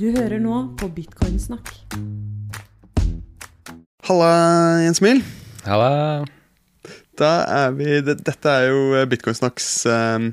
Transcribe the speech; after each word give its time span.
Du 0.00 0.06
hører 0.14 0.40
nå 0.40 0.54
på 0.80 0.88
Bitcoinsnakk. 0.96 1.68
Halla, 4.08 4.30
Jens 4.86 5.00
Mil. 5.04 5.20
Halla. 5.66 6.24
Da 7.20 7.32
er 7.66 7.74
vi 7.76 7.98
Dette 8.06 8.48
er 8.48 8.70
jo 8.70 9.02
Bitcoinsnakks 9.10 9.66
eh, 9.92 10.28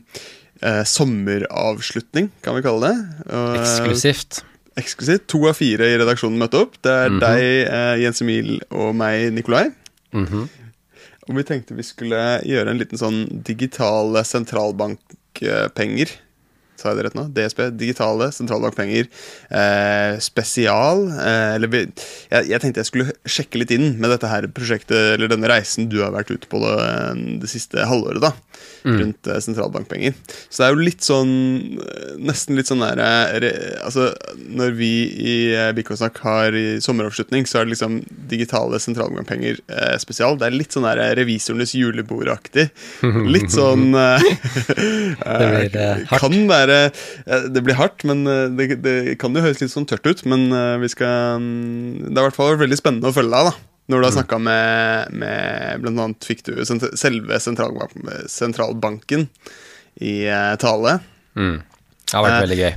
eh, 0.64 0.84
sommeravslutning, 0.88 2.30
kan 2.46 2.56
vi 2.58 2.64
kalle 2.66 2.94
det. 2.94 3.26
Og, 3.28 3.58
eh, 3.58 3.64
Eksklusivt. 3.66 4.40
eksklusivt. 4.80 5.28
To 5.33 5.44
av 5.51 5.58
fire 5.60 5.90
i 5.92 5.97
redaksjonen 5.99 6.40
møtte 6.40 6.62
opp. 6.63 6.78
Det 6.81 6.94
er 6.94 7.10
Mhm. 7.12 7.20
deg, 7.20 7.44
eh, 7.68 7.96
Jens 8.06 8.22
Emil 8.24 8.62
og 8.72 8.96
meg, 8.96 9.34
Nikolai. 9.36 9.65
Mhm. 10.13 10.47
Og 11.28 11.36
vi 11.36 11.44
tenkte 11.44 11.76
vi 11.76 11.84
skulle 11.84 12.40
gjøre 12.47 12.70
en 12.72 12.79
liten 12.79 12.97
sånn 12.97 13.44
digital 13.44 14.15
sentralbankpenger. 14.24 16.08
Sa 16.77 16.91
jeg 16.91 16.99
det 16.99 17.05
rett 17.07 17.17
nå? 17.17 17.25
DSB. 17.34 17.63
Digitale 17.80 18.30
sentralbankpenger. 18.35 19.07
Eh, 19.49 20.17
spesial. 20.23 21.08
Eh, 21.18 21.55
eller 21.58 21.73
jeg, 21.77 22.48
jeg 22.52 22.62
tenkte 22.63 22.84
jeg 22.84 22.90
skulle 22.91 23.12
sjekke 23.27 23.62
litt 23.63 23.73
inn 23.76 23.95
med 24.02 24.13
dette 24.13 24.30
her 24.31 24.48
prosjektet, 24.54 25.16
eller 25.18 25.32
denne 25.32 25.49
reisen 25.52 25.90
du 25.91 25.99
har 26.04 26.13
vært 26.16 26.32
ute 26.35 26.49
på 26.52 26.62
det, 26.63 26.76
eh, 26.85 27.23
det 27.44 27.49
siste 27.52 27.85
halvåret, 27.90 28.21
da. 28.23 28.34
Mm. 28.88 28.95
Rundt 29.02 29.27
eh, 29.30 29.40
sentralbankpenger. 29.44 30.13
Så 30.49 30.62
det 30.62 30.68
er 30.68 30.73
jo 30.77 30.85
litt 30.85 31.04
sånn 31.05 31.32
eh, 31.82 32.13
Nesten 32.27 32.55
litt 32.58 32.70
sånn 32.70 32.82
der 32.82 32.98
re- 33.44 33.52
Altså, 33.84 34.07
når 34.57 34.71
vi 34.77 34.90
i 35.18 35.35
eh, 35.54 35.71
Bitcoinsnakk 35.77 36.18
har 36.23 36.55
i 36.57 36.77
sommeravslutning, 36.84 37.46
så 37.49 37.59
er 37.59 37.68
det 37.68 37.73
liksom 37.76 37.99
digitale 38.32 38.80
sentralbankpenger 38.82 39.59
eh, 39.68 39.98
spesial. 40.02 40.38
Det 40.40 40.48
er 40.49 40.55
litt 40.57 40.73
sånn 40.77 40.88
der 40.88 41.02
revisorenes 41.20 41.73
julebordaktig. 41.77 42.68
Litt 43.38 43.52
sånn 43.54 43.91
eh, 43.98 44.23
Det 44.77 45.48
blir, 45.52 45.77
eh. 45.84 46.02
Kan 46.18 46.35
være 46.49 46.66
eh, 46.73 47.48
Det 47.53 47.63
blir 47.66 47.77
hardt, 47.80 48.03
men 48.07 48.26
eh, 48.27 48.48
det, 48.53 48.80
det 48.84 49.16
kan 49.21 49.35
jo 49.35 49.44
høres 49.44 49.62
litt 49.62 49.73
sånn 49.73 49.88
tørt 49.89 50.07
ut. 50.07 50.23
Men 50.30 50.48
eh, 50.52 50.76
vi 50.81 50.90
skal 50.91 51.41
mm, 51.43 52.09
Det 52.09 52.16
har 52.16 52.26
i 52.26 52.27
hvert 52.30 52.38
fall 52.38 52.53
vært 52.53 52.66
veldig 52.66 52.80
spennende 52.80 53.12
å 53.12 53.15
følge 53.15 53.34
deg, 53.34 53.51
da. 53.51 53.74
Når 53.87 54.01
du 54.01 54.05
har 54.07 54.15
snakka 54.18 54.37
med, 54.43 55.13
med 55.15 55.85
annet 55.93 56.26
fikk 56.27 56.41
du 56.43 56.57
selve 56.68 57.37
sentralbank 57.40 57.93
sentralbanken 58.27 59.29
i 60.04 60.27
tale. 60.59 60.98
Mm. 61.40 61.62
Det 62.04 62.18
har 62.18 62.26
vært 62.26 62.43
veldig 62.43 62.57
gøy. 62.59 62.74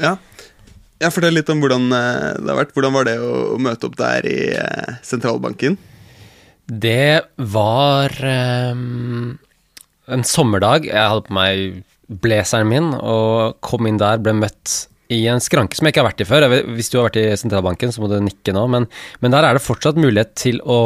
Ja. 0.00 0.14
ja 1.04 1.10
Fortell 1.12 1.36
litt 1.36 1.52
om 1.52 1.60
hvordan 1.60 1.92
det 1.92 2.48
har 2.48 2.56
vært. 2.62 2.72
Hvordan 2.72 2.96
var 2.96 3.10
det 3.10 3.18
å, 3.20 3.58
møte 3.60 3.90
opp 3.90 4.00
der 4.00 4.30
i 4.32 4.38
sentralbanken? 5.04 5.76
Det 6.70 7.20
var 7.36 8.16
um, 8.72 9.36
en 10.08 10.26
sommerdag. 10.26 10.86
Jeg 10.88 11.12
hadde 11.12 11.26
på 11.26 11.36
meg 11.36 11.82
blazeren 12.10 12.70
min 12.70 12.92
og 12.98 13.60
kom 13.64 13.86
inn 13.86 14.00
der, 14.00 14.22
ble 14.22 14.34
møtt 14.42 14.90
i 15.10 15.24
en 15.26 15.42
skranke 15.42 15.74
som 15.74 15.86
jeg 15.86 15.94
ikke 15.94 16.02
har 16.04 16.08
vært 16.12 16.22
i 16.22 16.26
før. 16.28 16.46
Vet, 16.52 16.68
hvis 16.76 16.90
du 16.92 16.96
har 17.00 17.08
vært 17.08 17.18
i 17.18 17.38
sentralbanken, 17.38 17.90
så 17.90 18.02
må 18.02 18.08
du 18.10 18.16
nikke 18.22 18.54
nå, 18.54 18.62
men, 18.70 18.86
men 19.22 19.34
der 19.34 19.46
er 19.46 19.58
det 19.58 19.64
fortsatt 19.64 19.98
mulighet 19.98 20.36
til 20.38 20.60
å 20.62 20.80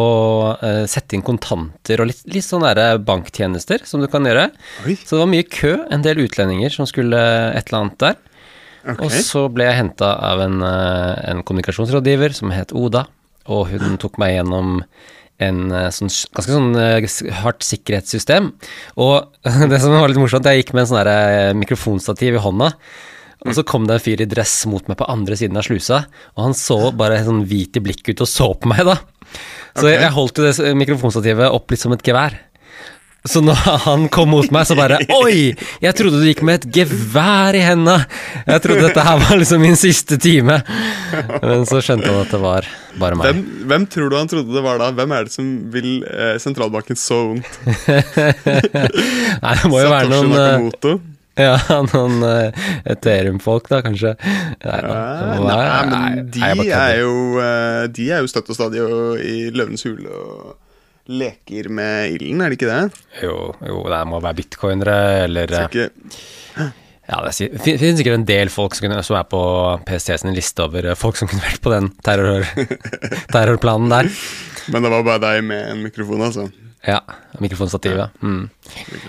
uh, 0.57 0.85
sette 0.89 1.17
inn 1.17 1.25
kontanter 1.27 2.01
og 2.01 2.09
litt, 2.09 2.23
litt 2.33 2.47
sånne 2.47 2.73
der 2.79 3.03
banktjenester 3.05 3.85
som 3.89 4.01
du 4.01 4.09
kan 4.13 4.25
gjøre. 4.25 4.47
Oi. 4.87 4.97
Så 4.97 5.17
det 5.17 5.25
var 5.25 5.33
mye 5.35 5.49
kø, 5.49 5.75
en 5.93 6.07
del 6.07 6.25
utlendinger 6.25 6.73
som 6.73 6.89
skulle 6.89 7.21
et 7.53 7.69
eller 7.69 7.83
annet 7.83 7.99
der. 8.07 8.23
Okay. 8.85 9.09
Og 9.09 9.13
så 9.25 9.47
ble 9.53 9.69
jeg 9.69 9.81
henta 9.81 10.15
av 10.33 10.41
en, 10.45 10.57
uh, 10.65 11.13
en 11.29 11.45
kommunikasjonsrådgiver 11.45 12.37
som 12.37 12.53
het 12.55 12.73
Oda, 12.77 13.05
og 13.53 13.69
hun 13.75 14.01
tok 14.01 14.17
meg 14.21 14.39
gjennom 14.39 14.79
en 15.43 15.73
eh, 15.75 15.89
sånn, 15.95 16.13
ganske 16.37 16.55
sånn 16.55 16.77
eh, 16.79 17.09
hardt 17.41 17.67
sikkerhetssystem. 17.67 18.53
Og 19.03 19.35
det 19.71 19.81
som 19.83 19.97
var 19.97 20.11
litt 20.11 20.21
morsomt, 20.21 20.47
jeg 20.47 20.63
gikk 20.63 20.75
med 20.77 20.85
en 20.85 20.93
sånn 20.93 21.11
eh, 21.11 21.51
mikrofonstativ 21.59 22.39
i 22.39 22.45
hånda. 22.45 22.71
Og 23.45 23.57
så 23.57 23.65
kom 23.69 23.85
det 23.89 23.99
en 23.99 24.05
fyr 24.05 24.23
i 24.25 24.29
dress 24.31 24.63
mot 24.71 24.87
meg 24.89 24.97
på 24.97 25.09
andre 25.11 25.37
siden 25.37 25.59
av 25.61 25.67
slusa, 25.67 26.07
og 26.33 26.47
han 26.47 26.55
så 26.57 26.79
bare 26.97 27.21
sånn 27.27 27.43
hvit 27.51 27.77
i 27.77 27.83
blikket 27.85 28.15
ut 28.15 28.25
og 28.25 28.31
så 28.31 28.47
på 28.57 28.71
meg, 28.71 28.87
da. 28.89 28.95
Så 29.75 29.85
okay. 29.85 29.99
jeg 29.99 30.15
holdt 30.15 30.41
jo 30.41 30.47
det 30.47 30.71
mikrofonstativet 30.81 31.53
opp 31.53 31.75
litt 31.75 31.83
som 31.83 31.93
et 31.93 32.07
gevær. 32.07 32.39
Så 33.25 33.41
når 33.41 33.57
han 33.87 34.03
kom 34.13 34.29
mot 34.35 34.51
meg, 34.53 34.67
så 34.69 34.75
bare 34.77 34.99
Oi! 35.23 35.55
Jeg 35.81 35.97
trodde 35.97 36.19
du 36.21 36.27
gikk 36.29 36.43
med 36.45 36.59
et 36.61 36.67
gevær 36.77 37.57
i 37.57 37.63
henda! 37.65 38.03
Jeg 38.45 38.61
trodde 38.67 38.85
dette 38.85 39.05
her 39.07 39.23
var 39.23 39.39
liksom 39.41 39.63
min 39.65 39.79
siste 39.81 40.19
time. 40.21 40.59
Men 41.41 41.65
så 41.65 41.81
skjønte 41.81 42.11
han 42.11 42.21
at 42.21 42.35
det 42.35 42.41
var 42.43 42.69
bare 43.01 43.17
meg. 43.17 43.31
Hvem, 43.31 43.41
hvem 43.71 43.87
tror 43.95 44.13
du 44.13 44.19
han 44.19 44.29
trodde 44.29 44.53
det 44.53 44.63
var 44.67 44.83
da? 44.83 44.91
Hvem 44.99 45.15
er 45.17 45.25
det 45.25 45.33
som 45.33 45.49
vil 45.73 45.89
eh, 46.05 46.35
sentralbanken 46.43 47.01
så 47.01 47.23
vondt? 47.31 47.57
Nei, 49.45 49.55
det 49.63 49.73
må 49.73 49.81
jo 49.81 49.89
være 49.95 50.11
noen 50.13 50.29
eh, 50.29 50.37
Nakamoto? 50.37 50.93
Ja, 51.41 51.55
noen 51.95 52.21
uh, 52.23 52.67
Ethereum-folk, 52.93 53.71
da, 53.73 53.81
kanskje. 53.83 54.13
Nei, 54.21 54.77
da, 54.85 54.99
det 55.33 55.41
Nei, 55.49 55.63
men 55.89 56.29
de 56.37 56.45
er 56.77 57.01
jo 57.01 57.15
eh, 57.43 57.81
De 57.91 58.07
er 58.13 58.23
jo 58.23 58.31
støtt 58.31 58.53
og 58.53 58.59
stadig 58.61 58.85
og 58.85 59.17
i 59.19 59.49
Løvens 59.55 59.83
hule 59.89 60.13
og 60.13 60.53
leker 61.09 61.69
med 61.69 62.15
ilden, 62.15 62.41
er 62.41 62.53
det 62.53 62.57
ikke 62.59 62.71
det? 62.71 63.03
Jo, 63.25 63.35
jo, 63.67 63.83
det 63.93 64.01
må 64.09 64.21
være 64.25 64.39
bitcoinere, 64.41 64.97
eller 65.27 65.53
ikke, 65.67 65.91
Ja, 67.05 67.19
det 67.21 67.35
fin- 67.61 67.77
finnes 67.77 67.99
sikkert 68.01 68.17
en 68.17 68.25
del 68.25 68.49
folk 68.49 68.73
som, 68.75 68.87
kunne, 68.87 69.03
som 69.05 69.19
er 69.19 69.27
på 69.29 69.41
PST 69.85 70.15
sin 70.23 70.33
liste 70.33 70.65
over 70.65 70.87
eh, 70.89 70.97
folk 70.97 71.19
som 71.21 71.29
kunne 71.29 71.45
vært 71.45 71.61
på 71.61 71.73
den 71.75 71.91
terror, 72.07 72.47
terrorplanen 73.35 73.91
der. 73.93 74.09
men 74.73 74.83
det 74.87 74.93
var 74.95 75.05
bare 75.05 75.21
deg 75.27 75.43
med 75.45 75.67
en 75.75 75.83
mikrofon, 75.85 76.23
altså. 76.25 76.47
Ja, 76.85 76.99
mikrofonstativet. 77.41 78.13
Mm. 78.21 78.43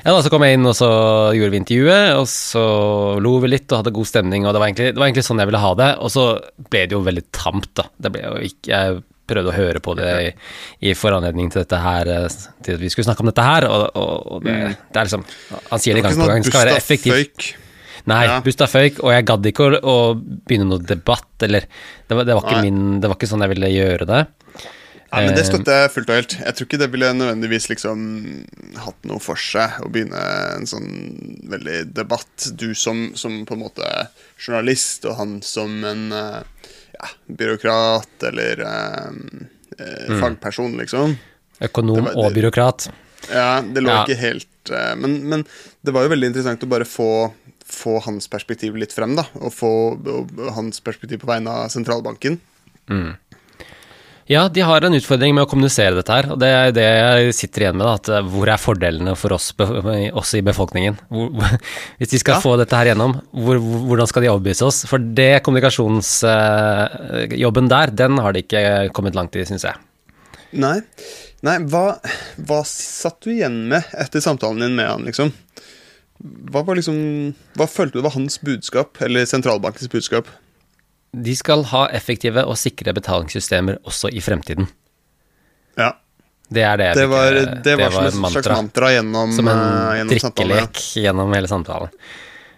Ja, 0.03 0.11
da 0.13 0.19
så 0.23 0.29
kom 0.31 0.43
jeg 0.47 0.55
inn, 0.55 0.67
og 0.67 0.75
så 0.77 0.87
gjorde 1.35 1.51
vi 1.51 1.59
intervjuet, 1.59 2.13
og 2.19 2.27
så 2.31 2.61
lo 3.23 3.33
vi 3.43 3.49
litt 3.51 3.71
og 3.71 3.81
hadde 3.81 3.91
god 3.95 4.07
stemning, 4.07 4.45
og 4.47 4.53
det 4.55 4.61
var 4.63 4.69
egentlig, 4.71 4.91
det 4.95 4.99
var 5.01 5.09
egentlig 5.09 5.25
sånn 5.27 5.41
jeg 5.43 5.49
ville 5.49 5.59
ha 5.63 5.71
det. 5.81 5.89
Og 6.03 6.11
så 6.13 6.23
ble 6.71 6.85
det 6.87 6.95
jo 6.95 7.01
veldig 7.03 7.25
tamt, 7.35 7.67
da. 7.79 7.87
Det 7.99 8.11
ble 8.15 8.23
jo 8.27 8.37
ikke 8.47 8.71
Jeg 8.71 9.01
prøvde 9.27 9.51
å 9.51 9.55
høre 9.57 9.81
på 9.83 9.95
det 9.97 10.09
i, 10.21 10.31
i 10.89 10.93
foranledning 10.97 11.51
til 11.53 11.63
dette 11.63 11.79
her, 11.81 12.07
eh, 12.07 12.27
til 12.65 12.77
at 12.77 12.83
vi 12.85 12.89
skulle 12.93 13.07
snakke 13.09 13.25
om 13.25 13.31
dette 13.31 13.45
her, 13.45 13.67
og, 13.69 13.85
og, 13.97 14.31
og 14.37 14.43
det, 14.45 14.55
det 14.93 15.01
er 15.01 15.09
liksom 15.09 15.25
Han 15.71 15.79
sier 15.83 15.97
det 15.99 16.03
gang 16.05 16.17
på 16.19 16.27
gang, 16.31 16.41
det 16.45 16.51
skal 16.53 16.65
være 16.67 16.77
effektivt. 16.81 17.15
fake. 17.35 17.61
Nei, 18.05 18.23
Ja. 18.29 18.39
busta 18.45 18.67
føyk, 18.69 18.99
og 19.01 19.09
jeg 19.15 19.25
gadd 19.25 19.45
ikke 19.49 19.65
å, 19.65 19.77
å 19.81 19.97
begynne 20.19 20.67
noe 20.69 20.83
debatt, 20.85 21.31
eller 21.41 21.65
Det 22.05 22.13
var, 22.19 22.23
det 22.27 22.35
var 22.37 22.43
ikke 22.45 22.59
Nei. 22.61 22.69
min 22.69 22.99
Det 23.01 23.09
var 23.09 23.17
ikke 23.17 23.29
sånn 23.31 23.41
jeg 23.41 23.53
ville 23.55 23.69
gjøre 23.73 24.05
det. 24.11 24.19
Ja, 25.15 25.21
men 25.23 25.33
Det 25.33 25.41
Eh, 25.45 25.47
støtter 25.47 25.77
jeg 25.81 25.91
fullt 25.93 26.09
og 26.11 26.15
helt. 26.19 26.33
Jeg 26.43 26.53
tror 26.57 26.67
ikke 26.67 26.79
det 26.81 26.87
ville 26.91 27.09
nødvendigvis 27.15 27.67
liksom 27.71 27.99
hatt 28.83 29.05
noe 29.07 29.21
for 29.23 29.39
seg 29.39 29.77
å 29.85 29.89
begynne 29.89 30.21
en 30.57 30.65
sånn 30.67 30.89
veldig 31.49 31.93
debatt. 31.95 32.49
Du 32.59 32.73
som, 32.75 33.13
som 33.15 33.45
på 33.47 33.55
en 33.55 33.63
måte 33.63 33.87
journalist, 34.37 35.05
og 35.07 35.15
han 35.21 35.37
som 35.45 35.77
en 35.87 36.09
ja, 36.11 36.43
byråkrat 37.27 38.23
eller 38.31 38.59
eh, 38.59 39.09
eh, 39.79 40.09
Mm. 40.09 40.19
fagperson, 40.21 40.77
liksom. 40.77 41.17
Økonom 41.61 42.03
var- 42.05 42.15
og 42.17 42.33
byråkrat. 42.33 42.89
Ja, 43.31 43.61
det 43.61 43.81
lå 43.83 43.89
Ja. 43.89 44.03
ikke 44.05 44.17
helt 44.19 44.69
eh, 44.71 44.95
men, 44.95 45.29
men 45.29 45.45
det 45.83 45.93
var 45.93 46.03
jo 46.03 46.09
veldig 46.09 46.27
interessant 46.31 46.63
å 46.63 46.67
bare 46.69 46.85
få, 46.85 47.33
få 47.65 47.99
hans 48.05 48.27
perspektiv 48.27 48.75
litt 48.75 48.93
frem, 48.93 49.15
da. 49.15 49.25
Og 49.41 49.51
få 49.53 49.71
og, 50.07 50.31
hans 50.53 50.79
perspektiv 50.79 51.19
på 51.23 51.27
vegne 51.27 51.49
av 51.49 51.69
sentralbanken. 51.69 52.39
Ja, 54.27 54.47
de 54.49 54.61
har 54.65 54.81
en 54.81 54.93
utfordring 54.97 55.35
med 55.37 55.43
å 55.45 55.49
kommunisere 55.51 55.93
dette 55.99 56.09
her, 56.15 56.25
og 56.33 56.39
det 56.41 56.47
er 56.49 56.71
det 56.73 56.81
jeg 56.85 57.33
sitter 57.37 57.61
igjen 57.67 57.75
med. 57.77 57.85
Da, 57.85 57.91
at 57.99 58.07
eh, 58.09 58.23
hvor 58.33 58.49
er 58.49 58.57
fordelene 58.57 59.13
for 59.19 59.29
oss, 59.35 59.51
oss 60.17 60.31
i 60.33 60.41
befolkningen? 60.45 60.95
Hvor, 61.13 61.29
hvis 61.99 62.09
de 62.15 62.19
skal 62.23 62.39
Ja. 62.39 62.41
få 62.41 62.55
dette 62.57 62.73
her 62.79 62.89
gjennom, 62.89 63.13
hvor, 63.37 63.59
hvordan 63.61 64.07
skal 64.09 64.25
de 64.25 64.31
overbevise 64.33 64.65
oss? 64.65 64.81
For 64.89 64.97
det 64.97 65.43
kommunikasjonsjobben 65.45 67.69
der, 67.69 67.93
den 68.01 68.17
har 68.25 68.33
de 68.33 68.41
ikke 68.41 68.89
kommet 68.97 69.13
langt 69.19 69.37
i, 69.37 69.45
syns 69.45 69.61
jeg. 69.69 69.77
Nei, 70.57 70.79
Nei 71.45 71.59
hva, 71.69 71.99
hva 72.47 72.61
satt 72.65 73.19
du 73.25 73.29
igjen 73.35 73.57
med 73.69 73.83
etter 74.01 74.19
samtalen 74.23 74.61
din 74.65 74.75
med 74.79 74.87
han, 74.89 75.03
liksom? 75.05 75.29
Hva 76.49 76.61
var 76.65 76.75
liksom 76.79 76.97
Hva 77.59 77.67
følte 77.69 77.99
du 77.99 78.03
var 78.05 78.15
hans 78.15 78.39
budskap, 78.41 78.97
eller 79.05 79.25
sentralbankens 79.29 79.89
budskap? 79.91 80.25
De 81.23 81.35
skal 81.37 81.63
ha 81.71 81.85
effektive 81.95 82.43
og 82.43 82.57
sikre 82.59 82.93
betalingssystemer 82.95 83.79
også 83.87 84.11
i 84.11 84.23
fremtiden. 84.23 84.67
Ja, 85.79 85.93
Det 86.51 86.61
er 86.61 86.77
det 86.77 86.93
Det 86.95 87.07
var, 87.09 87.33
eh, 87.33 87.55
det 87.63 87.75
var 87.79 87.91
som 87.91 88.05
et 88.25 88.31
slags 88.35 88.47
mantra 88.49 88.91
gjennom, 88.93 89.31
Som 89.33 89.47
en 89.47 89.57
eh, 89.57 89.97
gjennom 89.97 90.19
samtalen. 90.19 90.51
drikkelek 90.51 90.81
gjennom 91.03 91.33
hele 91.33 91.47
samtalen. 91.47 91.89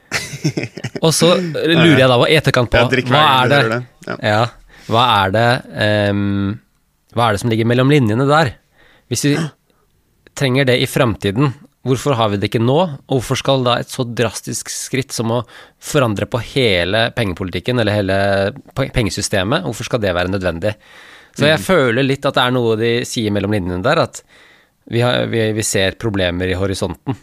Og 1.06 1.14
så 1.14 1.34
lurer 1.36 2.00
jeg 2.00 2.10
da 2.10 2.18
i 2.28 2.36
etterkant 2.38 2.72
på 2.72 2.84
hva 3.12 3.24
er 3.44 3.50
det, 3.52 3.62
det. 3.72 3.80
Ja. 4.08 4.18
ja, 4.24 4.44
hva 4.88 5.04
er 5.26 5.34
det 5.36 5.48
um, 6.12 6.60
Hva 7.16 7.28
er 7.28 7.36
det 7.36 7.42
som 7.42 7.52
ligger 7.52 7.68
mellom 7.68 7.92
linjene 7.92 8.28
der? 8.30 8.54
Hvis 9.12 9.26
vi 9.28 9.34
trenger 10.38 10.68
det 10.70 10.78
i 10.84 10.88
framtiden, 10.88 11.54
hvorfor 11.90 12.16
har 12.20 12.32
vi 12.32 12.40
det 12.42 12.50
ikke 12.52 12.64
nå? 12.64 12.78
Og 13.08 13.20
hvorfor 13.20 13.40
skal 13.40 13.64
da 13.66 13.78
et 13.82 13.92
så 13.92 14.06
drastisk 14.06 14.72
skritt 14.74 15.16
som 15.16 15.34
å 15.34 15.42
forandre 15.84 16.28
på 16.30 16.42
hele 16.54 17.08
pengepolitikken, 17.18 17.80
eller 17.82 17.98
hele 17.98 18.18
pengesystemet, 18.76 19.66
hvorfor 19.68 19.90
skal 19.90 20.04
det 20.04 20.16
være 20.18 20.32
nødvendig? 20.34 20.76
Så 21.38 21.46
Mm. 21.46 21.50
jeg 21.52 21.60
føler 21.68 22.04
litt 22.04 22.26
at 22.26 22.34
det 22.34 22.44
er 22.44 22.52
noe 22.56 22.76
de 22.80 22.92
sier 23.06 23.32
mellom 23.32 23.54
linjene 23.54 23.84
der, 23.86 24.00
at 24.08 24.24
vi, 24.90 25.02
har, 25.04 25.28
vi, 25.30 25.52
vi 25.54 25.64
ser 25.64 25.98
problemer 26.00 26.50
i 26.50 26.58
horisonten. 26.58 27.16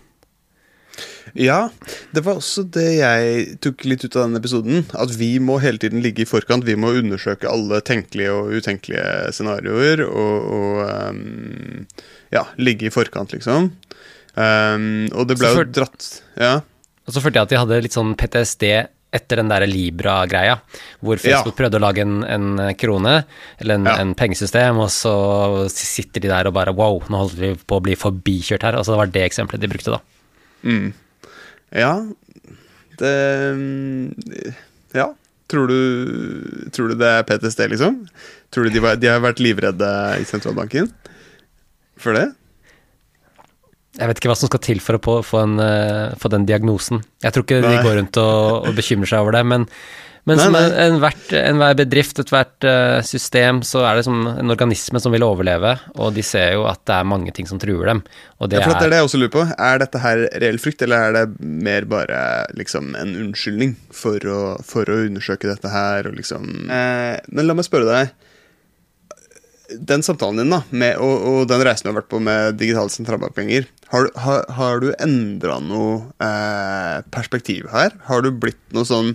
Ja, 1.35 1.71
det 2.15 2.23
var 2.23 2.39
også 2.39 2.63
det 2.71 3.01
jeg 3.01 3.57
tok 3.65 3.83
litt 3.89 4.05
ut 4.05 4.15
av 4.15 4.29
denne 4.29 4.39
episoden. 4.39 4.85
At 4.95 5.11
vi 5.19 5.33
må 5.43 5.57
hele 5.59 5.81
tiden 5.83 6.03
ligge 6.05 6.23
i 6.23 6.29
forkant. 6.29 6.67
Vi 6.69 6.77
må 6.79 6.93
undersøke 6.95 7.51
alle 7.51 7.81
tenkelige 7.83 8.31
og 8.31 8.53
utenkelige 8.55 9.33
scenarioer. 9.35 10.05
Og, 10.07 10.47
og 10.55 11.09
um, 11.11 11.89
ja, 12.31 12.45
ligge 12.61 12.87
i 12.87 12.95
forkant, 12.95 13.35
liksom. 13.35 13.73
Um, 14.35 15.07
og 15.15 15.29
det 15.31 15.37
ble 15.39 15.51
jo 15.55 15.63
dratt 15.71 16.07
Ja. 16.41 16.57
Og 17.07 17.13
så 17.15 17.21
følte 17.23 17.39
jeg 17.39 17.47
at 17.47 17.53
de 17.53 17.59
hadde 17.61 17.83
litt 17.85 17.95
sånn 17.95 18.17
PTSD 18.19 18.65
etter 19.15 19.39
den 19.39 19.47
der 19.53 19.63
Libra-greia, 19.71 20.57
hvor 21.05 21.21
Facebook 21.23 21.53
Ja. 21.55 21.59
prøvde 21.61 21.79
å 21.79 21.83
lage 21.85 22.03
en, 22.03 22.25
en 22.25 22.75
krone, 22.75 23.13
eller 23.61 23.75
en, 23.79 23.85
Ja. 23.87 23.95
en 24.03 24.15
pengesystem, 24.19 24.81
og 24.83 24.89
så 24.91 25.69
sitter 25.71 26.21
de 26.25 26.29
der 26.33 26.49
og 26.51 26.55
bare 26.57 26.75
wow, 26.75 26.99
nå 27.09 27.21
holder 27.23 27.37
vi 27.45 27.53
på 27.63 27.79
å 27.79 27.83
bli 27.85 27.95
forbikjørt 27.95 28.63
her. 28.67 28.75
Og 28.81 28.85
så 28.89 28.97
var 28.99 29.07
det 29.07 29.23
eksempelet 29.23 29.61
de 29.63 29.69
brukte, 29.71 29.95
da. 29.95 30.01
Mm. 30.65 30.93
Ja, 31.71 31.93
det 32.99 34.15
Ja. 34.95 35.13
Tror 35.47 35.69
du, 35.69 36.71
tror 36.73 36.89
du 36.89 36.95
det 36.99 37.07
er 37.07 37.23
PTSD, 37.29 37.69
liksom? 37.71 38.09
Tror 38.51 38.65
du 38.65 38.71
de, 38.71 38.81
var, 38.81 38.97
de 38.97 39.07
har 39.13 39.21
vært 39.21 39.43
livredde 39.45 39.91
i 40.19 40.25
sentralbanken 40.25 40.89
for 42.01 42.17
det? 42.17 42.31
Jeg 43.95 44.11
vet 44.11 44.19
ikke 44.19 44.31
hva 44.33 44.39
som 44.41 44.51
skal 44.51 44.63
til 44.65 44.81
for 44.83 44.99
å 44.99 45.19
få, 45.23 45.43
en, 45.47 45.59
eh, 45.63 46.15
få 46.19 46.31
den 46.33 46.47
diagnosen. 46.49 47.05
Jeg 47.23 47.33
tror 47.37 47.45
ikke 47.47 47.61
de 47.63 47.77
går 47.85 48.01
rundt 48.01 48.17
og, 48.23 48.65
og 48.69 48.75
bekymrer 48.75 49.07
seg 49.13 49.23
over 49.23 49.37
det, 49.37 49.45
men, 49.47 49.69
men 50.27 50.41
Nei, 50.41 50.45
som 50.49 50.57
enhver 50.57 51.15
en- 51.37 51.45
enhver 51.53 51.77
bedrift, 51.79 52.19
ethvert 52.19 52.65
eh, 52.67 52.99
system, 53.07 53.61
så 53.63 53.85
er 53.87 54.01
det 54.01 54.05
som 54.09 54.27
en 54.33 54.51
organisme 54.51 54.99
som 55.05 55.15
vil 55.15 55.23
overleve, 55.23 55.77
og 55.95 56.11
de 56.17 56.25
ser 56.27 56.57
jo 56.57 56.65
at 56.67 56.81
det 56.89 56.97
er 56.97 57.07
mange 57.13 57.31
ting 57.37 57.47
som 57.47 57.61
truer 57.63 57.87
dem. 57.93 58.03
Og 58.41 58.51
det 58.51 58.59
ja, 58.59 58.65
for 58.67 58.75
det 58.75 58.81
er, 58.81 58.87
er 58.89 58.91
det 58.97 58.99
jeg 59.03 59.09
også 59.13 59.21
lurer 59.23 59.35
på. 59.37 59.47
Er 59.71 59.79
dette 59.85 60.03
her 60.09 60.25
reell 60.43 60.59
frykt, 60.65 60.83
eller 60.89 61.07
er 61.13 61.19
det 61.21 61.25
mer 61.69 61.87
bare 61.95 62.21
liksom 62.59 62.97
en 62.99 63.15
unnskyldning 63.29 63.77
for 63.95 64.19
å, 64.27 64.41
for 64.67 64.91
å 64.91 65.03
undersøke 65.07 65.47
dette 65.53 65.71
her, 65.71 66.09
og 66.11 66.19
liksom 66.19 66.67
eh, 66.67 67.21
Men 67.31 67.47
la 67.47 67.55
meg 67.61 67.69
spørre 67.71 67.93
deg. 67.93 68.15
Den 69.81 70.03
samtalen 70.05 70.43
din, 70.43 70.51
da, 70.53 70.59
med, 70.77 70.99
og, 71.01 71.23
og 71.25 71.47
den 71.49 71.63
reisen 71.65 71.87
du 71.87 71.93
har 71.95 72.03
vært 72.03 72.11
på 72.13 72.19
med 72.23 72.59
digitale 72.61 72.93
sentralbankpenger, 72.93 73.65
har, 73.95 74.09
du- 74.11 74.21
har, 74.27 74.45
har 74.59 74.81
du 74.83 74.91
endra 74.99 75.61
noe 75.63 76.03
eh, 76.19 77.01
perspektiv 77.15 77.71
her? 77.73 77.95
Har 78.11 78.23
du 78.27 78.33
blitt 78.35 78.59
noe 78.75 78.85
sånn 78.89 79.15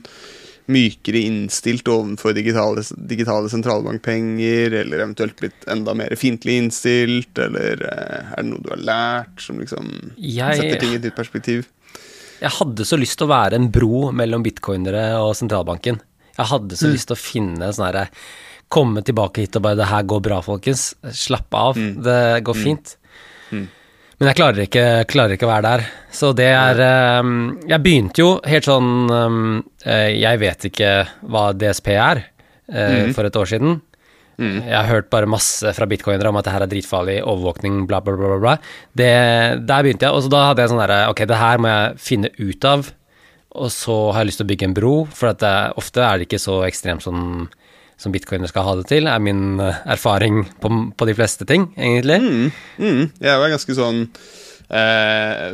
mykere 0.70 1.24
innstilt 1.26 1.88
overfor 1.90 2.36
digitale, 2.38 2.84
digitale 3.10 3.50
sentralbankpenger, 3.50 4.76
eller 4.84 5.02
eventuelt 5.02 5.34
blitt 5.42 5.66
enda 5.74 5.96
mer 5.98 6.14
fiendtlig 6.20 6.60
innstilt, 6.62 7.40
eller 7.42 7.82
eh, 7.90 8.28
er 8.36 8.44
det 8.44 8.50
noe 8.52 8.62
du 8.62 8.70
har 8.76 8.84
lært 8.86 9.42
som 9.42 9.58
liksom 9.60 9.90
Jeg- 10.22 10.60
setter 10.62 10.80
ting 10.84 10.94
i 10.94 11.02
nytt 11.02 11.18
perspektiv? 11.18 11.66
Jeg 12.40 12.54
hadde 12.56 12.86
så 12.88 12.96
lyst 13.02 13.18
til 13.20 13.28
å 13.28 13.34
være 13.34 13.58
en 13.58 13.66
bro 13.74 14.12
mellom 14.16 14.46
bitcoinere 14.46 15.08
og 15.20 15.34
sentralbanken. 15.36 15.98
Jeg 16.38 16.48
hadde 16.54 16.78
Mm. 16.78 16.80
så 16.80 16.94
lyst 16.94 17.08
til 17.10 17.18
å 17.18 17.20
finne 17.20 17.74
sånn 17.76 17.90
herre 17.90 18.10
Komme 18.70 19.02
tilbake 19.02 19.42
hit 19.42 19.56
og 19.58 19.64
bare 19.64 19.76
'Det 19.82 19.88
her 19.90 20.04
går 20.04 20.22
bra, 20.22 20.42
folkens'. 20.46 20.94
Slapp 21.12 21.52
av. 21.58 21.76
Mm. 21.76 22.04
Det 22.04 22.44
går 22.46 22.54
fint. 22.56 22.96
Men 24.20 24.28
jeg 24.34 24.36
klarer 24.36 24.66
ikke, 24.66 24.86
klarer 25.08 25.36
ikke 25.38 25.48
å 25.48 25.52
være 25.54 25.70
der. 25.70 25.84
Så 26.12 26.34
det 26.36 26.50
er 26.52 26.80
eh, 26.84 27.30
Jeg 27.72 27.84
begynte 27.86 28.20
jo 28.20 28.32
helt 28.52 28.68
sånn 28.68 28.90
eh, 29.86 30.10
Jeg 30.20 30.42
vet 30.42 30.66
ikke 30.72 30.90
hva 31.32 31.46
DSP 31.56 31.94
er, 31.96 32.26
eh, 32.68 32.98
Mm. 33.08 33.14
for 33.16 33.26
et 33.26 33.36
år 33.40 33.48
siden. 33.48 33.80
Jeg 34.40 34.72
har 34.72 34.86
hørt 34.88 35.10
bare 35.12 35.28
masse 35.28 35.68
fra 35.76 35.86
bitcoinere 35.86 36.30
om 36.32 36.38
at 36.40 36.46
det 36.48 36.54
her 36.54 36.64
er 36.64 36.70
dritfarlig, 36.72 37.18
overvåkning, 37.28 37.82
bla, 37.90 38.00
bla, 38.00 38.14
bla. 38.16 38.38
bla. 38.40 38.54
Det, 38.96 39.10
der 39.68 39.84
begynte 39.84 40.06
jeg, 40.08 40.14
og 40.16 40.24
så 40.24 40.30
da 40.32 40.44
hadde 40.48 40.64
jeg 40.64 40.72
sånn 40.72 40.80
derre 40.80 41.00
Ok, 41.12 41.26
det 41.28 41.40
her 41.42 41.58
må 41.60 41.68
jeg 41.74 41.98
finne 42.06 42.30
ut 42.40 42.64
av. 42.70 42.88
Og 43.60 43.68
så 43.74 43.98
har 44.14 44.22
jeg 44.24 44.30
lyst 44.30 44.40
til 44.40 44.48
å 44.48 44.52
bygge 44.54 44.68
en 44.70 44.76
bro, 44.78 44.94
for 45.12 45.34
det, 45.34 45.52
ofte 45.82 46.06
er 46.06 46.22
det 46.22 46.30
ikke 46.30 46.40
så 46.40 46.56
ekstremt 46.70 47.04
som, 47.04 47.50
som 48.00 48.14
bitcoiner 48.16 48.48
skal 48.48 48.64
ha 48.64 48.76
det 48.80 48.88
til, 48.92 49.10
er 49.12 49.24
min 49.24 49.60
eh, 49.60 49.80
erfaring 49.92 50.46
på, 50.64 50.72
på 50.96 51.08
de 51.10 51.16
fleste 51.18 51.48
ting, 51.48 51.68
egentlig. 51.76 52.20
Mm, 52.24 52.52
mm, 52.80 53.02
jeg 53.20 53.42
var 53.42 53.52
ganske 53.52 53.76
sånn 53.76 54.06
eh, 54.72 55.48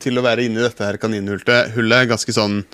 Til 0.00 0.18
å 0.18 0.24
være 0.24 0.46
inni 0.46 0.62
dette 0.62 0.86
her 0.86 0.98
kaninhullet, 1.00 2.08
ganske 2.10 2.34
sånn 2.34 2.64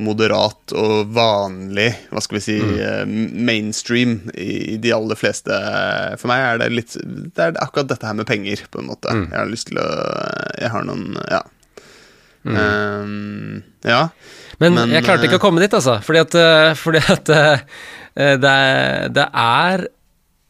moderat 0.00 0.72
og 0.80 1.10
vanlig, 1.12 1.90
hva 2.08 2.22
skal 2.24 2.38
vi 2.38 2.42
si, 2.42 2.56
eh, 2.58 3.04
mainstream 3.06 4.16
i, 4.32 4.74
i 4.74 4.76
de 4.80 4.94
aller 4.96 5.18
fleste 5.18 5.54
For 6.18 6.30
meg 6.30 6.46
er 6.46 6.62
det 6.62 6.70
litt 6.72 6.96
Det 6.96 7.44
er 7.44 7.58
akkurat 7.60 7.90
dette 7.92 8.08
her 8.08 8.16
med 8.16 8.28
penger, 8.30 8.64
på 8.72 8.80
en 8.80 8.90
måte. 8.90 9.12
Jeg 9.12 9.36
har 9.36 9.50
lyst 9.50 9.70
til 9.70 9.82
å 9.82 9.88
Jeg 10.58 10.74
har 10.74 10.86
noen 10.88 11.20
Ja. 11.28 11.44
Um, 12.40 13.62
ja. 13.84 14.08
Men, 14.60 14.74
Men, 14.76 14.92
jeg 14.92 15.04
klarte 15.04 15.28
ikke 15.28 15.40
å 15.40 15.42
komme 15.42 15.62
dit, 15.62 15.72
altså. 15.76 15.98
Fordi 16.04 16.20
at, 16.20 16.36
eh, 16.36 16.72
fordi 16.76 17.00
at 17.12 17.32
eh, 17.32 17.62
det, 18.16 18.54
det 19.14 19.26
er 19.38 19.84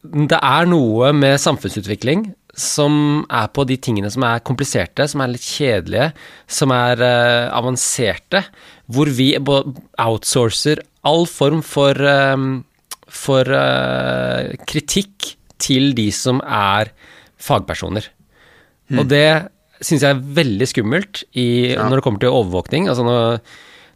Det 0.00 0.38
er 0.40 0.68
noe 0.70 1.10
med 1.12 1.36
samfunnsutvikling 1.40 2.30
som 2.56 2.94
er 3.30 3.50
på 3.54 3.64
de 3.68 3.76
tingene 3.80 4.10
som 4.12 4.24
er 4.26 4.42
kompliserte, 4.46 5.06
som 5.08 5.22
er 5.22 5.32
litt 5.34 5.44
kjedelige, 5.44 6.10
som 6.50 6.72
er 6.74 7.02
uh, 7.02 7.50
avanserte, 7.56 8.42
hvor 8.90 9.10
vi 9.14 9.32
outsourcer 9.38 10.82
all 11.06 11.26
form 11.30 11.62
for, 11.64 11.96
eh, 11.96 12.42
for 13.08 13.48
uh, 13.48 14.50
kritikk 14.68 15.30
til 15.62 15.94
de 15.96 16.10
som 16.12 16.42
er 16.44 16.90
fagpersoner. 17.40 18.08
Og 18.98 19.06
det 19.08 19.48
syns 19.80 20.04
jeg 20.04 20.12
er 20.12 20.24
veldig 20.40 20.68
skummelt 20.68 21.22
i, 21.38 21.76
når 21.78 22.00
det 22.00 22.04
kommer 22.04 22.22
til 22.22 22.34
overvåkning. 22.34 22.88
Altså 22.90 23.04
nå, 23.06 23.16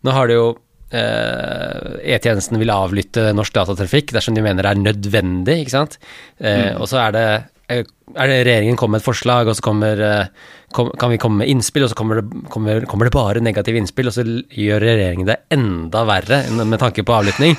nå 0.07 0.15
har 0.17 0.31
det 0.31 0.39
jo 0.39 0.47
eh, 0.53 0.64
E-tjenesten 0.94 2.61
vil 2.61 2.73
avlytte 2.75 3.32
norsk 3.35 3.55
datatrafikk 3.56 4.12
dersom 4.14 4.37
de 4.37 4.44
mener 4.44 4.67
det 4.67 4.73
er 4.73 4.82
nødvendig, 4.82 5.56
ikke 5.64 5.75
sant. 5.75 5.99
Mm. 6.38 6.79
Og 6.79 6.87
så 6.91 7.00
er 7.02 7.14
det, 7.17 7.26
eh, 7.73 7.85
er 8.14 8.31
det 8.31 8.41
regjeringen 8.46 8.79
kommer 8.79 8.99
med 8.99 9.05
et 9.05 9.08
forslag, 9.08 9.49
og 9.49 9.56
så 9.58 9.64
kommer, 9.64 10.00
eh, 10.00 10.50
kom, 10.73 10.93
kan 11.00 11.11
vi 11.11 11.19
komme 11.19 11.43
med 11.43 11.50
innspill, 11.50 11.87
og 11.87 11.91
så 11.91 11.99
kommer 11.99 12.20
det, 12.20 12.44
kommer, 12.52 12.85
kommer 12.91 13.08
det 13.08 13.17
bare 13.17 13.43
negative 13.43 13.81
innspill, 13.81 14.11
og 14.11 14.17
så 14.17 14.25
gjør 14.25 14.87
regjeringen 14.87 15.26
det 15.32 15.41
enda 15.55 16.05
verre 16.08 16.44
med 16.62 16.79
tanke 16.82 17.02
på 17.06 17.17
avlytting, 17.17 17.56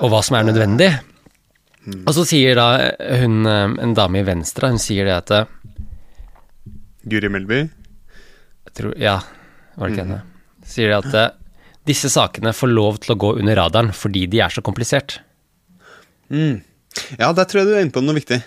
og 0.00 0.10
hva 0.10 0.22
som 0.26 0.40
er 0.40 0.50
nødvendig. 0.50 0.90
Og 1.86 2.14
så 2.16 2.24
sier 2.26 2.58
da 2.58 2.68
hun, 3.20 3.46
eh, 3.46 3.76
en 3.84 3.94
dame 3.94 4.20
i 4.20 4.26
Venstre, 4.26 4.72
hun 4.72 4.82
sier 4.82 5.06
det 5.06 5.14
at 5.14 5.30
eh, 5.36 5.52
Guri 7.06 7.28
Melby. 7.30 7.60
jeg 8.66 8.72
tror, 8.74 8.96
Ja, 8.98 9.20
var 9.76 9.88
det 9.88 9.94
ikke 9.94 10.06
henne? 10.06 10.22
Sier 10.66 10.90
det 10.90 10.98
at 11.04 11.14
eh, 11.14 11.45
disse 11.86 12.10
sakene 12.12 12.52
får 12.56 12.70
lov 12.72 12.98
til 13.04 13.14
å 13.14 13.18
gå 13.22 13.30
under 13.38 13.56
radaren 13.58 13.92
fordi 13.94 14.24
de 14.30 14.40
er 14.42 14.52
så 14.52 14.62
komplisert. 14.66 15.18
Mm. 16.32 16.60
Ja, 17.20 17.30
der 17.36 17.44
tror 17.46 17.62
jeg 17.62 17.68
du 17.68 17.74
er 17.76 17.82
inne 17.84 17.94
på 17.94 18.02
noe 18.04 18.16
viktig. 18.16 18.40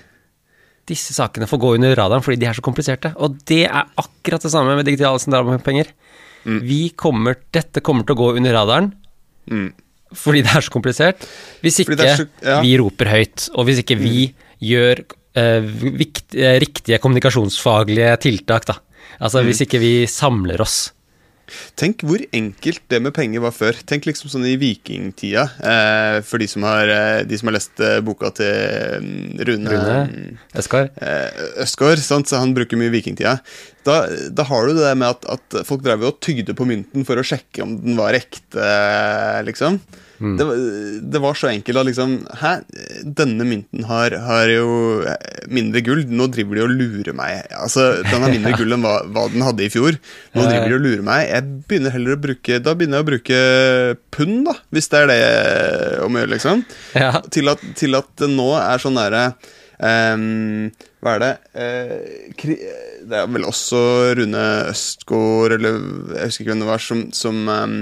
Disse 0.90 1.14
sakene 1.14 1.48
får 1.50 1.62
gå 1.62 1.74
under 1.78 1.94
radaren 1.98 2.24
fordi 2.26 2.40
de 2.42 2.48
er 2.50 2.58
så 2.58 2.64
kompliserte. 2.66 3.12
Og 3.22 3.38
det 3.50 3.64
er 3.70 3.92
akkurat 4.02 4.42
det 4.46 4.52
samme 4.52 4.76
med 4.80 4.88
digitale 4.90 5.22
sentralbankpenger. 5.22 5.92
Vi 6.66 6.82
kommer, 6.98 7.36
dette 7.54 7.84
kommer 7.86 8.06
til 8.08 8.16
å 8.16 8.22
gå 8.24 8.30
under 8.40 8.56
radaren 8.56 8.94
Mm. 9.50 9.72
fordi 10.14 10.42
det 10.46 10.52
er 10.56 10.62
så 10.62 10.70
komplisert. 10.74 11.24
Hvis 11.64 11.80
ikke 11.84 11.98
så- 11.98 12.28
ja. 12.44 12.62
vi 12.62 12.78
roper 12.78 13.06
høyt, 13.10 13.50
og 13.56 13.66
hvis 13.66 13.80
ikke 13.84 13.98
vi 14.00 14.34
gjør 14.62 15.04
eh, 15.36 15.62
vikt, 15.62 16.36
eh, 16.36 16.60
riktige 16.60 17.00
kommunikasjonsfaglige 17.00 18.18
tiltak, 18.20 18.66
da. 18.66 18.74
Altså 19.22 19.44
hvis 19.46 19.62
ikke 19.62 19.80
vi 19.80 20.06
samler 20.08 20.60
oss. 20.62 20.92
Tenk 21.80 22.04
hvor 22.08 22.22
enkelt 22.36 22.82
det 22.92 23.00
med 23.04 23.14
penger 23.16 23.44
var 23.44 23.54
før. 23.56 23.78
Tenk 23.90 24.08
liksom 24.10 24.32
sånn 24.32 24.48
i 24.50 24.56
vikingtida. 24.60 25.46
Eh, 25.60 26.18
for 26.28 26.42
de 26.42 26.48
som 26.52 26.66
har, 26.68 26.92
eh, 26.94 27.22
de 27.30 27.40
som 27.40 27.52
har 27.52 27.58
lest 27.58 27.80
eh, 27.84 28.00
boka 28.06 28.32
til 28.40 29.06
mm, 29.06 29.40
Rune, 29.50 29.74
Rune 29.74 29.98
Eskar? 30.60 30.92
eh, 31.02 31.46
Østgaard, 31.66 32.02
sant? 32.04 32.30
så 32.30 32.42
han 32.42 32.56
bruker 32.58 32.80
mye 32.80 32.94
vikingtida. 32.94 33.38
Da, 33.88 34.02
da 34.36 34.46
har 34.50 34.68
du 34.68 34.78
det 34.78 34.92
med 35.00 35.10
at, 35.10 35.26
at 35.38 35.62
folk 35.68 35.86
drev 35.86 36.04
og 36.10 36.20
tygde 36.24 36.56
på 36.58 36.68
mynten 36.70 37.08
for 37.08 37.20
å 37.20 37.26
sjekke 37.26 37.64
om 37.66 37.78
den 37.82 37.98
var 38.00 38.18
ekte, 38.18 38.70
liksom. 39.48 39.80
Det, 40.20 40.46
var, 40.48 40.58
det 41.16 41.22
var 41.24 41.38
så 41.40 41.48
enkelt 41.48 41.80
at 41.80 41.88
liksom 41.88 42.16
Hæ, 42.42 42.52
denne 43.20 43.46
mynten 43.48 43.86
har, 43.88 44.16
har 44.26 44.52
jo 44.52 44.72
mindre 45.48 45.82
gull. 45.86 46.02
Nå 46.12 46.28
driver 46.34 46.60
de 46.60 46.64
og 46.66 46.74
lurer 46.76 47.16
meg. 47.16 47.46
Altså, 47.56 47.86
Den 48.04 48.26
har 48.26 48.34
mindre 48.34 48.56
gull 48.60 48.76
enn 48.76 48.84
hva, 48.84 48.98
hva 49.08 49.28
den 49.32 49.46
hadde 49.48 49.64
i 49.66 49.72
fjor. 49.74 49.96
Nå 50.36 50.44
driver 50.48 50.68
de 50.74 50.80
og 50.80 50.84
lurer 50.88 51.06
meg. 51.08 51.24
Jeg 51.30 51.48
begynner 51.70 51.96
heller 51.96 52.18
å 52.18 52.24
bruke 52.28 52.60
Da 52.66 52.76
begynner 52.76 53.00
jeg 53.00 53.08
å 53.08 53.10
bruke 53.14 53.40
pund, 54.18 54.42
da, 54.50 54.58
hvis 54.76 54.92
det 54.92 55.04
er 55.06 55.10
det 55.14 55.22
om 56.04 56.16
å 56.18 56.22
gjøre, 56.24 56.34
liksom 56.36 56.66
Ja. 57.00 57.14
til 57.32 57.54
at, 57.56 57.64
til 57.80 57.96
at 58.00 58.12
det 58.20 58.30
nå 58.34 58.52
er 58.60 58.84
sånn 58.84 59.00
nære 59.00 59.24
Um, 59.80 60.74
Hva 61.00 61.14
er 61.16 61.22
det? 61.24 61.30
uh, 61.56 62.50
det 63.08 63.16
er 63.16 63.30
vel 63.32 63.46
også 63.48 63.80
Rune 64.20 64.42
Østgaard, 64.74 65.56
eller 65.56 65.78
jeg 66.18 66.26
husker 66.28 66.44
ikke 66.44 66.52
hvem 66.52 66.64
det 66.66 66.68
var, 66.68 66.84
som, 66.84 67.04
som, 67.16 67.40
ehm, 67.54 67.78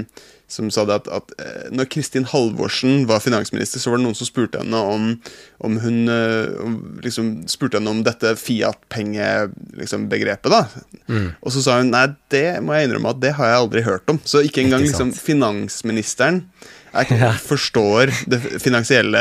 som 0.48 0.70
sa 0.72 0.86
det 0.88 0.96
at, 1.02 1.08
at 1.12 1.32
eh, 1.44 1.66
når 1.76 1.90
Kristin 1.92 2.24
Halvorsen 2.28 3.04
var 3.08 3.20
finansminister, 3.20 3.82
så 3.82 3.92
var 3.92 4.00
det 4.00 4.06
noen 4.06 4.16
som 4.16 4.28
spurte 4.28 4.62
henne 4.62 4.80
om, 4.80 5.10
om 5.64 5.76
hun 5.82 5.98
eh, 6.12 6.54
om, 6.64 6.78
liksom, 7.04 7.30
spurte 7.52 7.76
henne 7.76 7.92
om 7.92 8.00
dette 8.06 8.32
Fiat-pengebegrepet. 8.40 9.76
Liksom, 9.78 10.08
begrepet, 10.10 10.50
da. 10.50 10.64
Og 11.44 11.52
så 11.54 11.62
sa 11.62 11.76
hun 11.78 11.92
nei, 11.92 12.06
det 12.32 12.58
må 12.64 12.74
jeg 12.74 12.88
innrømme 12.88 13.12
at 13.12 13.20
det 13.22 13.34
har 13.36 13.52
jeg 13.52 13.60
aldri 13.60 13.84
hørt 13.86 14.10
om. 14.10 14.18
Så 14.24 14.42
ikke 14.46 14.64
engang 14.64 14.82
liksom, 14.86 15.12
finansministeren 15.14 16.42
er 16.94 17.04
ikke, 17.06 17.30
forstår 17.48 18.12
det 18.32 18.38
finansielle 18.62 19.20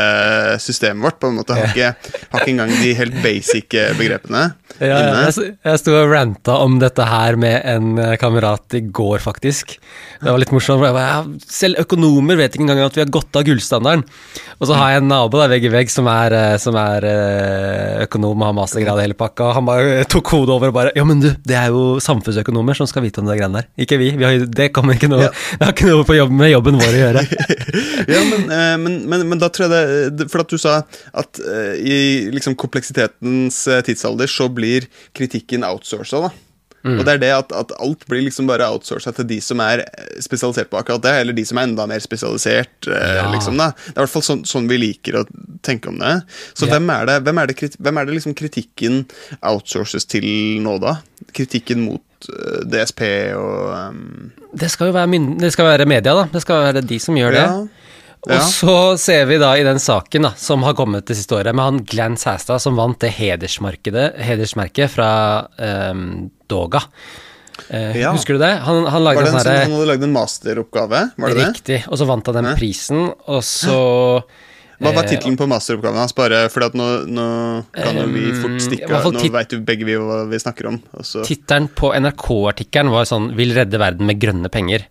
systemet 0.63 1.03
vårt. 1.03 1.19
på 1.19 1.27
en 1.31 1.39
måte 1.39 1.55
Har 1.57 1.67
ikke, 1.71 1.93
har 2.31 2.39
ikke 2.43 2.53
engang 2.53 2.71
de 2.81 2.93
helt 2.97 3.17
basic 3.24 3.67
begrepene 3.97 4.43
Ja, 4.79 5.00
inne. 5.01 5.24
jeg, 5.31 5.55
jeg 5.65 5.79
sto 5.81 5.93
og 5.97 6.12
ranta 6.12 6.57
om 6.62 6.75
dette 6.79 7.05
her 7.07 7.36
med 7.39 7.62
en 7.65 7.97
eh, 7.97 8.15
kamerat 8.21 8.75
i 8.77 8.81
går, 8.93 9.17
faktisk. 9.24 9.77
Det 10.21 10.29
var 10.29 10.38
litt 10.41 10.51
morsomt. 10.53 10.77
for 10.81 10.86
jeg 10.89 10.93
bare, 10.97 11.15
ja, 11.15 11.47
Selv 11.50 11.79
økonomer 11.81 12.38
vet 12.38 12.53
ikke 12.53 12.65
engang 12.67 12.83
at 12.86 12.93
vi 12.97 13.01
har 13.01 13.09
gått 13.13 13.36
av 13.39 13.45
gullstandarden. 13.47 14.03
Og 14.59 14.67
så 14.69 14.77
har 14.77 14.91
jeg 14.93 15.01
en 15.03 15.09
nabo 15.09 15.39
der 15.41 15.50
vegg 15.55 15.65
i 15.65 15.71
vegg 15.74 15.89
som 15.93 16.05
er, 16.12 16.33
eh, 16.38 16.57
som 16.62 16.77
er 16.77 17.07
eh, 17.09 18.03
økonom 18.05 18.38
og 18.43 18.47
har 18.51 18.57
mastergrad 18.59 19.01
i 19.01 19.07
hele 19.07 19.17
pakka. 19.17 19.50
Og 19.50 19.57
han 19.57 19.65
bare 19.67 20.03
tok 20.12 20.29
hodet 20.36 20.53
over 20.55 20.69
og 20.71 20.77
bare 20.77 20.93
Ja, 20.97 21.03
men 21.09 21.21
du, 21.25 21.31
det 21.47 21.57
er 21.57 21.74
jo 21.74 21.97
samfunnsøkonomer 22.03 22.77
som 22.77 22.89
skal 22.89 23.05
vite 23.07 23.24
om 23.24 23.27
det 23.31 23.39
greiene 23.39 23.63
der. 23.63 23.69
Ikke 23.81 23.97
vi. 24.01 24.12
vi 24.19 24.27
har, 24.27 24.45
det 24.45 24.69
kommer 24.77 24.97
ikke 25.00 25.09
noe 25.12 25.25
Ja. 25.27 25.33
Det 25.57 25.65
har 25.65 25.74
ikke 25.74 25.89
noe 25.89 26.05
på 26.07 26.17
jobb, 26.19 26.31
med 26.38 26.51
jobben 26.53 26.77
vår 26.81 26.93
å 26.93 27.01
gjøre. 27.01 27.25
ja, 28.14 28.20
men, 28.30 28.44
eh, 28.54 28.76
men, 28.78 28.98
men, 29.10 29.24
men 29.32 29.42
da 29.42 29.50
tror 29.50 29.68
jeg 29.68 30.12
det 30.14 30.28
For 30.30 30.44
at 30.44 30.52
du 30.52 30.60
sa 30.62 30.76
at 31.18 31.40
eh, 31.42 31.74
i 31.82 31.96
liksom 32.34 32.58
kompleksitetens 32.60 33.64
eh, 33.72 33.82
tidsalder 33.86 34.30
så 34.32 34.50
blir 34.54 34.86
kritikken 35.18 35.66
outsourca, 35.68 36.28
da. 36.28 36.47
Og 36.96 37.03
det 37.06 37.13
er 37.17 37.22
det 37.22 37.32
at, 37.36 37.53
at 37.56 37.74
alt 37.84 38.06
blir 38.10 38.24
liksom 38.25 38.48
bare 38.50 38.67
outsourca 38.72 39.13
til 39.17 39.27
de 39.29 39.39
som 39.44 39.62
er 39.63 39.84
eh, 39.86 40.17
spesialisert 40.24 40.72
på 40.72 40.79
akkurat 40.79 41.03
det, 41.03 41.13
eller 41.22 41.38
de 41.38 41.46
som 41.48 41.60
er 41.60 41.67
enda 41.70 41.88
mer 41.89 42.03
spesialisert. 42.03 42.88
eh, 42.88 43.15
Ja. 43.17 43.27
liksom 43.34 43.58
da. 43.60 43.72
Det 43.75 43.96
er 43.96 44.01
i 44.01 44.06
hvert 44.06 44.15
fall 44.15 44.25
sånn, 44.29 44.44
sånn 44.48 44.70
vi 44.70 44.79
liker 44.82 45.22
å 45.22 45.25
tenke 45.65 45.91
om 45.91 46.00
det. 46.01 46.13
Så 46.53 46.65
yeah. 46.67 46.75
hvem, 46.75 46.89
er 46.94 47.10
det, 47.10 47.20
hvem, 47.27 47.41
er 47.44 47.51
det, 47.51 47.72
hvem 47.77 47.98
er 47.98 48.06
det 48.06 48.17
liksom 48.20 48.36
kritikken 48.38 49.06
outsources 49.41 50.06
til 50.10 50.27
nå, 50.63 50.77
da? 50.84 50.98
Kritikken 51.36 51.84
mot 51.88 52.29
eh, 52.32 52.62
DSP 52.67 53.01
og 53.38 53.74
um... 53.74 54.32
Det 54.58 54.70
skal 54.74 54.89
jo 54.89 54.96
være, 54.96 55.20
det 55.41 55.51
skal 55.53 55.67
være 55.67 55.86
media, 55.89 56.13
da. 56.17 56.27
Det 56.32 56.41
skal 56.41 56.63
være 56.70 56.86
de 56.88 56.98
som 57.03 57.17
gjør 57.17 57.36
det. 57.36 57.44
Ja. 57.44 57.87
Og 58.25 58.41
så 58.43 58.97
ser 59.00 59.27
vi 59.29 59.38
da 59.39 59.53
i 59.57 59.63
den 59.63 59.79
saken 59.79 60.27
da, 60.27 60.33
som 60.39 60.63
har 60.65 60.75
kommet 60.77 61.07
det 61.07 61.15
siste 61.19 61.38
året, 61.38 61.55
med 61.55 61.63
han 61.63 61.83
Glenn 61.88 62.17
Sæstad 62.19 62.59
som 62.63 62.75
vant 62.79 63.00
det 63.03 63.13
hedersmerket 63.13 64.91
fra 64.91 65.12
um, 65.91 66.27
Doga. 66.50 66.81
Uh, 67.71 67.95
Ja. 67.97 68.12
Husker 68.13 68.38
du 68.38 68.43
det? 68.43 68.51
Han, 68.65 68.86
han 68.86 69.03
lagde 69.03 69.21
Var 69.21 69.29
det 69.29 69.31
en 69.31 69.39
sånn 69.39 69.62
han 69.63 69.77
hadde 69.77 69.88
lagd 69.89 70.03
en 70.05 70.13
masteroppgave? 70.13 71.00
Var 71.17 71.33
det? 71.33 71.47
Riktig. 71.53 71.79
Og 71.88 71.97
så 72.01 72.09
vant 72.09 72.27
han 72.29 72.38
den 72.41 72.51
prisen, 72.59 73.07
og 73.27 73.41
så 73.45 73.79
Hva 74.77 74.91
var 74.91 75.07
eh, 75.07 75.09
tittelen 75.09 75.38
på 75.39 75.47
masteroppgaven 75.50 76.03
hans? 76.03 76.13
Bare 76.17 76.43
fordi 76.53 76.67
at 76.69 76.77
nå, 76.77 76.89
nå 77.09 77.29
kan 77.74 77.97
jo 77.97 78.05
vi 78.12 78.27
Um, 78.29 78.43
fort 78.43 78.59
i 78.59 78.65
stikke 78.67 78.91
av. 78.91 79.07
Nå 79.15 79.31
veit 79.33 79.55
jo 79.55 79.63
begge 79.65 79.88
vi 79.88 79.97
hva 79.97 80.19
vi 80.29 80.41
snakker 80.43 80.69
om. 80.69 80.77
Tittelen 81.25 81.71
på 81.74 81.89
NRK-artikkelen 81.97 82.93
var 82.93 83.09
sånn 83.09 83.31
'Vil 83.39 83.55
redde 83.57 83.81
verden 83.81 84.05
med 84.05 84.21
grønne 84.21 84.53
penger'. 84.53 84.86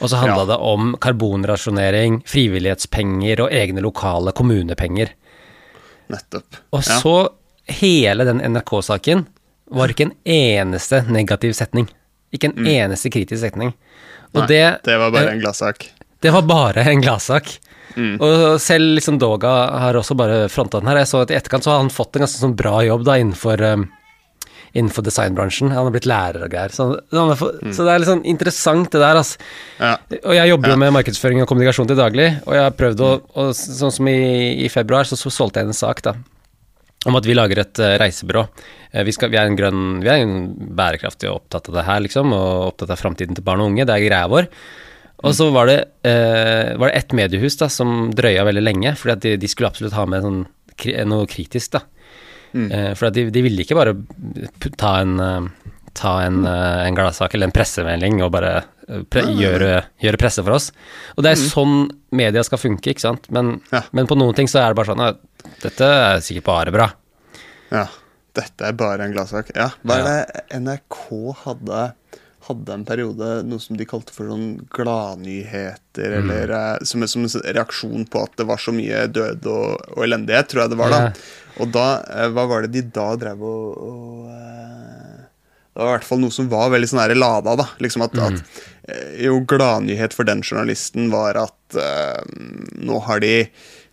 Og 0.00 0.08
så 0.10 0.16
handla 0.20 0.44
Ja. 0.44 0.44
det 0.52 0.56
om 0.62 0.96
karbonrasjonering, 1.00 2.22
frivillighetspenger 2.26 3.40
og 3.40 3.50
egne 3.52 3.80
lokale 3.82 4.32
kommunepenger. 4.32 5.08
nettopp. 6.08 6.56
Og 6.72 6.82
Ja. 6.86 7.00
så 7.00 7.28
hele 7.66 8.24
den 8.24 8.40
NRK-saken 8.40 9.26
var 9.70 9.88
ikke 9.88 10.06
en 10.06 10.14
eneste 10.24 11.02
negativ 11.10 11.52
setning. 11.52 11.88
Ikke 12.32 12.44
en 12.48 12.64
eneste 12.66 13.10
kritisk 13.10 13.40
setning. 13.42 13.74
Og 14.34 14.42
Mm. 14.42 14.46
Nei, 14.46 14.46
det, 14.46 14.82
Det 14.84 14.98
var 14.98 15.10
bare 15.10 15.30
en 15.32 15.40
gladsak. 15.40 15.90
det 16.22 16.32
var 16.32 16.42
bare 16.42 16.78
en 16.86 17.02
gladsak. 17.02 17.58
Mm. 17.96 18.20
Og 18.20 18.58
selv 18.60 18.96
liksom 18.96 19.18
Doga 19.18 19.78
har 19.78 19.92
også 19.94 20.16
bare 20.16 20.48
fronta 20.48 20.80
den 20.80 20.88
her. 20.88 20.96
Jeg 20.96 21.06
så 21.08 21.22
at 21.22 21.30
i 21.30 21.34
etterkant 21.34 21.64
så 21.64 21.70
har 21.72 21.78
han 21.78 21.90
fått 21.90 22.16
en 22.16 22.22
ganske 22.22 22.40
sånn 22.40 22.56
bra 22.56 22.80
jobb 22.84 23.04
da 23.04 23.12
innenfor, 23.18 23.60
um, 23.74 23.90
innenfor 24.74 25.04
designbransjen. 25.06 25.70
Han 25.72 25.86
har 25.88 25.94
blitt 25.94 26.08
lærer 26.08 26.44
og 26.44 26.50
greier. 26.52 26.72
Så, 26.74 26.88
Mm. 27.12 27.72
så 27.72 27.84
det 27.84 27.92
er 27.92 27.98
litt 28.02 28.08
sånn 28.08 28.24
interessant 28.24 28.90
det 28.90 29.00
der, 29.00 29.16
altså. 29.16 29.38
Ja. 29.80 29.96
Og 30.24 30.34
jeg 30.34 30.48
jobber 30.50 30.68
jo 30.68 30.74
Ja. 30.74 30.76
med 30.76 30.92
markedsføring 30.92 31.42
og 31.42 31.48
kommunikasjon 31.48 31.86
til 31.88 31.96
daglig, 31.96 32.40
og 32.46 32.52
jeg 32.54 32.62
har 32.62 32.70
prøvd 32.72 33.00
å 33.00 33.12
og 33.34 33.54
Sånn 33.54 33.92
som 33.92 34.08
i, 34.08 34.64
i 34.64 34.68
februar, 34.68 35.04
så, 35.04 35.16
så 35.16 35.30
solgte 35.30 35.60
jeg 35.60 35.66
en 35.66 35.72
sak, 35.72 36.02
da. 36.02 36.14
Om 37.06 37.14
at 37.16 37.24
vi 37.24 37.34
lager 37.34 37.60
et 37.62 37.78
uh, 37.78 37.96
reisebyrå. 37.96 38.48
Uh, 38.94 39.04
vi, 39.04 39.12
skal, 39.12 39.30
vi 39.30 39.36
er 39.38 39.46
en 39.46 39.56
grønn 39.56 40.00
Vi 40.02 40.08
er 40.08 40.24
en 40.24 40.54
bærekraftig 40.74 41.28
og 41.30 41.42
opptatt 41.44 41.68
av 41.70 41.74
det 41.78 41.84
her, 41.86 42.00
liksom, 42.00 42.32
og 42.34 42.72
opptatt 42.72 42.90
av 42.90 42.98
framtiden 42.98 43.34
til 43.38 43.44
barn 43.46 43.60
og 43.60 43.70
unge. 43.70 43.86
Det 43.86 43.94
er 43.94 44.08
greia 44.08 44.28
vår. 44.28 44.48
Og 45.26 45.34
så 45.34 45.48
var 45.50 45.66
det, 45.66 45.78
eh, 46.06 46.76
var 46.78 46.88
det 46.90 46.94
ett 46.96 47.12
mediehus 47.12 47.56
da, 47.58 47.66
som 47.68 48.10
drøya 48.14 48.44
veldig 48.46 48.62
lenge, 48.62 48.92
fordi 48.96 49.12
at 49.12 49.20
de, 49.24 49.36
de 49.36 49.48
skulle 49.50 49.66
absolutt 49.70 49.96
ha 49.98 50.04
med 50.06 50.22
sånn, 50.22 50.46
noe 51.10 51.26
kritisk, 51.26 51.72
da. 51.74 51.80
Eh, 52.54 52.94
for 52.94 53.10
de, 53.10 53.26
de 53.30 53.42
ville 53.44 53.60
ikke 53.64 53.76
bare 53.76 53.94
ta 54.76 55.00
en, 55.02 55.18
eh, 55.20 55.48
ta 55.94 56.14
en, 56.24 56.44
eh, 56.46 56.86
en 56.86 56.94
gladsak 56.96 57.34
eller 57.34 57.46
en 57.50 57.52
pressemelding 57.52 58.22
og 58.24 58.32
bare 58.32 58.64
pre 59.12 59.20
gjøre, 59.36 59.82
gjøre 60.00 60.16
presse 60.18 60.40
for 60.42 60.54
oss. 60.56 60.70
Og 61.18 61.24
det 61.26 61.32
er 61.34 61.40
sånn 61.42 61.90
media 62.16 62.40
skal 62.46 62.58
funke, 62.62 62.88
ikke 62.94 63.04
sant. 63.04 63.26
Men, 63.30 63.60
Ja. 63.72 63.82
men 63.92 64.06
på 64.06 64.16
noen 64.16 64.34
ting 64.34 64.46
så 64.48 64.62
er 64.64 64.72
det 64.72 64.76
bare 64.80 64.94
sånn 64.94 65.04
at 65.08 65.18
dette 65.60 65.84
er 65.84 66.20
sikkert 66.24 66.44
bare 66.44 66.72
bra. 66.72 66.92
ja. 67.70 67.86
Dette 68.38 68.62
er 68.68 68.72
bare 68.72 69.00
en 69.02 69.12
gladsak. 69.12 69.48
Ja. 69.56 69.70
Hva 69.84 69.96
er 69.98 70.04
det 70.04 70.60
NRK 70.62 71.34
hadde 71.44 71.92
hadde 72.48 72.72
en 72.72 72.84
periode 72.86 73.42
noe 73.44 73.58
som 73.60 73.76
de 73.76 73.84
kalte 73.84 74.12
for 74.14 74.24
sånn 74.30 74.60
gladnyheter, 74.70 76.22
Mm. 76.22 76.30
eller 76.30 76.78
som, 76.84 77.02
som 77.06 77.22
en 77.24 77.28
reaksjon 77.54 78.06
på 78.08 78.22
at 78.22 78.36
det 78.36 78.46
var 78.46 78.56
så 78.56 78.72
mye 78.72 79.06
død 79.12 79.44
og, 79.46 79.82
og 79.96 80.04
elendighet, 80.06 80.48
tror 80.48 80.62
jeg 80.64 80.70
det 80.70 80.78
var 80.78 80.90
da. 80.94 81.00
Ja. 81.08 81.12
Og 81.58 81.70
da, 81.74 81.86
eh, 82.14 82.28
hva 82.34 82.44
var 82.50 82.62
det 82.66 82.72
de 82.76 82.82
da 82.94 83.08
drev 83.18 83.42
og, 83.42 83.78
og 83.88 84.28
eh, 84.30 85.24
Det 85.74 85.82
var 85.82 85.88
i 85.92 85.96
hvert 85.98 86.06
fall 86.08 86.20
noe 86.22 86.34
som 86.34 86.48
var 86.50 86.70
veldig 86.74 86.88
sånn 86.90 87.02
her 87.04 87.14
lada, 87.18 87.56
da. 87.60 87.68
Liksom 87.82 88.02
at, 88.06 88.14
Mm. 88.18 88.38
at 88.38 88.62
eh, 88.94 89.24
Jo, 89.26 89.40
gladnyhet 89.46 90.14
for 90.16 90.24
den 90.28 90.42
journalisten 90.42 91.10
var 91.12 91.36
at 91.36 91.76
uh, 91.78 92.22
nå 92.78 92.98
har 93.04 93.20
de 93.20 93.32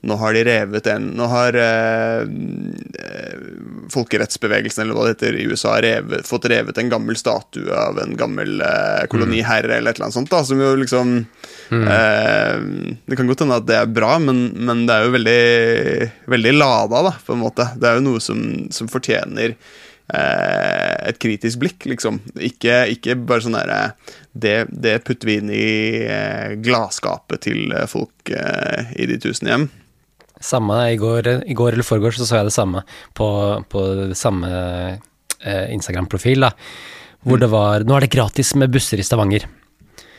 nå 0.05 0.15
har 0.21 0.35
de 0.35 0.43
revet 0.45 0.87
en 0.91 1.05
Nå 1.17 1.27
har 1.31 1.55
eh, 1.57 2.21
eh, 2.21 3.45
folkerettsbevegelsen, 3.93 4.83
eller 4.83 4.97
hva 4.97 5.05
det 5.07 5.15
heter, 5.15 5.37
i 5.39 5.45
USA 5.49 5.75
revet, 5.81 6.27
fått 6.27 6.47
revet 6.51 6.77
en 6.81 6.91
gammel 6.91 7.17
statue 7.19 7.69
av 7.73 7.99
en 8.01 8.15
gammel 8.17 8.61
eh, 8.65 9.05
koloniherre, 9.11 9.77
eller 9.77 9.93
et 9.93 9.99
eller 9.99 10.07
annet 10.07 10.17
sånt, 10.17 10.31
da, 10.33 10.41
som 10.45 10.61
jo 10.61 10.73
liksom 10.81 11.15
eh, 11.19 12.57
Det 13.05 13.17
kan 13.17 13.29
godt 13.29 13.45
hende 13.45 13.61
at 13.61 13.69
det 13.69 13.79
er 13.79 13.95
bra, 13.95 14.17
men, 14.21 14.47
men 14.67 14.85
det 14.89 14.97
er 14.97 15.07
jo 15.07 15.15
veldig, 15.15 15.41
veldig 16.35 16.53
lada, 16.57 17.03
da, 17.09 17.15
på 17.25 17.35
en 17.35 17.43
måte. 17.45 17.69
Det 17.79 17.89
er 17.89 17.99
jo 17.99 18.07
noe 18.09 18.23
som, 18.23 18.41
som 18.73 18.91
fortjener 18.91 19.55
eh, 19.55 20.93
et 21.09 21.21
kritisk 21.21 21.61
blikk, 21.63 21.87
liksom. 21.89 22.21
Ikke, 22.35 22.83
ikke 22.93 23.17
bare 23.21 23.45
sånn 23.45 23.57
derre 23.57 23.79
det, 24.35 24.67
det 24.69 24.99
putter 25.07 25.29
vi 25.29 25.39
inn 25.39 25.51
i 25.53 25.71
eh, 26.03 26.53
gladskapet 26.59 27.45
til 27.47 27.71
eh, 27.71 27.87
folk 27.89 28.33
eh, 28.35 28.91
i 28.99 29.07
de 29.09 29.19
tusen 29.23 29.51
hjem. 29.51 29.67
Samme 30.45 30.77
i 30.93 30.97
går, 31.01 31.29
i 31.49 31.57
går 31.57 31.73
eller 31.73 31.87
foregårs 31.87 32.19
så 32.21 32.27
så 32.29 32.39
jeg 32.39 32.51
det 32.51 32.55
samme 32.55 32.83
på, 33.17 33.27
på 33.71 33.85
samme 34.17 34.49
eh, 34.53 35.67
Instagram-profil, 35.73 36.45
da. 36.45 36.53
Hvor 37.25 37.41
det 37.41 37.49
var 37.49 37.81
Nå 37.87 37.95
er 37.97 38.05
det 38.05 38.13
gratis 38.13 38.53
med 38.59 38.69
busser 38.73 39.01
i 39.01 39.05
Stavanger. 39.05 39.47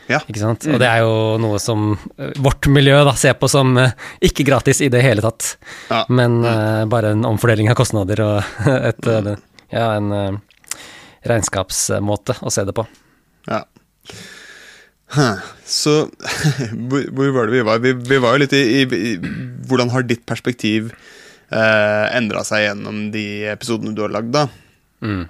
Ja. 0.07 0.21
Ikke 0.27 0.39
sant? 0.39 0.63
Og 0.71 0.79
det 0.79 0.87
er 0.87 1.01
jo 1.03 1.35
noe 1.43 1.59
som 1.59 1.89
eh, 2.15 2.31
vårt 2.43 2.67
miljø 2.71 2.99
da 3.07 3.13
ser 3.19 3.35
på 3.39 3.49
som 3.51 3.73
eh, 3.79 3.95
ikke 4.23 4.45
gratis 4.47 4.79
i 4.83 4.91
det 4.91 5.03
hele 5.03 5.23
tatt, 5.23 5.53
Ja. 5.91 6.05
men 6.07 6.39
eh, 6.47 6.83
bare 6.91 7.11
en 7.15 7.25
omfordeling 7.27 7.71
av 7.71 7.75
kostnader 7.79 8.23
og 8.23 8.67
et, 8.91 9.07
eh, 9.11 9.33
ja, 9.75 9.89
en 9.97 10.11
uh, 10.15 10.37
regnskapsmåte 11.27 12.37
å 12.39 12.51
se 12.53 12.63
det 12.67 12.75
på. 12.77 12.87
Ja. 13.51 13.65
Huh. 15.11 15.43
Så 15.67 15.97
hvor, 16.89 17.03
hvor 17.15 17.33
var 17.35 17.47
det 17.47 17.57
vi 17.57 17.65
var? 17.67 17.83
Vi, 17.83 17.93
vi 18.07 18.19
var 18.23 18.35
jo 18.35 18.43
litt 18.45 18.55
i, 18.55 18.63
i, 18.63 18.83
i 18.87 19.13
Hvordan 19.67 19.91
har 19.93 20.05
ditt 20.07 20.25
perspektiv 20.29 20.91
eh, 21.51 22.05
endra 22.17 22.43
seg 22.47 22.65
gjennom 22.67 23.07
de 23.13 23.25
episodene 23.51 23.95
du 23.95 24.01
har 24.05 24.13
lagd, 24.15 24.31
da? 24.35 24.47
Mm. 25.05 25.25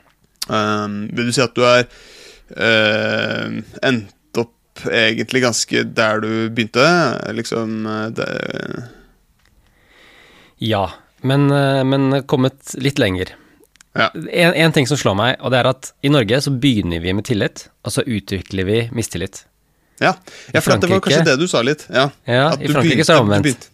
Um, 0.48 0.94
vil 1.12 1.28
du 1.28 1.34
si 1.36 1.42
at 1.44 1.56
du 1.58 1.66
er 1.68 1.84
uh, 2.56 3.58
endt 3.84 4.40
opp 4.40 4.86
egentlig 4.88 5.42
ganske 5.44 5.84
der 5.98 6.22
du 6.24 6.30
begynte? 6.54 6.86
Liksom 7.36 7.82
eh, 7.92 8.06
det, 8.16 8.30
Ja, 10.64 10.86
men, 11.22 11.52
eh, 11.52 11.84
men 11.84 12.24
kommet 12.30 12.74
litt 12.78 13.00
lenger. 13.02 13.34
Ja. 13.98 14.12
En, 14.14 14.54
en 14.54 14.74
ting 14.74 14.88
som 14.88 14.98
slår 14.98 15.16
meg, 15.18 15.36
og 15.42 15.52
det 15.54 15.60
er 15.60 15.70
at 15.72 15.92
i 16.06 16.12
Norge 16.14 16.40
så 16.46 16.54
begynner 16.54 17.02
vi 17.02 17.14
med 17.18 17.26
tillit, 17.26 17.68
og 17.86 17.94
så 17.94 18.06
utvikler 18.06 18.68
vi 18.68 18.82
mistillit. 18.94 19.44
Ja, 19.98 20.14
ja 20.54 20.62
for 20.62 20.78
det 20.78 20.92
var 20.92 21.02
kanskje 21.02 21.24
det 21.26 21.38
du 21.42 21.48
sa 21.50 21.64
litt. 21.66 21.88
Ja, 21.90 22.10
Ja, 22.30 22.52
i 22.54 22.68
du 22.70 22.74
Frankrike 22.76 23.02
begynte- 23.02 23.08
så 23.10 23.16
er 23.16 23.18
det 23.18 23.26
omvendt. 23.26 23.70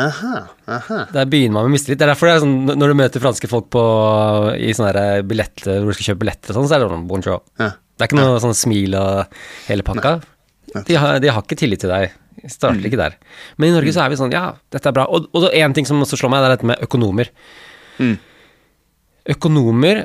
Aha, 0.00 0.34
aha. 0.66 0.98
Der 1.14 1.28
begynner 1.30 1.58
man 1.58 1.68
med 1.68 1.76
mistillit. 1.76 2.00
Det 2.00 2.06
er 2.06 2.12
derfor 2.12 2.30
det 2.30 2.34
er 2.34 2.42
sånn, 2.42 2.56
når 2.66 2.90
du 2.90 2.98
møter 2.98 3.22
franske 3.22 3.50
folk 3.50 3.70
på, 3.74 3.84
i 4.58 4.74
sånne 4.74 5.22
billetter, 5.28 5.80
hvor 5.80 5.94
du 5.94 5.98
skal 5.98 6.10
kjøpe 6.12 6.24
billetter 6.24 6.52
og 6.52 6.58
sånn, 6.58 6.68
så 6.70 6.76
er 6.76 6.84
det 6.84 6.90
sånn 6.92 7.08
bonjour. 7.10 7.42
Ja. 7.62 7.70
Det 7.94 8.06
er 8.06 8.10
ikke 8.10 8.18
noe 8.18 8.42
sånn 8.42 8.58
smil 8.58 8.96
og 8.98 9.38
hele 9.68 9.86
pakka. 9.86 10.16
De 10.88 10.98
har, 10.98 11.20
de 11.22 11.30
har 11.30 11.44
ikke 11.44 11.58
tillit 11.60 11.84
til 11.84 11.92
deg. 11.94 12.14
Starter 12.44 12.80
mm. 12.80 12.88
ikke 12.88 12.98
der. 13.00 13.14
Men 13.56 13.70
i 13.70 13.76
Norge 13.76 13.94
så 13.94 14.02
er 14.02 14.10
vi 14.10 14.18
sånn, 14.18 14.34
ja, 14.34 14.48
dette 14.74 14.90
er 14.90 14.96
bra. 14.96 15.06
Og, 15.06 15.28
og 15.36 15.46
en 15.54 15.76
ting 15.76 15.86
som 15.88 16.02
også 16.02 16.18
slår 16.18 16.32
meg, 16.34 16.42
det 16.42 16.48
er 16.48 16.56
dette 16.56 16.70
med 16.72 16.82
økonomer. 16.84 17.30
Mm. 18.02 18.16
Økonomer 19.36 20.02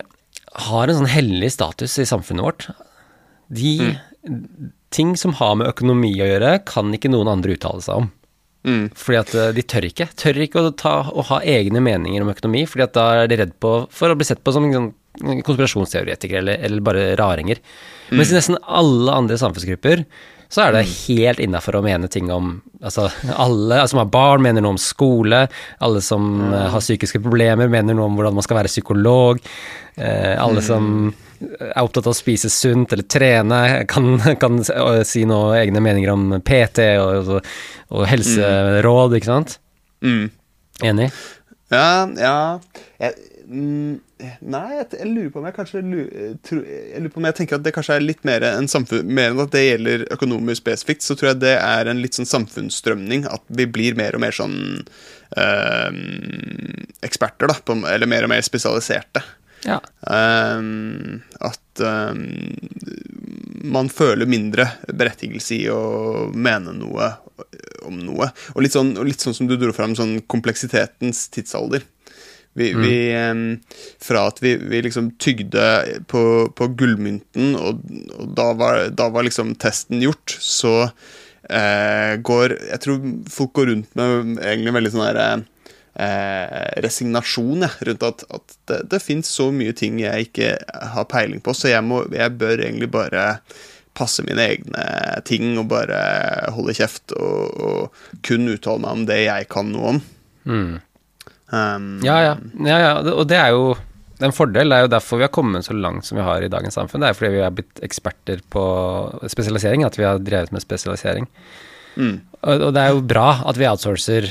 har 0.70 0.92
en 0.92 1.02
sånn 1.02 1.10
hellig 1.10 1.50
status 1.56 1.98
i 2.02 2.08
samfunnet 2.10 2.46
vårt. 2.46 2.70
De 3.50 3.74
Ting 4.90 5.12
som 5.22 5.36
har 5.38 5.54
med 5.54 5.70
økonomi 5.70 6.10
å 6.18 6.26
gjøre, 6.26 6.56
kan 6.66 6.90
ikke 6.96 7.12
noen 7.14 7.30
andre 7.30 7.54
uttale 7.54 7.84
seg 7.86 8.02
om. 8.02 8.08
Mm. 8.70 8.86
Fordi 9.02 9.20
at 9.24 9.34
eh, 9.42 9.50
de 9.58 9.66
tør 9.74 9.90
ikke. 9.90 10.10
Tør 10.20 10.40
ikke 10.46 10.62
å, 10.68 10.72
ta, 10.78 10.96
å 11.10 11.26
ha 11.32 11.42
egne 11.58 11.82
meninger 11.82 12.22
om 12.26 12.30
økonomi, 12.36 12.64
fordi 12.70 12.86
at 12.86 12.94
da 12.98 13.08
er 13.24 13.32
de 13.32 13.42
redd 13.44 13.56
på, 13.64 13.74
for 13.90 14.14
å 14.14 14.18
bli 14.20 14.28
sett 14.30 14.44
på 14.46 14.54
som 14.56 14.70
sånn, 14.74 14.92
konspirasjonsteoretikere 15.44 16.40
eller, 16.44 16.60
eller 16.64 16.82
bare 16.86 17.08
raringer. 17.20 17.60
Mens 18.14 18.32
i 18.32 18.38
nesten 18.38 18.58
alle 18.66 19.14
andre 19.14 19.38
samfunnsgrupper 19.42 20.06
så 20.50 20.64
er 20.64 20.74
det 20.74 20.88
helt 21.06 21.42
innafor 21.44 21.76
å 21.78 21.84
mene 21.86 22.08
ting 22.10 22.32
om 22.34 22.56
Altså, 22.80 23.10
alle 23.36 23.82
som 23.92 24.00
har 24.00 24.06
barn, 24.08 24.40
mener 24.46 24.64
noe 24.64 24.72
om 24.72 24.80
skole. 24.80 25.42
Alle 25.84 26.00
som 26.00 26.30
eh, 26.48 26.70
har 26.72 26.80
psykiske 26.80 27.20
problemer, 27.20 27.68
mener 27.68 27.92
noe 27.98 28.08
om 28.08 28.16
hvordan 28.16 28.38
man 28.38 28.46
skal 28.46 28.56
være 28.62 28.72
psykolog. 28.72 29.42
Eh, 30.00 30.38
alle 30.40 30.64
som 30.64 31.10
er 31.44 31.82
opptatt 31.84 32.08
av 32.08 32.14
å 32.14 32.16
spise 32.16 32.48
sunt 32.52 32.96
eller 32.96 33.04
trene, 33.12 33.60
kan, 33.92 34.14
kan 34.40 34.62
s- 34.64 34.72
si 35.12 35.26
noe 35.28 35.58
egne 35.60 35.84
meninger 35.84 36.14
om 36.16 36.24
PT 36.40 36.86
og, 37.04 37.34
og, 37.36 37.52
og 37.90 38.06
helseråd, 38.10 39.18
ikke 39.18 39.32
sant? 39.32 39.58
Mm. 40.06 40.30
Enig? 40.86 41.10
Ja, 41.70 42.08
ja 42.18 42.38
jeg, 43.02 43.16
mm, 43.46 43.98
Nei, 44.20 44.66
jeg, 44.74 44.88
jeg 44.98 45.08
lurer 45.08 45.30
på 45.32 45.40
om 45.40 45.46
jeg 45.48 45.56
kanskje 45.56 45.82
eh, 45.82 46.32
tro, 46.44 46.58
Jeg 46.66 47.04
lurer 47.04 47.14
på 47.14 47.22
om 47.22 47.28
jeg 47.30 47.38
tenker 47.38 47.60
at 47.60 47.66
det 47.66 47.74
kanskje 47.76 47.96
er 48.00 48.04
litt 48.04 48.26
mer 48.28 48.44
enn 48.48 48.68
samfunn 48.72 49.12
Mer 49.16 49.32
enn 49.32 49.44
at 49.44 49.54
det 49.54 49.62
gjelder 49.64 50.06
økonomisk 50.16 50.64
spesifikt, 50.64 51.06
så 51.06 51.16
tror 51.16 51.32
jeg 51.32 51.42
det 51.46 51.56
er 51.56 51.92
en 51.92 52.02
litt 52.04 52.18
sånn 52.18 52.30
samfunnsstrømning. 52.30 53.28
At 53.32 53.46
vi 53.48 53.68
blir 53.70 53.96
mer 54.00 54.18
og 54.18 54.24
mer 54.26 54.36
sånn 54.36 54.58
øh, 55.40 56.00
eksperter, 57.06 57.52
da. 57.52 57.56
På, 57.64 57.78
eller 57.88 58.12
mer 58.12 58.28
og 58.28 58.34
mer 58.34 58.44
spesialiserte. 58.46 59.24
Ja. 59.68 59.80
Um, 60.08 61.20
at 61.44 61.84
ehm, 61.84 62.28
man 63.64 63.90
føler 63.92 64.30
mindre 64.30 64.66
berettigelse 64.88 65.56
i 65.58 65.66
å 65.74 65.82
mene 66.34 66.74
noe 66.78 67.14
om 67.88 68.00
noe. 68.04 68.30
Og 68.56 68.64
litt 68.66 68.76
sånn, 68.76 68.94
og 69.00 69.08
litt 69.08 69.24
sånn 69.24 69.36
som 69.36 69.50
du 69.50 69.56
dro 69.60 69.74
fram, 69.76 69.96
sånn 69.98 70.20
kompleksitetens 70.32 71.28
tidsalder. 71.34 71.86
Vi, 72.58 72.72
vi 72.74 72.94
ehm, 73.14 73.60
Fra 74.02 74.26
at 74.32 74.40
vi, 74.42 74.56
vi 74.58 74.82
liksom 74.82 75.12
tygde 75.22 75.64
på, 76.10 76.24
på 76.58 76.70
gullmynten, 76.80 77.54
og, 77.56 77.84
og 78.18 78.34
da, 78.36 78.50
var, 78.58 78.88
da 78.90 79.10
var 79.14 79.28
liksom 79.28 79.54
testen 79.62 80.02
gjort, 80.04 80.34
så 80.42 80.74
eh, 80.88 82.18
går 82.26 82.58
Jeg 82.72 82.84
tror 82.84 83.06
folk 83.32 83.54
går 83.60 83.72
rundt 83.74 83.96
med 84.00 84.42
egentlig 84.42 84.76
veldig 84.80 84.94
sånn 84.96 85.08
herre 85.08 85.30
eh, 86.00 86.70
resignasjon 86.84 87.66
jeg, 87.66 87.88
rundt 87.90 88.06
at, 88.08 88.24
at 88.36 88.56
det, 88.72 88.80
det 88.94 89.02
fins 89.04 89.32
så 89.40 89.50
mye 89.56 89.76
ting 89.78 90.00
jeg 90.02 90.30
ikke 90.30 90.54
har 90.96 91.10
peiling 91.12 91.44
på, 91.44 91.56
så 91.58 91.74
jeg, 91.74 91.86
må, 91.86 92.04
jeg 92.16 92.38
bør 92.40 92.64
egentlig 92.64 92.92
bare 92.94 93.26
passe 93.98 94.24
mine 94.24 94.46
egne 94.46 94.86
ting 95.28 95.58
og 95.60 95.68
bare 95.72 96.00
holde 96.56 96.76
kjeft 96.78 97.16
og, 97.18 97.60
og 97.60 98.24
kun 98.26 98.48
uttale 98.54 98.84
meg 98.86 98.96
om 98.96 99.06
det 99.10 99.20
jeg 99.26 99.50
kan 99.52 99.74
noe 99.74 99.96
om. 99.96 100.02
Mm. 100.50 100.74
Um, 101.50 101.88
Ja, 102.06 102.20
ja. 102.24 102.34
ja, 102.64 102.78
ja. 102.86 102.92
Og 103.12 103.26
det 103.30 103.40
er 103.42 103.54
jo 103.56 103.74
en 104.24 104.36
fordel. 104.36 104.70
Det 104.70 104.78
er 104.78 104.86
jo 104.86 104.92
derfor 104.94 105.20
vi 105.20 105.26
har 105.26 105.34
kommet 105.34 105.68
så 105.68 105.76
langt 105.76 106.08
som 106.08 106.20
vi 106.20 106.26
har 106.26 106.44
i 106.44 106.52
dagens 106.52 106.78
samfunn. 106.78 107.04
Det 107.04 107.10
er 107.10 107.18
fordi 107.18 107.34
vi 107.38 107.44
har 107.44 107.56
blitt 107.56 107.82
eksperter 107.86 108.44
på 108.54 108.64
spesialisering, 109.32 109.86
at 109.88 109.98
vi 110.00 110.08
har 110.08 110.22
drevet 110.24 110.54
med 110.56 110.64
spesialisering. 110.64 111.28
Mm. 111.96 112.20
Og, 112.42 112.68
og 112.70 112.72
det 112.76 112.84
er 112.84 112.94
jo 112.94 113.08
bra 113.10 113.30
at 113.50 113.60
vi 113.60 113.68
outsourcer 113.68 114.30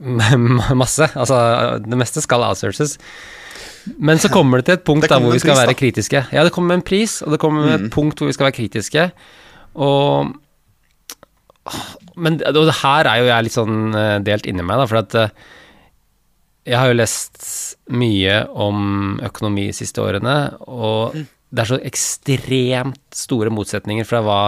masse. 0.82 1.08
Altså, 1.14 1.38
det 1.84 1.98
meste 1.98 2.22
skal 2.24 2.44
outsources. 2.46 2.98
Men 4.00 4.20
så 4.20 4.30
kommer 4.32 4.60
det 4.60 4.68
til 4.68 4.78
et 4.78 4.84
punkt 4.86 5.08
da 5.10 5.18
hvor 5.20 5.34
vi 5.34 5.42
skal 5.42 5.52
pris, 5.52 5.60
være 5.60 5.72
da. 5.74 5.80
kritiske. 5.80 6.22
Ja, 6.32 6.44
det 6.46 6.52
kommer 6.54 6.72
med 6.72 6.80
en 6.80 6.86
pris, 6.88 7.18
og 7.22 7.34
det 7.34 7.40
kommer 7.42 7.66
med 7.66 7.74
et 7.76 7.92
punkt 7.92 8.20
hvor 8.20 8.30
vi 8.30 8.36
skal 8.36 8.48
være 8.48 8.56
kritiske. 8.56 9.10
Og 9.74 10.32
Men 12.16 12.38
og 12.46 12.64
det 12.68 12.78
her 12.82 13.08
er 13.10 13.20
jo 13.20 13.28
jeg 13.28 13.44
litt 13.46 13.56
sånn 13.56 13.76
eh, 13.98 14.18
delt 14.24 14.46
inni 14.46 14.62
meg, 14.62 14.78
da, 14.78 14.86
for 14.86 15.00
at 15.00 15.14
eh, 15.18 15.32
jeg 16.68 16.78
har 16.78 16.90
jo 16.90 16.96
lest 16.96 17.46
mye 17.92 18.36
om 18.48 19.18
økonomi 19.24 19.66
de 19.68 19.76
siste 19.76 20.00
årene, 20.00 20.36
og 20.64 21.16
det 21.16 21.64
er 21.64 21.70
så 21.72 21.80
ekstremt 21.84 23.16
store 23.16 23.52
motsetninger 23.52 24.06
fra 24.08 24.22
hva 24.24 24.38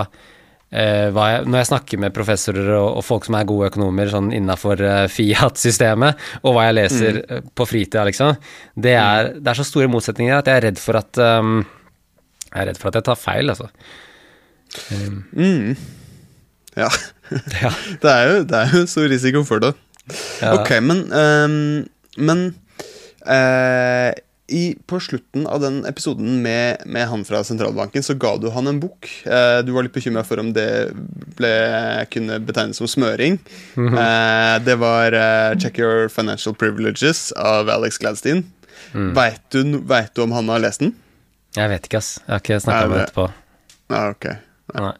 jeg, 0.70 1.44
Når 1.46 1.60
jeg 1.60 1.68
snakker 1.68 2.00
med 2.02 2.14
professorer 2.14 2.72
og, 2.74 2.98
og 2.98 3.04
folk 3.06 3.26
som 3.28 3.36
er 3.38 3.46
gode 3.48 3.68
økonomer 3.70 4.10
sånn 4.10 4.32
innafor 4.34 4.80
eh, 4.82 5.04
Fiat-systemet, 5.12 6.18
og 6.42 6.56
hva 6.56 6.66
jeg 6.66 6.76
leser 6.76 7.20
eh, 7.22 7.44
på 7.54 7.66
fritida, 7.70 8.02
liksom, 8.08 8.34
det 8.74 8.96
er, 8.98 9.30
det 9.38 9.52
er 9.52 9.60
så 9.60 9.66
store 9.66 9.90
motsetninger 9.92 10.34
at 10.36 10.50
jeg 10.50 10.60
er 10.60 10.66
redd 10.70 10.82
for 10.82 10.98
at 10.98 11.22
um, 11.22 11.60
Jeg 12.50 12.58
er 12.64 12.68
redd 12.72 12.80
for 12.82 12.90
at 12.90 12.98
jeg 12.98 13.06
tar 13.06 13.20
feil, 13.20 13.54
altså. 13.54 13.70
Mm. 15.32 15.76
Ja. 16.76 16.90
Ja. 17.58 17.72
det, 18.02 18.10
er 18.10 18.28
jo, 18.28 18.42
det 18.46 18.58
er 18.60 18.74
jo 18.76 18.84
stor 18.86 19.08
risiko 19.10 19.40
for 19.42 19.58
det. 19.58 19.72
Ja. 20.38 20.52
Ok, 20.60 20.68
men 20.78 21.00
um, 21.10 21.88
Men 22.22 22.42
eh, 23.26 24.12
i, 24.48 24.76
på 24.86 25.00
slutten 25.02 25.46
av 25.50 25.60
den 25.60 25.80
episoden 25.88 26.42
med, 26.42 26.82
med 26.86 27.08
han 27.10 27.24
fra 27.26 27.40
sentralbanken, 27.44 28.02
så 28.02 28.14
ga 28.14 28.36
du 28.38 28.48
han 28.54 28.70
en 28.70 28.80
bok. 28.80 29.08
Eh, 29.26 29.58
du 29.66 29.72
var 29.74 29.86
litt 29.86 29.94
bekymra 29.96 30.22
for 30.26 30.38
om 30.42 30.52
det 30.54 30.68
ble, 31.38 31.52
kunne 32.14 32.38
betegnes 32.46 32.78
som 32.78 32.90
smøring. 32.90 33.40
Mhm. 33.74 33.98
eh, 33.98 34.58
det 34.66 34.76
var 34.78 35.12
eh, 35.12 35.56
'Check 35.58 35.78
Your 35.82 36.08
Financial 36.08 36.54
Privileges' 36.54 37.32
av 37.36 37.70
Alex 37.70 37.98
Gladstein. 37.98 38.44
Mm. 38.94 39.14
Vet, 39.14 39.42
du, 39.50 39.78
vet 39.78 40.14
du 40.14 40.22
om 40.22 40.32
han 40.32 40.48
har 40.48 40.62
lest 40.62 40.80
den? 40.80 40.94
Jeg 41.56 41.68
vet 41.72 41.88
ikke, 41.88 41.98
ass. 41.98 42.18
Jeg 42.26 42.32
har 42.32 42.44
ikke 42.44 42.60
snakka 42.60 42.86
med 42.88 42.98
ham 42.98 43.06
etterpå. 43.06 43.26
Ah, 43.88 44.10
ok. 44.12 44.26
Nei. 44.76 44.92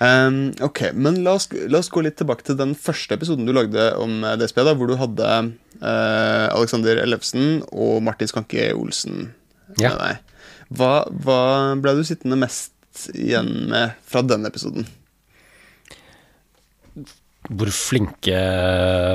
Ehm, 0.00 0.54
ok, 0.64 0.80
men 0.96 1.18
la 1.24 1.34
oss, 1.36 1.48
la 1.68 1.78
oss 1.82 1.90
gå 1.92 2.00
litt 2.02 2.16
tilbake 2.16 2.42
til 2.46 2.56
den 2.56 2.72
første 2.74 3.12
episoden 3.18 3.44
du 3.44 3.52
lagde 3.52 3.90
om 4.00 4.22
DSB, 4.24 4.40
DSP, 4.40 4.62
da, 4.64 4.72
hvor 4.78 4.88
du 4.88 4.96
hadde 4.96 5.26
uh, 5.82 6.46
Alexander 6.56 7.02
Ellefsen 7.02 7.60
og 7.70 7.98
Martin 8.06 8.30
Skanke 8.30 8.70
Olsen 8.72 9.34
Ja. 9.78 9.90
med 9.92 9.98
deg. 10.00 10.16
Hva, 10.78 10.92
hva 11.10 11.40
ble 11.82 11.92
du 11.98 12.02
sittende 12.08 12.38
mest 12.40 12.72
igjen 13.12 13.68
med 13.70 13.92
fra 14.08 14.22
den 14.26 14.46
episoden? 14.48 14.86
hvor 17.50 17.70
flinke 17.72 18.36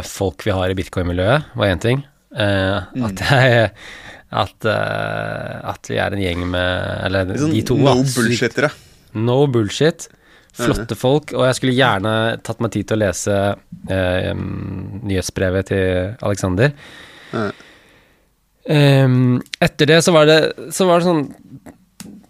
folk 0.07 0.41
vi 0.43 0.51
har 0.55 0.71
i 0.71 0.75
bitcoin-miljøet, 0.75 1.51
var 1.55 1.69
én 1.71 1.79
ting. 1.83 2.01
Uh, 2.35 2.81
Mm. 2.95 3.05
at, 3.05 3.21
jeg, 3.21 3.69
at, 4.35 4.65
uh, 4.67 5.69
at 5.71 5.87
vi 5.87 5.95
er 6.01 6.11
en 6.17 6.19
gjeng 6.19 6.41
med 6.51 7.05
Eller 7.05 7.29
sånn 7.39 7.53
de 7.53 7.61
to, 7.63 7.77
no 7.79 7.93
bullshitere. 8.03 8.69
sykt- 8.73 9.13
No 9.15 9.37
bullshit. 9.47 10.09
Flotte 10.55 10.97
folk. 10.97 11.33
Og 11.35 11.45
jeg 11.49 11.59
skulle 11.59 11.75
gjerne 11.75 12.15
tatt 12.45 12.61
meg 12.63 12.73
tid 12.75 12.89
til 12.89 12.97
å 12.97 13.03
lese 13.03 13.37
eh, 13.91 14.31
um, 14.31 14.99
nyhetsbrevet 15.03 15.71
til 15.71 16.13
Alexander. 16.25 16.75
Ja. 17.35 17.49
Ehm, 18.65 19.41
etter 19.61 19.89
det 19.91 19.99
så 20.01 20.13
var 20.15 20.29
det, 20.29 20.39
så 20.73 20.87
var 20.89 21.01
det 21.01 21.05
sånn 21.05 21.25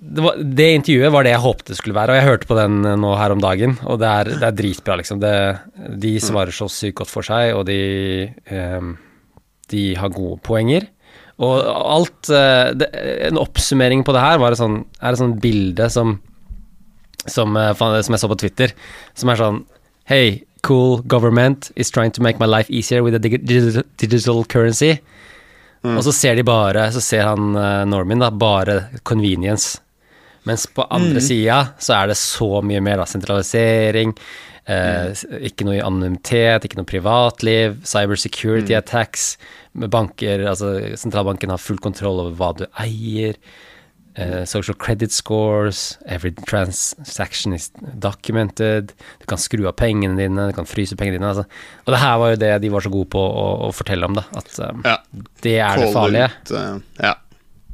det, 0.05 0.23
var, 0.23 0.35
det 0.37 0.65
intervjuet 0.75 1.13
var 1.13 1.23
det 1.25 1.31
jeg 1.31 1.43
håpte 1.45 1.71
det 1.71 1.77
skulle 1.79 1.95
være, 1.95 2.11
og 2.11 2.19
jeg 2.19 2.27
hørte 2.27 2.49
på 2.49 2.57
den 2.59 2.75
eh, 2.85 2.97
nå 2.99 3.13
her 3.19 3.33
om 3.35 3.41
dagen, 3.43 3.77
og 3.87 4.01
det 4.03 4.09
er, 4.11 4.31
det 4.41 4.49
er 4.49 4.57
dritbra, 4.59 4.99
liksom. 4.99 5.23
De 6.03 6.11
svarer 6.23 6.55
så 6.55 6.67
sykt 6.71 6.99
godt 7.01 7.11
for 7.11 7.25
seg, 7.25 7.55
og 7.57 7.65
de, 7.69 7.79
um, 8.51 8.93
de 9.73 9.87
har 9.99 10.13
gode 10.13 10.37
poenger. 10.45 10.87
Og 11.43 11.55
alt 11.67 12.29
eh, 12.31 12.69
det, 12.79 12.87
En 13.27 13.41
oppsummering 13.41 14.05
på 14.07 14.13
det 14.15 14.21
her 14.23 14.39
var 14.39 14.55
et 14.55 14.61
sånn, 14.61 14.83
er 15.01 15.15
et 15.15 15.19
sånt 15.19 15.41
bilde 15.43 15.89
som 15.91 16.17
som, 17.27 17.57
eh, 17.57 17.73
som 17.75 18.13
jeg 18.13 18.21
så 18.21 18.31
på 18.31 18.39
Twitter, 18.39 18.75
som 19.15 19.29
er 19.29 19.41
sånn 19.41 19.63
Hey, 20.05 20.43
cool 20.61 21.01
government 21.01 21.71
is 21.75 21.89
trying 21.89 22.11
to 22.11 22.21
make 22.21 22.39
my 22.39 22.45
life 22.45 22.69
easier 22.69 23.01
with 23.01 23.15
a 23.15 23.19
digital, 23.19 23.81
digital 23.97 24.45
currency. 24.45 24.99
Og 25.85 26.03
så 26.05 26.13
ser 26.13 26.37
de 26.37 26.45
bare, 26.45 26.87
så 26.93 27.01
ser 27.03 27.27
han 27.27 27.55
eh, 27.57 27.83
Norman 27.89 28.23
da, 28.23 28.31
bare 28.33 28.77
convenience. 29.03 29.79
Mens 30.45 30.65
på 30.69 30.85
andre 30.93 31.21
sida 31.21 31.59
så 31.81 31.95
er 31.99 32.11
det 32.11 32.17
så 32.21 32.61
mye 32.65 32.81
mer 32.85 33.01
da, 33.01 33.07
sentralisering, 33.09 34.13
eh, 34.69 35.13
ikke 35.49 35.65
noe 35.67 35.81
anonymitet, 35.81 36.65
ikke 36.65 36.79
noe 36.79 36.89
privatliv, 36.89 37.79
cyber 37.87 38.19
security 38.21 38.77
attacks, 38.77 39.35
med 39.73 39.91
banker, 39.93 40.45
altså 40.47 40.77
sentralbanken 40.97 41.51
har 41.51 41.61
full 41.61 41.81
kontroll 41.83 42.21
over 42.23 42.37
hva 42.39 42.51
du 42.57 42.65
eier, 42.81 43.37
eh, 44.15 44.43
social 44.49 44.75
credit 44.79 45.11
scores, 45.11 45.97
every 46.05 46.31
transaction 46.47 47.53
is 47.53 47.69
documented, 48.01 48.93
du 49.21 49.25
kan 49.29 49.41
skru 49.41 49.65
av 49.69 49.75
pengene 49.79 50.17
dine, 50.19 50.49
du 50.51 50.55
kan 50.57 50.67
fryse 50.69 50.95
pengene 50.99 51.19
dine, 51.19 51.31
altså. 51.33 51.45
Og 51.85 51.93
det 51.95 52.01
her 52.01 52.17
var 52.21 52.33
jo 52.33 52.41
det 52.45 52.53
de 52.65 52.71
var 52.73 52.85
så 52.85 52.91
gode 52.93 53.09
på 53.15 53.21
å, 53.25 53.45
å 53.67 53.73
fortelle 53.75 54.07
om, 54.09 54.15
da, 54.19 54.25
at 54.39 54.55
um, 54.63 54.81
Ja. 54.87 54.97
det 55.45 55.57
er 55.59 55.83
det 55.83 55.91
farlige. 55.95 56.29
Ut, 56.41 56.55
uh, 56.55 56.79
ja. 57.03 57.13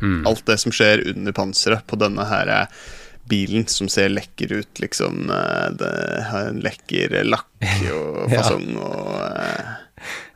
Mm. 0.02 0.24
Alt 0.28 0.46
det 0.50 0.58
som 0.58 0.74
skjer 0.74 1.04
under 1.14 1.36
panseret 1.38 1.86
på 1.86 2.00
denne 2.02 2.24
her 2.26 2.50
eh, 2.50 2.80
bilen 3.30 3.68
som 3.70 3.86
ser 3.92 4.10
lekker 4.10 4.50
ut, 4.58 4.80
liksom. 4.82 5.30
Det 5.78 5.92
har 6.32 6.48
en 6.50 6.58
lekker 6.66 7.14
lakk 7.30 7.46
og 7.94 8.32
Ja. 8.34 8.42
og 8.50 9.14
eh, 9.30 9.70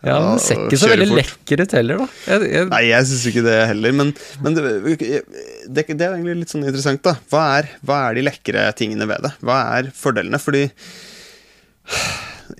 Ja, 0.05 0.19
men 0.21 0.37
det 0.37 0.43
ser 0.45 0.59
ikke 0.67 0.77
så 0.77 0.89
veldig 0.91 1.07
lekker 1.17 1.61
ut 1.63 1.71
heller, 1.73 2.01
da. 2.03 2.05
Jeg, 2.29 2.49
jeg, 2.53 2.67
Nei, 2.69 2.81
jeg 2.91 3.07
syns 3.09 3.23
ikke 3.31 3.43
det 3.45 3.55
heller, 3.71 3.95
men, 3.97 4.11
men 4.45 4.57
det, 4.57 4.63
det, 4.85 5.85
det 5.89 6.05
er 6.05 6.11
egentlig 6.11 6.35
litt 6.43 6.53
sånn 6.53 6.65
interessant, 6.65 7.01
da. 7.05 7.15
Hva 7.33 7.43
er, 7.57 7.71
hva 7.85 8.01
er 8.09 8.19
de 8.19 8.25
lekre 8.27 8.67
tingene 8.77 9.07
ved 9.09 9.25
det? 9.25 9.33
Hva 9.45 9.57
er 9.79 9.89
fordelene? 9.97 10.41
Fordi 10.41 10.67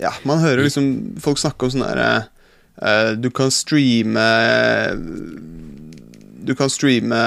Ja, 0.02 0.10
man 0.26 0.42
hører 0.42 0.66
liksom 0.66 1.18
folk 1.22 1.38
snakke 1.38 1.66
om 1.68 1.72
sånn 1.76 1.86
derre 1.86 2.10
uh, 2.82 3.12
Du 3.18 3.30
kan 3.34 3.52
streame 3.54 4.26
Du 6.46 6.54
kan 6.58 6.70
streame 6.70 7.20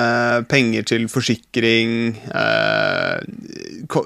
penger 0.52 0.88
til 0.92 1.08
forsikring 1.12 2.18
uh, 2.32 3.20
ko, 3.92 4.04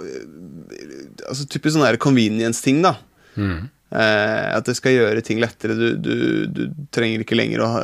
Altså 1.25 1.47
typisk 1.49 1.75
sånn 1.77 1.85
der 1.85 1.97
convenience-ting, 2.01 2.83
da. 2.85 2.97
mm. 3.39 3.61
Eh, 3.93 4.47
at 4.57 4.65
det 4.65 4.75
skal 4.77 4.95
gjøre 4.97 5.25
ting 5.25 5.41
lettere. 5.43 5.77
Du, 5.77 5.89
du, 5.97 6.15
du 6.49 6.63
trenger 6.93 7.21
ikke 7.23 7.37
lenger 7.37 7.61
å 7.61 7.69
ha, 7.73 7.83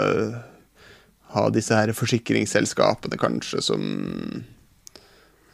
ha 1.36 1.50
disse 1.54 1.78
her 1.78 1.94
forsikringsselskapene, 1.94 3.20
kanskje, 3.22 3.62
som 3.62 3.84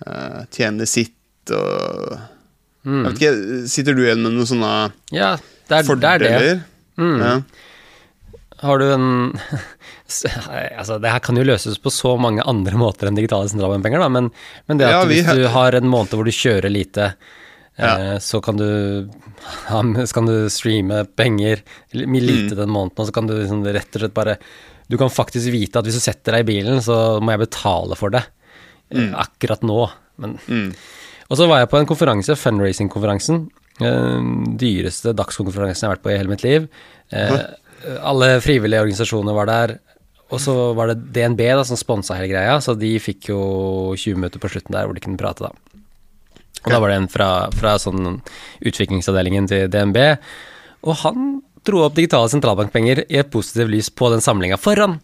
eh, 0.06 0.42
tjener 0.56 0.90
sitt 0.90 1.54
og 1.54 2.16
Mm. 2.86 3.00
Jeg 3.02 3.06
vet 3.06 3.22
ikke, 3.22 3.68
Sitter 3.72 3.96
du 3.98 4.04
igjen 4.04 4.20
med 4.22 4.36
noen 4.36 4.46
sånne 4.46 4.72
Ja, 5.10 5.32
det 5.70 5.80
er 5.80 5.88
det. 5.98 6.10
Er 6.30 6.44
det. 6.44 6.50
Mm. 7.02 7.16
Ja. 7.18 7.32
Har 8.62 8.82
du 8.82 8.86
en 8.94 9.08
Altså, 10.78 11.00
det 11.02 11.10
her 11.10 11.24
kan 11.26 11.40
jo 11.40 11.48
løses 11.48 11.80
på 11.82 11.90
så 11.90 12.14
mange 12.22 12.46
andre 12.46 12.78
måter 12.78 13.10
enn 13.10 13.18
digitale 13.18 13.50
sentralbankpenger, 13.50 14.06
men, 14.14 14.30
men 14.70 14.78
det 14.80 14.86
at 14.86 14.94
Ja, 14.94 15.02
vi 15.10 15.18
hvis 15.18 15.32
du 15.34 15.48
har 15.50 15.74
en 15.74 15.90
måned 15.90 16.14
hvor 16.14 16.30
du 16.30 16.36
kjører 16.36 16.70
lite, 16.70 17.16
Ja. 17.78 17.90
eh, 18.16 18.18
så 18.24 18.40
kan 18.42 18.56
du, 18.56 19.10
ja, 19.70 19.82
kan 20.16 20.26
du 20.30 20.48
streame 20.50 21.02
penger 21.16 21.60
eller 21.92 22.08
lite 22.08 22.54
Mm. 22.56 22.58
den 22.62 22.70
måneden, 22.72 23.00
og 23.00 23.08
så 23.10 23.14
kan 23.14 23.28
du 23.28 23.34
liksom 23.36 23.66
rett 23.68 23.96
og 23.96 24.02
slett 24.02 24.14
bare 24.16 24.38
Du 24.88 24.98
kan 24.98 25.10
faktisk 25.10 25.50
vite 25.52 25.80
at 25.80 25.86
hvis 25.86 25.96
du 25.98 26.00
setter 26.00 26.32
deg 26.38 26.44
i 26.46 26.52
bilen, 26.54 26.78
så 26.80 27.20
må 27.20 27.32
jeg 27.34 27.40
betale 27.50 27.96
for 27.98 28.10
det. 28.14 28.24
mm. 28.94 29.16
Akkurat 29.18 29.62
nå. 29.66 29.90
Men 30.20 30.38
Mm. 30.48 30.76
og 31.30 31.38
så 31.38 31.48
var 31.50 31.60
jeg 31.60 31.70
på 31.72 31.80
en 31.80 31.88
konferanse, 31.88 32.36
fundraising-konferansen. 32.38 33.50
Eh, 33.82 34.22
dyreste 34.62 35.12
dagskonferansen 35.18 35.82
jeg 35.82 35.90
har 35.90 35.96
vært 35.98 36.04
på 36.06 36.14
i 36.14 36.18
hele 36.18 36.30
mitt 36.30 36.44
liv. 36.44 36.68
Eh, 37.12 37.46
alle 38.02 38.40
frivillige 38.42 38.80
organisasjoner 38.86 39.34
var 39.34 39.46
der. 39.48 39.80
Og 40.32 40.40
så 40.40 40.74
var 40.76 40.88
det 40.94 41.12
DNB 41.14 41.38
da, 41.56 41.64
som 41.64 41.78
sponsa 41.78 42.16
hele 42.16 42.30
greia, 42.32 42.58
så 42.62 42.78
de 42.78 42.98
fikk 43.00 43.30
jo 43.30 43.96
20 43.98 44.16
minutter 44.16 44.40
på 44.40 44.50
slutten 44.50 44.72
der 44.72 44.86
hvor 44.86 44.94
de 44.94 45.02
kunne 45.02 45.18
prate, 45.18 45.40
da. 45.40 45.52
Og 46.66 46.74
da 46.74 46.82
var 46.82 46.92
det 46.92 47.00
en 47.00 47.12
fra, 47.12 47.30
fra 47.54 47.76
sånn 47.82 48.20
utviklingsavdelingen 48.66 49.50
til 49.52 49.70
DNB, 49.70 50.00
og 50.86 51.00
han 51.04 51.40
dro 51.66 51.86
opp 51.86 51.96
digitale 51.98 52.30
sentralbankpenger 52.30 53.06
i 53.06 53.20
et 53.22 53.32
positivt 53.34 53.72
lys 53.74 53.90
på 53.94 54.10
den 54.14 54.22
samlinga 54.22 54.58
foran 54.62 55.00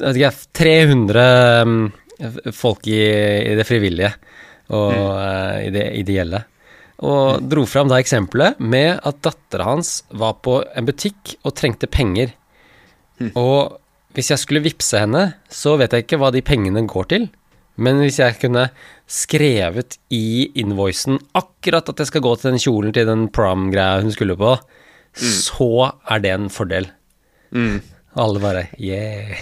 vet 0.00 0.18
ikke, 0.18 0.32
300 0.60 1.24
mm, 1.64 1.82
folk 2.56 2.88
i, 2.90 3.00
i 3.00 3.56
det 3.58 3.66
frivillige 3.68 4.12
og 4.70 4.94
eh, 4.94 5.66
i 5.66 5.70
det 5.74 5.86
ideelle. 5.98 6.44
Og 7.00 7.40
dro 7.48 7.64
fram 7.68 7.88
da 7.90 7.98
eksempelet 8.00 8.60
med 8.60 9.00
at 9.08 9.22
dattera 9.24 9.70
hans 9.70 10.02
var 10.12 10.36
på 10.44 10.60
en 10.76 10.88
butikk 10.88 11.38
og 11.40 11.54
trengte 11.56 11.88
penger. 11.88 12.34
Og 13.40 13.78
hvis 14.16 14.30
jeg 14.32 14.42
skulle 14.42 14.62
vippse 14.64 15.00
henne, 15.00 15.30
så 15.48 15.78
vet 15.80 15.94
jeg 15.94 16.04
ikke 16.04 16.18
hva 16.20 16.28
de 16.34 16.44
pengene 16.44 16.84
går 16.88 17.08
til. 17.12 17.26
Men 17.80 18.02
hvis 18.02 18.20
jeg 18.20 18.36
kunne 18.42 18.68
skrevet 19.10 19.96
i 20.14 20.50
invoicen 20.60 21.18
akkurat 21.34 21.88
at 21.90 22.02
jeg 22.02 22.12
skal 22.12 22.24
gå 22.24 22.34
til 22.36 22.52
den 22.52 22.62
kjolen 22.62 22.94
til 22.94 23.08
den 23.08 23.26
prom-greia 23.34 24.04
hun 24.04 24.14
skulle 24.14 24.36
på, 24.38 24.54
så 25.16 25.90
er 26.10 26.22
det 26.22 26.36
en 26.36 26.50
fordel. 26.52 26.86
Mm. 27.50 27.80
Alle 28.18 28.40
bare 28.42 28.64
yeah. 28.82 29.38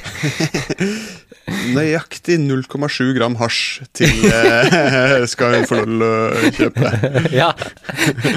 Nøyaktig 1.73 2.37
0,7 2.43 3.15
gram 3.17 3.37
hasj 3.41 3.81
til 3.97 4.11
eh, 4.29 5.25
skal 5.33 5.55
hun 5.57 5.65
få 5.69 5.77
lov 5.81 5.89
til 5.89 6.03
å 6.05 6.51
kjøpe. 6.59 6.89
ja. 7.41 7.51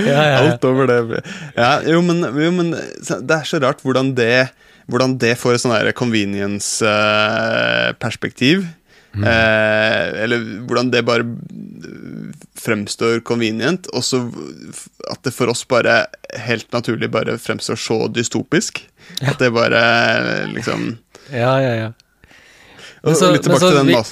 ja, 0.07 0.21
ja. 0.31 0.37
Alt 0.39 0.63
over 0.69 0.85
det. 0.87 1.19
Ja, 1.57 1.71
jo, 1.83 1.99
men, 2.07 2.23
jo, 2.23 2.51
men 2.55 2.71
det 2.71 3.35
er 3.35 3.43
så 3.47 3.59
rart 3.59 3.83
hvordan 3.83 4.15
det, 4.15 4.47
hvordan 4.87 5.19
det 5.19 5.35
får 5.41 5.53
et 5.57 5.61
sånn 5.65 5.75
convenience-perspektiv. 5.99 8.63
Eh, 8.63 8.71
eller 9.15 10.43
hvordan 10.67 10.91
det 10.93 11.01
bare 11.05 11.25
fremstår 12.61 13.19
convenient, 13.25 13.87
og 13.95 14.03
så 14.05 14.21
at 15.11 15.21
det 15.25 15.33
for 15.35 15.51
oss 15.51 15.63
bare 15.69 16.05
helt 16.45 16.69
naturlig 16.75 17.09
bare 17.11 17.37
fremstår 17.41 17.79
så 17.79 17.97
dystopisk. 18.13 18.83
At 19.25 19.39
det 19.41 19.51
bare 19.55 19.81
liksom 20.53 20.93
ja, 21.31 21.53
ja, 21.63 21.73
ja. 21.85 21.91
Men 23.03 23.15
så- 23.15 23.27
og 23.31 23.33
litt 23.33 23.43
tilbake 23.47 23.59
så 23.63 23.69
til 23.71 23.77
den 23.81 23.93
da. 23.95 24.03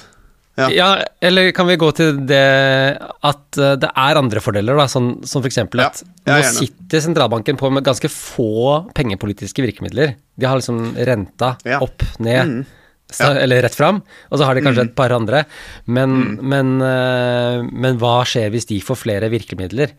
Ja. 0.59 0.67
Ja. 0.69 0.87
eller 1.21 1.51
kan 1.55 1.67
vi 1.67 1.77
gå 1.77 1.87
til 1.95 2.17
det 2.27 2.97
at 3.23 3.57
eh, 3.57 3.75
det 3.79 3.89
er 3.95 4.17
andre 4.19 4.41
fordeler, 4.43 4.75
da, 4.75 4.87
sånn, 4.91 5.23
som 5.25 5.41
f.eks. 5.41 5.57
at 5.57 5.73
Ja, 5.77 5.89
ja, 6.27 6.33
nå 6.41 6.43
sitter 6.43 6.99
sentralbanken 6.99 7.55
på 7.55 7.69
med 7.71 7.85
ganske 7.85 8.09
få 8.11 8.91
pengepolitiske 8.93 9.63
virkemidler. 9.63 10.15
De 10.35 10.45
har 10.45 10.57
liksom 10.59 10.95
renta 10.97 11.55
Ja. 11.63 11.79
opp, 11.79 12.03
ned, 12.19 12.45
Mm. 12.47 12.65
Sta- 13.11 13.35
eller 13.41 13.61
rett 13.65 13.75
fram, 13.75 14.01
og 14.31 14.37
så 14.39 14.45
har 14.45 14.55
de 14.55 14.61
kanskje 14.61 14.85
et 14.89 14.95
par 14.95 15.09
andre. 15.15 15.45
Men, 15.87 16.09
Mm. 16.37 16.43
men, 16.43 16.81
uh, 16.81 17.63
men 17.71 17.97
hva 17.97 18.23
skjer 18.25 18.51
hvis 18.53 18.67
de 18.69 18.79
får 18.79 18.97
flere 19.05 19.29
virkemidler? 19.29 19.91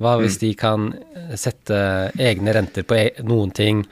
Hva 0.00 0.16
Mm. 0.18 0.22
hvis 0.24 0.38
de 0.40 0.54
kan 0.54 0.94
sette 1.36 2.10
egne 2.18 2.54
renter 2.54 2.82
på 2.82 2.96
e 2.96 3.10
noen 3.22 3.52
ting? 3.52 3.84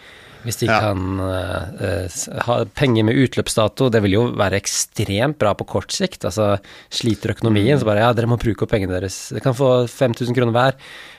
Hvis 0.44 0.58
de 0.58 0.66
Ja. 0.66 0.80
kan 0.80 1.20
uh, 1.20 2.08
ha 2.46 2.64
penger 2.74 3.04
med 3.04 3.14
utløpsdato, 3.14 3.88
det 3.92 4.02
vil 4.02 4.10
jo 4.16 4.32
være 4.32 4.58
ekstremt 4.58 5.38
bra 5.38 5.54
på 5.54 5.64
kort 5.66 5.92
sikt. 5.92 6.24
Altså 6.24 6.58
sliter 6.90 7.30
økonomien, 7.36 7.78
så 7.78 7.84
bare 7.84 8.00
ja, 8.00 8.12
dere 8.12 8.26
må 8.26 8.36
bruke 8.40 8.62
opp 8.64 8.70
pengene 8.70 8.90
deres. 8.98 9.28
Dere 9.30 9.40
kan 9.40 9.54
få 9.54 9.86
5000 9.86 10.34
kroner 10.34 10.50
hver, 10.52 10.72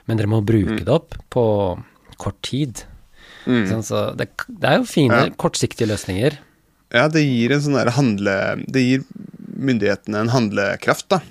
men 0.08 0.18
dere 0.18 0.28
må 0.28 0.44
bruke 0.44 0.84
det 0.84 0.90
opp 0.90 1.16
på 1.32 1.82
kort 2.18 2.42
tid. 2.42 2.84
Mm. 3.48 3.64
Sånn, 3.68 3.84
så 3.84 4.16
det, 4.18 4.28
det 4.60 4.70
er 4.70 4.78
jo 4.80 4.84
fine 4.84 5.12
Ja. 5.12 5.30
kortsiktige 5.30 5.88
løsninger. 5.88 6.38
Ja, 6.94 7.08
det 7.10 7.24
gir 7.26 7.56
en 7.56 7.64
sånn 7.64 7.94
handle... 7.96 8.38
Det 8.70 8.84
gir 8.84 9.06
myndighetene 9.64 10.24
en 10.24 10.34
handlekraft, 10.34 11.10
da. 11.14 11.22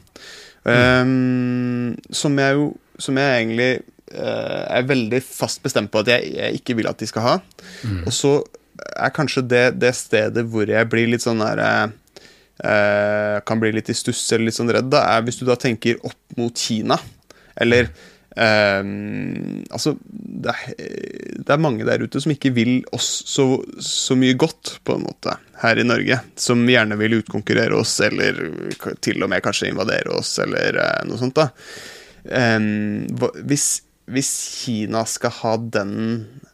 Ehm, 0.71 1.97
som 2.15 2.37
jeg 2.39 2.55
jo 2.55 2.69
Som 3.03 3.17
jeg 3.19 3.31
egentlig 3.41 3.71
uh, 4.15 4.63
er 4.77 4.85
veldig 4.87 5.19
fast 5.27 5.59
bestemt 5.65 5.91
på 5.91 6.05
at 6.05 6.11
jeg, 6.13 6.29
jeg 6.37 6.61
ikke 6.61 6.77
vil 6.79 6.87
at 6.87 7.01
de 7.01 7.09
skal 7.09 7.25
ha. 7.25 7.33
Og 8.05 8.13
så 8.15 8.37
er 8.95 9.15
kanskje 9.17 9.43
det, 9.49 9.65
det 9.83 9.91
stedet 9.97 10.45
hvor 10.53 10.69
jeg 10.71 10.89
blir 10.93 11.11
litt 11.11 11.25
sånn 11.25 11.43
der 11.43 11.63
uh, 12.63 13.41
Kan 13.49 13.63
bli 13.63 13.73
litt 13.75 13.91
i 13.91 13.97
stuss 13.97 14.21
eller 14.31 14.51
litt 14.51 14.59
sånn 14.59 14.71
redd, 14.71 14.93
da, 14.93 15.03
er 15.17 15.27
hvis 15.27 15.41
du 15.41 15.47
da 15.49 15.57
tenker 15.59 15.99
opp 16.07 16.39
mot 16.39 16.55
Kina. 16.55 17.01
Eller 17.59 17.91
ehm, 18.37 19.63
Altså, 19.73 19.95
det 20.13 20.53
er, 20.53 20.75
det 21.43 21.55
er 21.55 21.63
mange 21.63 21.87
der 21.89 22.03
ute 22.03 22.21
som 22.23 22.33
ikke 22.35 22.53
vil 22.57 22.75
oss 22.95 23.11
så, 23.29 23.47
så 23.83 24.17
mye 24.19 24.37
godt, 24.39 24.79
på 24.85 24.97
en 24.97 25.07
måte, 25.07 25.37
her 25.63 25.81
i 25.81 25.87
Norge. 25.87 26.21
Som 26.41 26.65
gjerne 26.69 26.99
vil 27.01 27.21
utkonkurrere 27.21 27.79
oss, 27.79 27.99
eller 28.05 28.45
til 29.05 29.23
og 29.23 29.33
med 29.33 29.45
kanskje 29.45 29.71
invadere 29.73 30.15
oss, 30.19 30.37
eller 30.43 30.81
eh, 30.83 31.03
noe 31.09 31.21
sånt, 31.21 31.39
da. 31.39 31.51
Ehm, 32.31 33.09
hvis, 33.49 33.83
hvis 34.11 34.31
Kina 34.63 35.05
skal 35.11 35.35
ha 35.41 35.57
den 35.75 35.95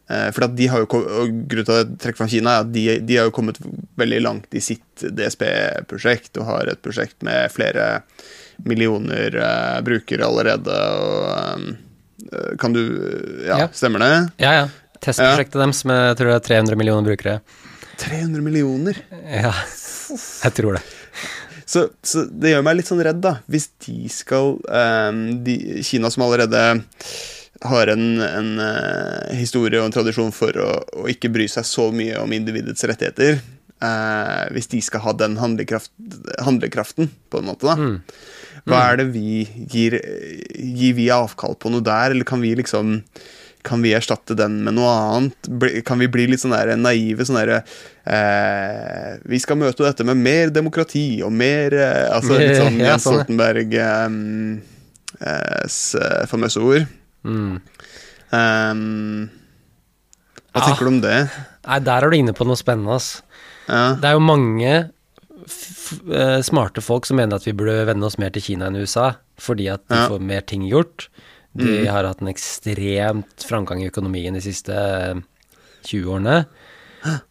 eh, 0.09 0.31
For 0.33 0.49
de 0.49 0.69
har 0.73 0.81
jo 0.81 0.89
Grunnen 0.89 1.67
til 1.69 1.75
at 1.75 2.07
jeg 2.09 2.17
fram 2.17 2.31
Kina, 2.33 2.55
er 2.55 2.65
at 2.65 2.73
de, 2.73 2.85
de 3.05 3.19
har 3.19 3.29
jo 3.29 3.35
kommet 3.37 3.61
veldig 4.01 4.21
langt 4.25 4.57
i 4.57 4.65
sitt 4.65 5.05
DSB-prosjekt 5.05 6.41
og 6.41 6.49
har 6.49 6.73
et 6.73 6.85
prosjekt 6.85 7.21
med 7.27 7.53
flere 7.53 7.99
millioner 8.65 9.35
eh, 9.37 9.79
brukere 9.87 10.27
allerede. 10.27 10.77
Og, 10.99 11.63
eh, 12.33 12.57
kan 12.59 12.73
du 12.75 12.83
Ja, 13.47 13.59
Ja. 13.65 13.69
stemmer 13.73 13.99
det? 14.05 14.13
Ja, 14.43 14.53
ja. 14.63 14.69
Testprosjektet 14.99 15.61
deres 15.63 15.85
med 15.87 16.01
jeg 16.09 16.17
tror 16.19 16.33
det 16.33 16.37
er 16.41 16.47
300 16.49 16.77
millioner 16.77 17.07
brukere. 17.07 17.41
300 17.99 18.43
millioner! 18.43 18.97
Ja, 19.31 19.53
jeg 20.45 20.55
tror 20.55 20.79
det. 20.79 20.83
Så, 21.69 21.89
så 22.03 22.23
det 22.31 22.55
gjør 22.55 22.63
meg 22.65 22.79
litt 22.79 22.89
sånn 22.89 23.03
redd, 23.05 23.19
da. 23.21 23.37
Hvis 23.51 23.69
de 23.85 24.09
skal 24.09 24.55
ehm, 24.73 25.45
de, 25.45 25.83
Kina 25.85 26.09
som 26.11 26.25
allerede 26.25 26.63
har 27.69 27.91
en, 27.93 28.05
en 28.23 28.51
eh, 28.63 29.35
historie 29.37 29.81
og 29.81 29.89
en 29.91 29.95
tradisjon 29.99 30.33
for 30.33 30.55
å, 30.63 30.69
å 31.03 31.07
ikke 31.11 31.31
bry 31.35 31.49
seg 31.51 31.67
så 31.69 31.89
mye 31.93 32.17
om 32.23 32.33
individets 32.33 32.87
rettigheter 32.87 33.41
eh, 33.41 34.45
Hvis 34.55 34.71
de 34.71 34.81
skal 34.87 35.03
ha 35.05 35.13
den 35.19 35.35
handlekraft, 35.43 35.91
handlekraften, 36.47 37.11
på 37.29 37.43
en 37.43 37.51
måte, 37.51 37.67
da. 37.67 37.91
Hva 38.69 38.85
er 38.93 39.01
det 39.01 39.09
vi 39.15 39.43
gir 39.73 39.97
Gir 39.99 40.95
vi 40.99 41.09
avkall 41.15 41.57
på 41.61 41.71
noe 41.73 41.85
der, 41.85 42.13
eller 42.15 42.25
kan 42.29 42.41
vi 42.45 42.55
liksom 42.59 43.03
kan 43.69 43.83
vi 43.83 43.91
erstatte 43.93 44.37
den 44.39 44.61
med 44.65 44.77
noe 44.77 44.89
annet? 44.89 45.49
Kan 45.85 45.99
vi 46.01 46.07
bli 46.09 46.29
litt 46.31 46.41
sånn 46.41 46.55
der 46.55 46.71
naive? 46.79 47.25
sånn 47.27 47.37
der, 47.41 47.65
eh, 48.07 49.19
Vi 49.29 49.41
skal 49.43 49.59
møte 49.61 49.83
dette 49.85 50.07
med 50.07 50.17
mer 50.17 50.53
demokrati 50.55 51.21
og 51.27 51.35
mer 51.35 51.75
eh, 51.75 52.07
Altså 52.15 52.39
litt 52.39 52.55
sånn 52.63 52.79
Jens 52.81 53.05
sånn. 53.05 53.19
Stoltenberg 53.19 53.75
eh, 53.75 54.07
eh, 55.21 56.23
famøse 56.31 56.63
ord. 56.63 56.87
Mm. 57.27 57.59
Um, 58.31 59.29
hva 60.55 60.61
Ja. 60.63 60.65
tenker 60.71 60.87
du 60.87 60.93
om 60.95 61.01
det? 61.03 61.19
Nei, 61.67 61.79
der 61.91 62.05
er 62.07 62.11
du 62.11 62.17
inne 62.17 62.33
på 62.39 62.47
noe 62.49 62.57
spennende, 62.57 62.95
ass. 62.97 63.23
Ja. 63.69 63.97
Det 64.01 64.09
er 64.09 64.17
jo 64.17 64.23
mange 64.25 64.73
smarte 65.49 66.83
folk 66.85 67.07
som 67.09 67.17
mener 67.21 67.37
at 67.39 67.47
vi 67.47 67.53
burde 67.57 67.87
vende 67.89 68.07
oss 68.07 68.19
mer 68.21 68.31
til 68.35 68.43
Kina 68.45 68.67
enn 68.69 68.77
USA, 68.81 69.15
fordi 69.41 69.69
at 69.73 69.87
de 69.89 69.95
Ja. 69.95 70.09
får 70.09 70.21
mer 70.21 70.41
ting 70.43 70.63
gjort. 70.69 71.09
De 71.57 71.65
Mm. 71.65 71.87
har 71.91 72.05
hatt 72.05 72.21
en 72.23 72.29
ekstremt 72.29 73.45
framgang 73.49 73.83
i 73.83 73.89
økonomien 73.91 74.35
de 74.35 74.41
siste 74.41 74.71
eh, 74.73 75.15
20 75.85 76.05
årene, 76.13 76.47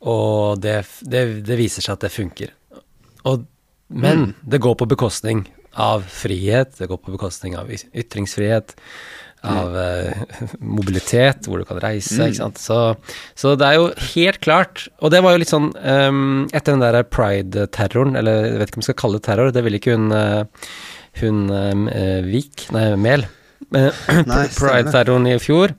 og 0.02 0.60
det, 0.62 0.86
det, 1.04 1.44
det 1.46 1.58
viser 1.58 1.82
seg 1.82 1.94
at 1.94 2.00
det 2.08 2.12
funker. 2.12 2.50
Og, 3.26 3.46
men 3.90 4.18
Mm. 4.18 4.34
det 4.50 4.62
går 4.62 4.76
på 4.76 4.88
bekostning 4.88 5.48
av 5.76 6.02
frihet, 6.04 6.78
det 6.78 6.88
går 6.90 6.98
på 6.98 7.12
bekostning 7.12 7.56
av 7.56 7.70
ytringsfrihet, 7.70 8.76
av 9.50 9.76
uh, 9.76 10.42
mobilitet, 10.78 11.48
hvor 11.48 11.62
du 11.62 11.66
kan 11.70 11.80
reise, 11.84 12.18
ikke 12.28 12.40
sant. 12.40 12.62
Så, 12.62 12.78
så 13.38 13.54
det 13.60 13.68
er 13.68 13.78
jo 13.80 13.88
helt 14.14 14.40
klart, 14.44 14.88
og 15.02 15.14
det 15.14 15.22
var 15.26 15.36
jo 15.36 15.42
litt 15.44 15.54
sånn 15.54 15.72
um, 15.76 16.48
Etter 16.52 16.76
den 16.76 16.84
der 16.84 17.02
pride-terroren, 17.08 18.18
eller 18.20 18.46
jeg 18.48 18.62
vet 18.62 18.72
ikke 18.72 18.80
om 18.82 18.86
jeg 18.86 18.90
skal 18.92 19.02
kalle 19.04 19.22
det 19.22 19.28
terror, 19.30 19.54
det 19.56 19.64
ville 19.66 19.82
ikke 19.82 19.96
hun 19.98 20.12
eh, 20.16 20.68
hun 21.22 21.46
uh, 21.50 22.20
Vik, 22.28 22.68
nei, 22.76 22.90
Mehl. 23.00 23.26
Det. 23.74 23.90
Pride-terroren 24.56 25.26
i 25.32 25.40
fjor, 25.42 25.74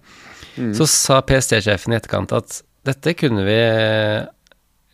Mm. 0.58 0.72
så 0.74 0.88
sa 0.90 1.20
PST-sjefen 1.22 1.92
i 1.92 1.96
etterkant 2.00 2.32
at 2.34 2.56
dette 2.88 3.12
kunne 3.14 3.44
vi 3.46 3.58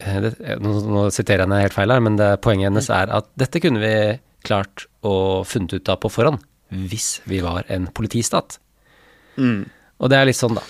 det, 0.05 0.33
nå, 0.61 0.73
nå 0.91 1.05
siterer 1.15 1.45
jeg 1.45 1.47
henne 1.47 1.61
helt 1.63 1.77
feil 1.77 1.95
her, 1.95 2.03
men 2.05 2.19
det, 2.21 2.29
poenget 2.45 2.69
hennes 2.69 2.91
er 2.93 3.13
at 3.15 3.31
dette 3.41 3.63
kunne 3.65 3.81
vi 3.81 3.95
klart 4.45 4.87
å 5.07 5.15
funnet 5.49 5.79
ut 5.79 5.89
av 5.93 6.01
på 6.03 6.11
forhånd, 6.13 6.43
hvis 6.91 7.23
vi 7.31 7.41
var 7.45 7.65
en 7.73 7.87
politistat. 7.95 8.59
Mm. 9.37 9.69
Og 10.01 10.11
det 10.11 10.19
er 10.19 10.25
litt 10.27 10.37
sånn, 10.37 10.55
da. 10.55 10.63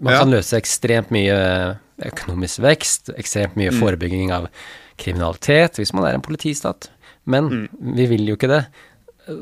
Man 0.00 0.12
Ja. 0.14 0.18
kan 0.20 0.30
løse 0.30 0.56
ekstremt 0.60 1.10
mye 1.10 1.78
økonomisk 2.02 2.60
vekst, 2.62 3.10
ekstremt 3.18 3.56
mye 3.56 3.70
Mm. 3.72 3.80
forebygging 3.80 4.30
av 4.32 4.48
kriminalitet, 4.96 5.76
hvis 5.78 5.92
man 5.92 6.04
er 6.04 6.14
en 6.14 6.22
politistat. 6.22 6.88
Men 7.26 7.48
Mm. 7.50 7.68
vi 7.96 8.06
vil 8.06 8.26
jo 8.26 8.36
ikke 8.36 8.48
det. 8.48 8.66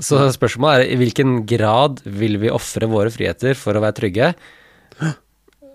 Så 0.02 0.18
spørsmålet 0.34 0.80
er 0.86 0.92
i 0.92 0.96
hvilken 0.96 1.46
grad 1.46 2.00
vil 2.04 2.38
vi 2.38 2.48
ofre 2.48 2.88
våre 2.88 3.10
friheter 3.10 3.54
for 3.54 3.74
å 3.74 3.80
være 3.80 3.94
trygge? 3.94 4.34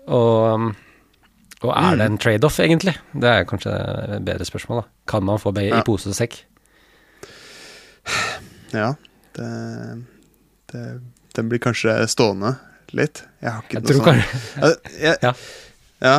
Og, 0.08 0.74
og 1.62 1.70
er 1.76 1.94
Mm. 1.94 1.98
det 1.98 2.06
en 2.10 2.18
trade-off, 2.18 2.58
egentlig? 2.58 2.96
Det 3.14 3.24
er 3.24 3.44
kanskje 3.44 4.16
et 4.16 4.24
bedre 4.24 4.44
spørsmål, 4.44 4.82
da. 4.82 4.88
Kan 5.06 5.24
man 5.24 5.38
få 5.38 5.52
begge 5.54 5.68
Ja. 5.70 5.78
i 5.80 5.82
pose 5.82 6.08
og 6.08 6.14
sekk? 6.14 6.42
Ja, 8.74 8.94
det, 9.34 10.04
det 10.72 11.00
Den 11.34 11.48
blir 11.48 11.58
kanskje 11.58 11.94
stående 12.10 12.58
litt. 12.98 13.22
Jeg 13.42 13.50
har 13.54 13.66
ikke 13.66 13.80
Jeg 13.80 13.98
noe 13.98 14.06
kanskje 14.06 14.62
Ja, 14.62 14.72
jeg, 15.06 15.16
Ja. 15.22 15.32
ja, 16.02 16.16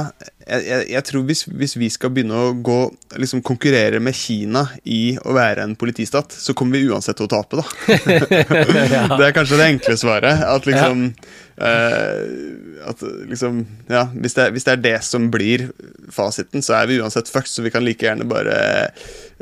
jeg, 0.47 0.85
jeg, 0.93 1.03
tror 1.07 1.23
hvis, 1.27 1.45
hvis 1.47 1.75
vi 1.79 1.89
skal 1.93 2.11
begynne 2.15 2.39
å 2.39 2.53
gå 2.55 2.79
liksom 3.19 3.43
konkurrere 3.45 3.99
med 4.03 4.15
Kina 4.17 4.65
i 4.83 5.15
å 5.23 5.35
være 5.35 5.63
en 5.67 5.75
politistat, 5.79 6.35
så 6.35 6.55
kommer 6.57 6.79
vi 6.79 6.89
uansett 6.91 7.19
til 7.19 7.27
å 7.27 7.31
tape, 7.31 7.61
da. 7.61 7.65
Det 9.17 9.27
er 9.27 9.35
kanskje 9.35 9.59
det 9.59 9.69
enkle 9.75 9.97
svaret. 9.99 10.43
At 10.47 10.67
liksom 10.69 11.09
eh, 11.57 12.87
At 12.89 13.01
liksom 13.29 13.65
Ja, 13.87 14.07
hvis 14.13 14.35
det, 14.37 14.49
hvis 14.55 14.65
det 14.67 14.73
er 14.73 14.81
det 14.83 14.95
som 15.05 15.29
blir 15.33 15.67
fasiten, 16.13 16.63
så 16.65 16.77
er 16.79 16.89
vi 16.89 16.99
uansett 17.01 17.29
fucked, 17.31 17.51
så 17.51 17.63
vi 17.65 17.71
kan 17.73 17.85
like 17.85 18.05
gjerne 18.05 18.27
bare 18.27 18.57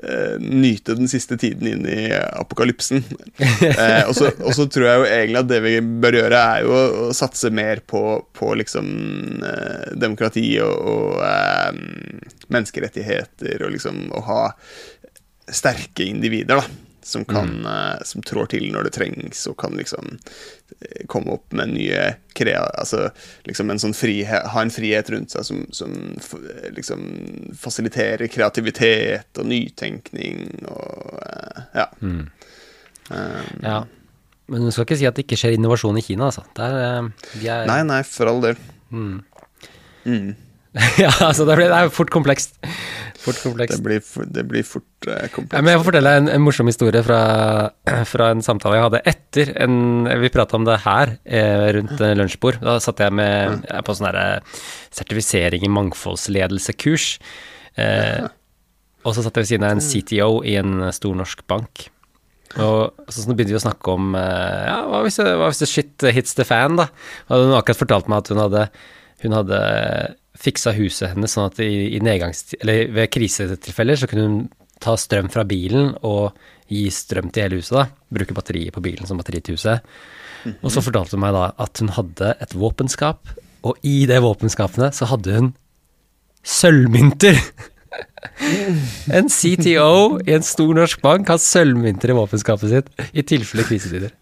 uh, 0.04 0.36
nyte 0.40 0.96
den 0.98 1.10
siste 1.12 1.36
tiden 1.42 1.68
inn 1.68 1.88
i 1.90 2.12
apokalypsen. 2.14 3.04
Uh, 3.72 4.08
og, 4.10 4.16
så, 4.56 4.66
tror 4.70 4.86
jeg 4.86 5.00
jo 5.00 5.08
egentlig 5.08 5.40
at 5.40 5.50
det 5.50 5.60
vi 5.64 5.74
bør 6.04 6.18
gjøre, 6.18 6.40
er 6.56 6.64
jo 6.66 6.76
å, 6.76 7.10
satse 7.16 7.50
mer 7.54 7.82
på, 7.88 8.04
på 8.38 8.54
liksom 8.60 8.88
demokrati 10.00 10.46
og, 10.64 10.92
og 10.92 11.82
menneskerettigheter, 12.52 13.66
og 13.66 13.74
liksom 13.76 14.06
å 14.18 14.24
ha 14.28 14.42
sterke 15.52 16.06
individer, 16.08 16.62
da. 16.62 16.91
Som, 17.04 17.24
kan, 17.26 17.66
eh, 17.66 18.04
som 18.06 18.22
trår 18.22 18.46
til 18.52 18.68
når 18.74 18.86
det 18.86 18.94
trengs, 18.94 19.40
og 19.50 19.56
kan 19.58 19.74
liksom 19.74 20.20
eh, 20.80 21.06
komme 21.10 21.34
opp 21.34 21.54
med 21.58 21.74
nye 21.74 22.04
krea... 22.38 22.62
Altså 22.78 23.08
liksom 23.48 23.72
en 23.74 23.82
sånn 23.82 23.96
frihet, 23.98 24.46
ha 24.54 24.62
en 24.62 24.74
frihet 24.74 25.10
rundt 25.10 25.34
seg 25.34 25.48
som, 25.48 25.64
som 25.74 25.96
eh, 26.20 26.68
liksom 26.78 27.02
fasiliterer 27.58 28.30
kreativitet 28.30 29.42
og 29.42 29.50
nytenkning 29.50 30.46
og 30.70 31.18
Ja. 31.74 31.88
Mm. 32.02 32.30
Um, 33.10 33.58
Ja. 33.64 33.82
Men 34.52 34.66
du 34.68 34.72
skal 34.72 34.84
ikke 34.84 35.00
si 35.00 35.08
at 35.08 35.16
det 35.16 35.24
ikke 35.26 35.38
skjer 35.40 35.54
innovasjon 35.56 35.98
i 35.98 36.04
Kina, 36.04 36.28
altså. 36.28 36.44
Der, 36.58 37.10
de 37.40 37.48
er, 37.48 37.66
Nei, 37.70 37.82
nei, 37.88 38.02
for 38.04 38.28
all 38.28 38.42
del. 38.44 38.58
Mm. 38.92 39.22
Mm. 40.04 40.34
ja, 41.04 41.10
altså 41.28 41.44
det, 41.48 41.56
blir, 41.60 41.68
det 41.68 41.78
er 41.84 41.90
fort 41.92 42.12
komplekst. 42.14 42.54
Fort 43.22 43.38
Det, 43.44 43.78
blir, 43.84 44.00
for- 44.02 44.26
det 44.26 44.44
blir 44.50 44.64
fort 44.66 44.88
Ja, 45.06 45.28
komplekst. 45.34 45.60
men 45.62 45.74
jeg 45.74 45.82
får 45.82 45.88
fortelle 45.90 46.14
en, 46.18 46.30
en 46.32 46.42
morsom 46.42 46.70
historie 46.72 47.04
fra, 47.06 47.20
fra 48.14 48.30
en 48.34 48.42
samtale 48.46 48.80
jeg 48.80 48.86
hadde 48.88 49.02
etter 49.12 49.52
en 49.66 49.76
Vi 50.24 50.32
prata 50.34 50.58
om 50.58 50.66
det 50.66 50.80
her 50.86 51.12
eh, 51.26 51.68
rundt 51.78 52.00
eh, 52.00 52.16
lunsjbord. 52.18 52.62
Da 52.64 52.78
satt 52.82 53.04
jeg 53.04 53.14
med 53.20 53.66
jeg 53.68 53.86
på 53.88 53.96
sånn 54.00 54.10
sertifisering 54.96 55.68
i 55.68 55.72
mangfoldsledelse-kurs. 55.76 57.08
Eh, 57.78 58.30
og 59.04 59.16
så 59.18 59.26
satt 59.26 59.36
jeg 59.38 59.44
ved 59.44 59.52
siden 59.52 59.68
av 59.68 59.76
en 59.76 59.84
CTO 59.84 60.32
i 60.48 60.56
en 60.62 60.88
stor 60.96 61.18
norsk 61.20 61.44
bank. 61.52 61.90
Og 62.60 63.06
så, 63.08 63.22
så 63.24 63.32
begynte 63.36 63.54
vi 63.54 63.60
å 63.60 63.64
snakke 63.64 63.94
om 63.94 64.16
eh, 64.20 64.66
ja, 64.68 64.80
hva 64.88 65.04
hvis, 65.06 65.20
hva 65.24 65.52
hvis 65.52 65.62
det 65.64 65.70
shit 65.72 66.08
hits 66.16 66.36
the 66.40 66.48
fan, 66.48 66.80
da? 66.80 66.88
Og 67.30 67.46
hun 67.48 67.54
akkurat 67.60 67.80
fortalt 67.84 68.10
meg 68.12 68.24
at 68.24 68.32
hun 68.34 68.42
hadde, 68.44 68.66
hun 69.24 69.38
hadde 69.38 69.62
fiksa 70.42 70.74
huset 70.78 71.14
hennes 71.14 71.36
sånn 71.36 71.50
at 71.52 71.60
i, 71.64 71.98
i. 71.98 72.02
Eller 72.02 72.90
ved 72.96 73.12
krisetilfeller 73.14 74.00
så 74.00 74.10
kunne 74.10 74.28
hun 74.28 74.42
ta 74.82 74.96
strøm 74.98 75.30
fra 75.30 75.46
bilen 75.46 75.94
og 76.08 76.38
gi 76.72 76.88
strøm 76.94 77.30
til 77.30 77.46
hele 77.46 77.60
huset, 77.62 77.78
da. 77.78 77.86
Bruke 78.18 78.36
batteriet 78.36 78.74
på 78.74 78.84
bilen 78.84 79.08
som 79.08 79.20
batteri 79.20 79.42
til 79.44 79.60
huset. 79.60 79.86
Og 80.62 80.72
så 80.74 80.82
fortalte 80.82 81.18
hun 81.18 81.24
meg 81.26 81.36
da 81.36 81.52
at 81.62 81.82
hun 81.84 81.92
hadde 81.94 82.32
et 82.42 82.56
våpenskap, 82.58 83.36
og 83.68 83.78
i 83.86 84.08
det 84.10 84.22
våpenskapene 84.24 84.90
så 84.96 85.10
hadde 85.12 85.38
hun 85.38 85.52
sølvmynter! 86.42 87.38
En 89.12 89.28
CTO 89.30 90.22
i 90.24 90.32
en 90.32 90.46
stor 90.46 90.70
norsk 90.78 91.02
bank 91.04 91.28
har 91.30 91.40
sølvmynter 91.42 92.14
i 92.14 92.16
våpenskapet 92.16 92.72
sitt 92.72 93.08
i 93.12 93.24
tilfelle 93.28 93.66
krisetider. 93.68 94.14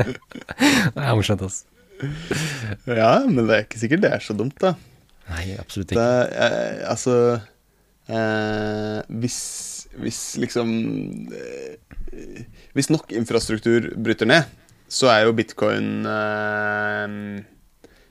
det 0.96 1.04
er 1.04 1.14
morsomt, 1.14 1.44
altså. 1.46 1.68
Ja, 2.88 3.12
men 3.28 3.44
det 3.44 3.54
er 3.54 3.66
ikke 3.66 3.80
sikkert 3.82 4.02
det 4.02 4.10
er 4.16 4.24
så 4.24 4.34
dumt, 4.36 4.56
da. 4.60 4.74
Nei, 5.30 5.54
absolutt 5.60 5.92
Det, 5.94 5.96
ikke. 5.96 6.46
eh, 6.46 6.80
altså 6.90 7.14
eh, 8.10 8.98
hvis, 9.22 9.38
hvis 10.02 10.20
liksom 10.42 10.72
eh, 11.30 12.42
Hvis 12.74 12.90
nok 12.90 13.12
infrastruktur 13.14 13.90
bryter 14.02 14.26
ned, 14.30 14.48
så 14.90 15.06
er 15.12 15.24
jo 15.28 15.34
bitcoin 15.38 16.02
eh, 16.10 17.14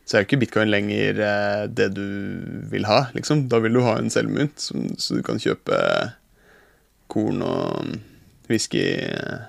Så 0.08 0.16
er 0.18 0.24
jo 0.24 0.28
ikke 0.30 0.40
bitcoin 0.46 0.72
lenger 0.72 1.20
eh, 1.28 1.66
det 1.68 1.90
du 1.98 2.06
vil 2.72 2.88
ha, 2.90 3.02
liksom. 3.14 3.48
Da 3.52 3.60
vil 3.64 3.76
du 3.76 3.84
ha 3.86 3.98
en 4.00 4.10
selvmynt, 4.14 4.56
som, 4.64 4.88
så 4.98 5.20
du 5.20 5.24
kan 5.28 5.42
kjøpe 5.44 5.78
korn 7.12 7.44
og 7.46 7.96
whisky 8.50 8.86
eh, 9.06 9.44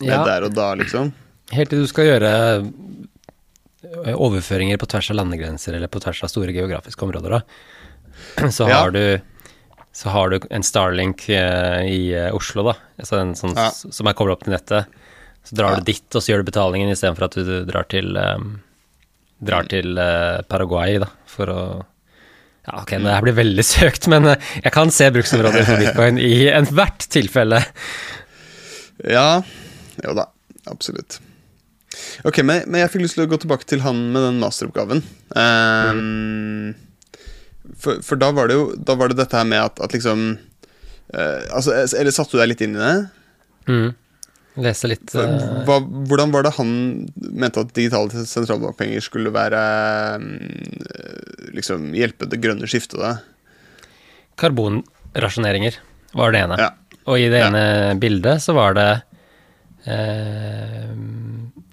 med 0.00 0.10
Ja. 0.16 0.22
der 0.26 0.46
og 0.48 0.54
da, 0.56 0.72
liksom. 0.80 1.12
Helt 1.52 1.70
til 1.72 1.82
du 1.82 1.88
skal 1.90 2.06
gjøre 2.10 2.32
overføringer 4.14 4.76
på 4.80 4.86
tvers 4.92 5.10
av 5.12 5.16
landegrenser 5.20 5.74
eller 5.78 5.88
på 5.88 6.00
tvers 6.04 6.22
av 6.26 6.28
store 6.32 6.52
geografiske 6.52 7.04
områder, 7.06 7.38
da. 7.38 7.42
Så 8.56 8.68
Ja. 8.68 8.82
har 8.84 8.90
du 8.96 9.20
så 9.92 10.08
har 10.14 10.30
du 10.30 10.38
en 10.54 10.62
Starlink 10.62 11.24
eh, 11.34 11.80
i 11.90 12.12
eh, 12.14 12.28
Oslo, 12.36 12.62
da, 12.62 12.74
altså 13.00 13.16
en 13.18 13.32
sånn, 13.34 13.56
Ja. 13.58 13.70
som 13.74 14.06
er 14.06 14.14
kobla 14.14 14.36
opp 14.36 14.44
til 14.44 14.52
nettet. 14.54 14.86
Så 15.42 15.56
drar 15.58 15.72
Ja. 15.72 15.80
du 15.80 15.88
dit, 15.88 16.04
og 16.14 16.22
så 16.22 16.30
gjør 16.30 16.44
du 16.44 16.50
betalingen 16.52 16.92
istedenfor 16.92 17.24
at 17.26 17.34
du 17.34 17.64
drar 17.66 17.88
til 17.90 18.14
um, 18.16 18.60
drar 19.42 19.66
til 19.66 19.98
uh, 19.98 20.42
Paraguay, 20.46 20.98
da, 21.02 21.08
for 21.26 21.50
å 21.50 21.60
Ja, 22.68 22.82
ok, 22.84 22.90
det 23.02 23.10
her 23.16 23.22
blir 23.26 23.34
veldig 23.40 23.64
søkt, 23.74 24.06
men 24.06 24.26
eh, 24.30 24.36
jeg 24.62 24.72
kan 24.72 24.92
se 24.94 25.10
bruksområder 25.10 25.64
for 25.66 25.80
bitcoin 25.82 26.20
i 26.22 26.46
enhvert 26.54 27.08
tilfelle. 27.10 27.64
Ja, 29.10 29.42
jo 30.04 30.14
da, 30.14 30.28
absolutt. 30.70 31.18
Ok, 32.24 32.38
men, 32.46 32.62
men 32.70 32.80
jeg 32.84 32.90
fikk 32.92 33.02
lyst 33.02 33.16
til 33.18 33.24
å 33.26 33.30
gå 33.32 33.38
tilbake 33.42 33.66
til 33.66 33.80
han 33.82 33.98
med 34.14 34.22
den 34.22 34.38
masteroppgaven. 34.42 35.00
Ehm, 35.38 36.74
for, 37.80 37.98
for 38.06 38.20
da 38.20 38.28
var 38.34 38.50
det 38.50 38.56
jo 38.58 38.64
Da 38.82 38.94
var 38.98 39.10
det 39.12 39.16
dette 39.20 39.36
her 39.38 39.46
med 39.46 39.60
at, 39.62 39.78
at 39.84 39.92
liksom 39.94 40.22
uh, 41.14 41.40
Altså, 41.54 41.70
Eller 41.94 42.10
satte 42.14 42.34
du 42.34 42.40
deg 42.42 42.50
litt 42.50 42.62
inn 42.66 42.74
i 42.74 42.80
det? 42.82 42.94
Mm. 43.70 43.90
Lese 44.60 44.88
litt 44.90 45.12
eh, 45.14 45.34
hva, 45.68 45.76
hvordan 46.10 46.32
var 46.34 46.42
det 46.44 46.50
han 46.56 46.70
mente 47.16 47.62
at 47.62 47.70
digitale 47.76 48.24
sentralbankpenger 48.26 49.04
skulle 49.06 49.30
være 49.32 49.60
Liksom 51.54 51.92
hjelpe 51.94 52.26
det 52.30 52.40
grønne 52.42 52.66
skiftet? 52.70 52.98
da? 53.00 53.12
Karbonrasjoneringer 54.40 55.78
var 56.18 56.34
det 56.34 56.42
ene. 56.44 56.58
Ja. 56.58 56.70
Og 57.06 57.18
i 57.22 57.28
det 57.30 57.40
Ja. 57.44 57.48
ene 57.52 57.94
bildet 58.02 58.42
så 58.42 58.54
var 58.58 58.74
det 58.76 58.88
eh, 59.86 60.90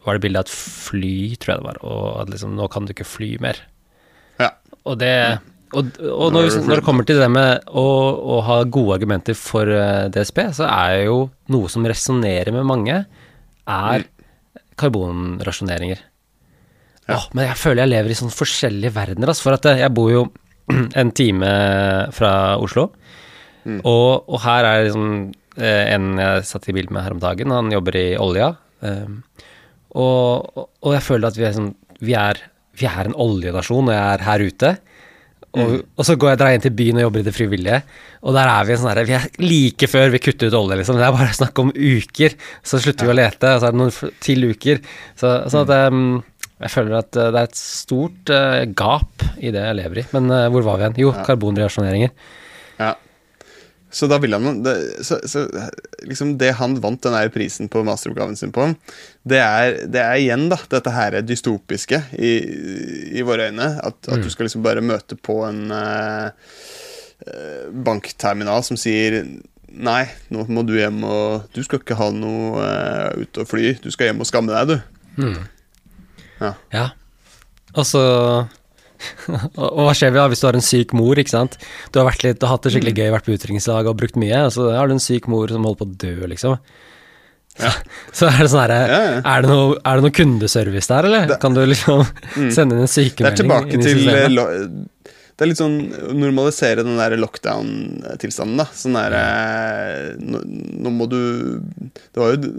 Var 0.07 0.17
det 0.17 0.23
bilde 0.23 0.39
av 0.41 0.47
et 0.47 0.55
fly, 0.55 1.13
tror 1.35 1.53
jeg 1.53 1.61
det 1.61 1.67
var, 1.67 1.77
og 1.83 2.07
at 2.23 2.31
liksom 2.31 2.55
nå 2.55 2.67
kan 2.71 2.87
du 2.87 2.95
ikke 2.95 3.05
fly 3.07 3.33
mer. 3.43 3.59
Ja. 4.39 4.53
Og 4.87 4.97
det 5.01 5.11
Og, 5.75 5.89
og 5.99 6.29
når, 6.31 6.45
når 6.63 6.79
det 6.79 6.83
kommer 6.87 7.03
til 7.03 7.17
det 7.19 7.27
med 7.27 7.65
å, 7.67 7.83
å 7.83 8.37
ha 8.47 8.61
gode 8.71 8.95
argumenter 9.01 9.35
for 9.35 9.67
eh, 9.67 10.05
DSB, 10.15 10.37
så 10.55 10.63
er 10.71 11.01
jo 11.09 11.17
noe 11.51 11.67
som 11.69 11.83
resonnerer 11.83 12.53
med 12.55 12.63
mange, 12.69 13.01
er 13.67 14.05
karbonrasjoneringer. 14.79 15.99
Ja. 17.07 17.17
Åh, 17.17 17.25
men 17.35 17.47
jeg 17.49 17.59
føler 17.59 17.83
jeg 17.83 17.93
lever 17.93 18.13
i 18.13 18.17
sånne 18.19 18.35
forskjellige 18.35 18.93
verdener. 18.95 19.31
Altså, 19.31 19.43
for 19.47 19.57
at 19.57 19.67
eh, 19.71 19.81
jeg 19.83 19.93
bor 19.95 20.11
jo 20.13 20.23
en 21.01 21.11
time 21.15 21.51
fra 22.15 22.31
Oslo, 22.63 22.89
Mm. 23.67 23.81
og, 23.83 24.29
og 24.31 24.37
her 24.45 24.63
er 24.63 24.85
liksom 24.85 25.07
eh, 25.59 25.89
en 25.91 26.13
jeg 26.21 26.43
satt 26.47 26.69
i 26.71 26.75
bil 26.77 26.85
med 26.87 27.03
her 27.03 27.11
om 27.11 27.19
dagen, 27.19 27.51
han 27.51 27.67
jobber 27.73 27.97
i 27.99 28.03
olja. 28.15 28.53
Um, 28.79 29.17
og, 29.97 30.67
og- 30.83 30.93
jeg 30.95 31.03
føler 31.07 31.31
at 31.31 31.39
vi 31.39 31.47
er, 31.49 31.55
sånn, 31.57 31.71
vi 32.05 32.13
er, 32.17 32.39
vi 32.77 32.85
er 32.89 33.09
en 33.09 33.17
oljenasjon, 33.17 33.89
og 33.89 33.95
jeg 33.95 34.03
er 34.13 34.25
her 34.27 34.45
ute. 34.51 34.75
Og, 35.57 35.71
og 35.97 36.05
så 36.05 36.13
går 36.19 36.29
jeg 36.35 36.37
drar 36.41 36.53
inn 36.53 36.61
til 36.61 36.73
byen 36.77 36.99
og 36.99 37.05
jobber 37.07 37.21
i 37.23 37.25
det 37.25 37.33
frivillige, 37.33 37.77
og 38.27 38.35
der 38.35 38.49
er 38.51 38.65
vi 38.67 38.73
en 38.75 38.81
sånn 38.81 38.91
her, 38.91 38.99
vi 39.07 39.15
er 39.17 39.23
like 39.41 39.87
før 39.89 40.11
vi 40.13 40.19
kutter 40.21 40.51
ut 40.51 40.57
olje, 40.59 40.75
liksom. 40.81 40.99
Det 40.99 41.05
er 41.07 41.15
bare 41.15 41.33
snakk 41.33 41.61
om 41.63 41.71
uker, 41.73 42.35
så 42.67 42.77
slutter 42.83 43.07
vi 43.07 43.13
å 43.13 43.17
lete, 43.17 43.53
og 43.55 43.63
så 43.63 43.69
er 43.69 43.73
det 43.73 43.79
noen 43.81 44.11
til 44.27 44.45
uker. 44.51 44.81
Så, 45.17 45.31
sånn 45.49 45.63
at 45.65 45.89
um, 45.95 46.03
jeg 46.61 46.73
føler 46.75 46.99
at 46.99 47.17
uh, 47.17 47.29
det 47.33 47.41
er 47.41 47.49
et 47.49 47.57
stort 47.57 48.33
uh, 48.35 48.59
gap 48.77 49.25
i 49.39 49.49
det 49.55 49.63
jeg 49.65 49.79
lever 49.79 50.03
i. 50.03 50.05
Men 50.13 50.29
uh, 50.35 50.43
hvor 50.53 50.67
var 50.67 50.77
vi 50.77 50.85
igjen? 50.85 50.99
Jo, 51.07 51.15
karbonreaksjoneringer. 51.25 52.13
Ja. 52.77 52.91
Så 53.97 54.05
da 54.05 54.19
vil 54.21 54.35
han 54.35 54.59
det, 54.61 54.75
så, 55.05 55.17
så, 55.25 55.47
liksom 56.05 56.35
det 56.37 56.51
han 56.59 56.75
vant 56.83 57.01
den 57.01 57.15
her 57.17 57.31
prisen 57.33 57.69
på 57.71 57.81
masteroppgaven 57.87 58.37
sin 58.37 58.53
på, 58.53 58.67
det 59.25 59.39
er, 59.41 59.77
det 59.89 60.03
er 60.03 60.19
igjen 60.21 60.45
da, 60.51 60.59
dette 60.69 60.93
her 60.93 61.17
dystopiske 61.25 62.03
i, 62.13 62.33
i 63.17 63.25
våre 63.25 63.49
øyne. 63.49 63.71
At, 63.81 63.97
at 64.05 64.21
du 64.21 64.29
skal 64.29 64.45
liksom 64.45 64.61
bare 64.65 64.85
møte 64.85 65.17
på 65.17 65.39
en 65.47 65.73
eh, 65.73 66.51
eh, 67.25 67.65
bankterminal 67.73 68.65
som 68.67 68.79
sier 68.79 69.23
Nei, 69.67 70.05
nå 70.31 70.45
må 70.47 70.61
du 70.63 70.71
hjem 70.77 71.01
og 71.05 71.49
Du 71.53 71.59
skal 71.65 71.81
ikke 71.81 71.97
ha 71.99 72.05
noe 72.15 72.61
uh, 72.63 73.19
ute 73.19 73.43
og 73.43 73.49
fly. 73.49 73.73
Du 73.83 73.91
skal 73.91 74.09
hjem 74.09 74.23
og 74.23 74.29
skamme 74.29 74.53
deg, 74.55 74.71
du. 74.71 75.25
Ja. 76.71 76.85
Og 77.75 77.85
så 77.85 78.01
og 78.07 78.66
og 79.61 79.83
hva 79.85 79.93
skjer 79.97 80.13
da 80.15 80.25
hvis 80.31 80.41
du 80.43 80.47
har 80.49 80.57
en 80.59 80.65
syk 80.65 80.93
mor, 80.97 81.19
ikke 81.21 81.33
sant? 81.35 81.57
Du 81.93 81.99
har, 82.01 82.11
litt, 82.23 82.39
du 82.41 82.45
har 82.47 82.55
hatt 82.57 82.67
det 82.67 82.73
skikkelig 82.75 82.95
gøy, 82.97 83.07
vært 83.15 83.27
på 83.29 83.35
utdrikningslag 83.37 83.89
og 83.91 83.97
brukt 83.99 84.19
mye, 84.21 84.43
og 84.47 84.53
så 84.55 84.69
har 84.75 84.87
du 84.89 84.95
en 84.97 85.03
syk 85.03 85.27
mor 85.31 85.47
som 85.53 85.65
holder 85.67 85.81
på 85.83 85.87
å 85.89 85.95
dø, 86.05 86.15
liksom. 86.33 86.59
Så 88.13 88.27
er 88.29 88.43
det 88.43 88.49
sånn 88.51 88.59
herre 88.61 88.75
Ja, 88.85 88.97
ja. 89.01 89.21
er, 89.33 89.41
det 89.41 89.49
noe- 89.49 89.79
er 89.81 89.97
det 89.97 90.03
noe 90.05 90.13
kundeservice 90.13 90.91
der, 90.91 91.07
eller? 91.09 91.23
Det- 91.31 91.39
kan 91.41 91.55
du 91.57 91.63
liksom 91.65 92.03
sende 92.53 92.77
inn 92.77 92.83
en 92.85 92.91
sykemelding? 92.91 93.25
Det 93.25 93.31
er 93.33 93.39
tilbake 93.41 93.81
til 93.81 94.85
Det 95.37 95.45
er 95.45 95.49
litt 95.51 95.59
sånn 95.59 95.75
normalisere 96.17 96.81
den 96.81 96.97
der 96.97 97.13
lockdown-tilstanden, 97.21 98.57
da. 98.57 98.65
Sånn 98.73 98.95
der 98.97 99.13
eh, 99.13 100.15
nå, 100.17 100.39
nå 100.81 100.93
må 100.95 101.05
du 101.11 101.19
Det 101.93 102.17
var 102.17 102.33
jo 102.33 102.49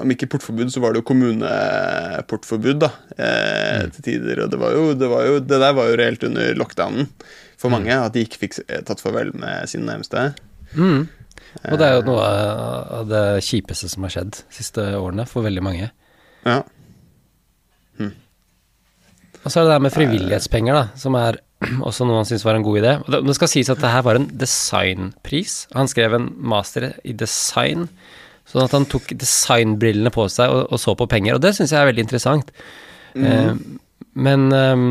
Om 0.00 0.14
ikke 0.14 0.30
portforbud, 0.32 0.72
så 0.72 0.80
var 0.80 0.94
det 0.94 1.02
jo 1.02 1.08
kommuneportforbud, 1.10 2.80
da. 2.80 2.90
Eh, 3.18 3.90
Til 3.98 4.06
tider. 4.08 4.40
Og 4.46 4.54
det 4.54 4.62
var, 4.62 4.72
jo, 4.72 4.86
det 4.96 5.10
var 5.12 5.28
jo 5.28 5.42
Det 5.44 5.60
der 5.66 5.76
var 5.76 5.90
jo 5.92 5.98
reelt 6.00 6.24
under 6.30 6.56
lockdownen 6.56 7.10
for 7.60 7.72
mange. 7.72 7.92
At 7.92 8.16
de 8.16 8.24
ikke 8.24 8.40
fikk 8.46 8.56
eh, 8.64 8.80
tatt 8.88 9.04
farvel 9.04 9.34
med 9.36 9.68
sine 9.68 9.84
nærmeste. 9.90 10.30
Mm. 10.72 11.04
Og 11.68 11.76
det 11.76 11.86
er 11.86 11.98
jo 11.98 12.06
noe 12.08 12.24
av 12.24 13.10
det 13.12 13.24
kjipeste 13.44 13.92
som 13.92 14.08
har 14.08 14.16
skjedd 14.16 14.32
de 14.40 14.56
siste 14.62 14.88
årene 14.96 15.28
for 15.28 15.44
veldig 15.44 15.62
mange. 15.64 15.92
Ja. 16.48 16.62
Og 19.44 19.52
så 19.52 19.60
er 19.60 19.66
det 19.68 19.74
det 19.74 19.82
med 19.84 19.92
frivillighetspenger, 19.92 20.76
da, 20.76 20.84
som 20.96 21.16
er 21.20 21.43
også 21.86 22.06
noe 22.06 22.20
han 22.20 22.28
syntes 22.28 22.46
var 22.46 22.58
en 22.58 22.66
god 22.66 22.80
idé. 22.82 22.92
Og 23.04 23.28
det, 23.28 23.36
skal 23.38 23.50
sies 23.50 23.70
at 23.72 23.82
det 23.82 23.92
her 23.92 24.04
var 24.06 24.20
en 24.20 24.28
designpris. 24.40 25.56
Han 25.74 25.90
skrev 25.90 26.16
en 26.16 26.30
master 26.38 26.92
i 27.04 27.16
design, 27.16 27.88
sånn 28.50 28.66
at 28.66 28.76
han 28.76 28.88
tok 28.90 29.14
designbrillene 29.20 30.12
på 30.14 30.28
seg 30.32 30.52
og, 30.52 30.66
og 30.68 30.80
så 30.82 30.96
på 30.98 31.08
penger, 31.10 31.38
og 31.38 31.44
det 31.44 31.54
syns 31.56 31.72
jeg 31.72 31.80
er 31.80 31.90
veldig 31.90 32.06
interessant. 32.06 32.50
Eh, 33.14 33.52
men 34.14 34.48
eh, 34.52 34.88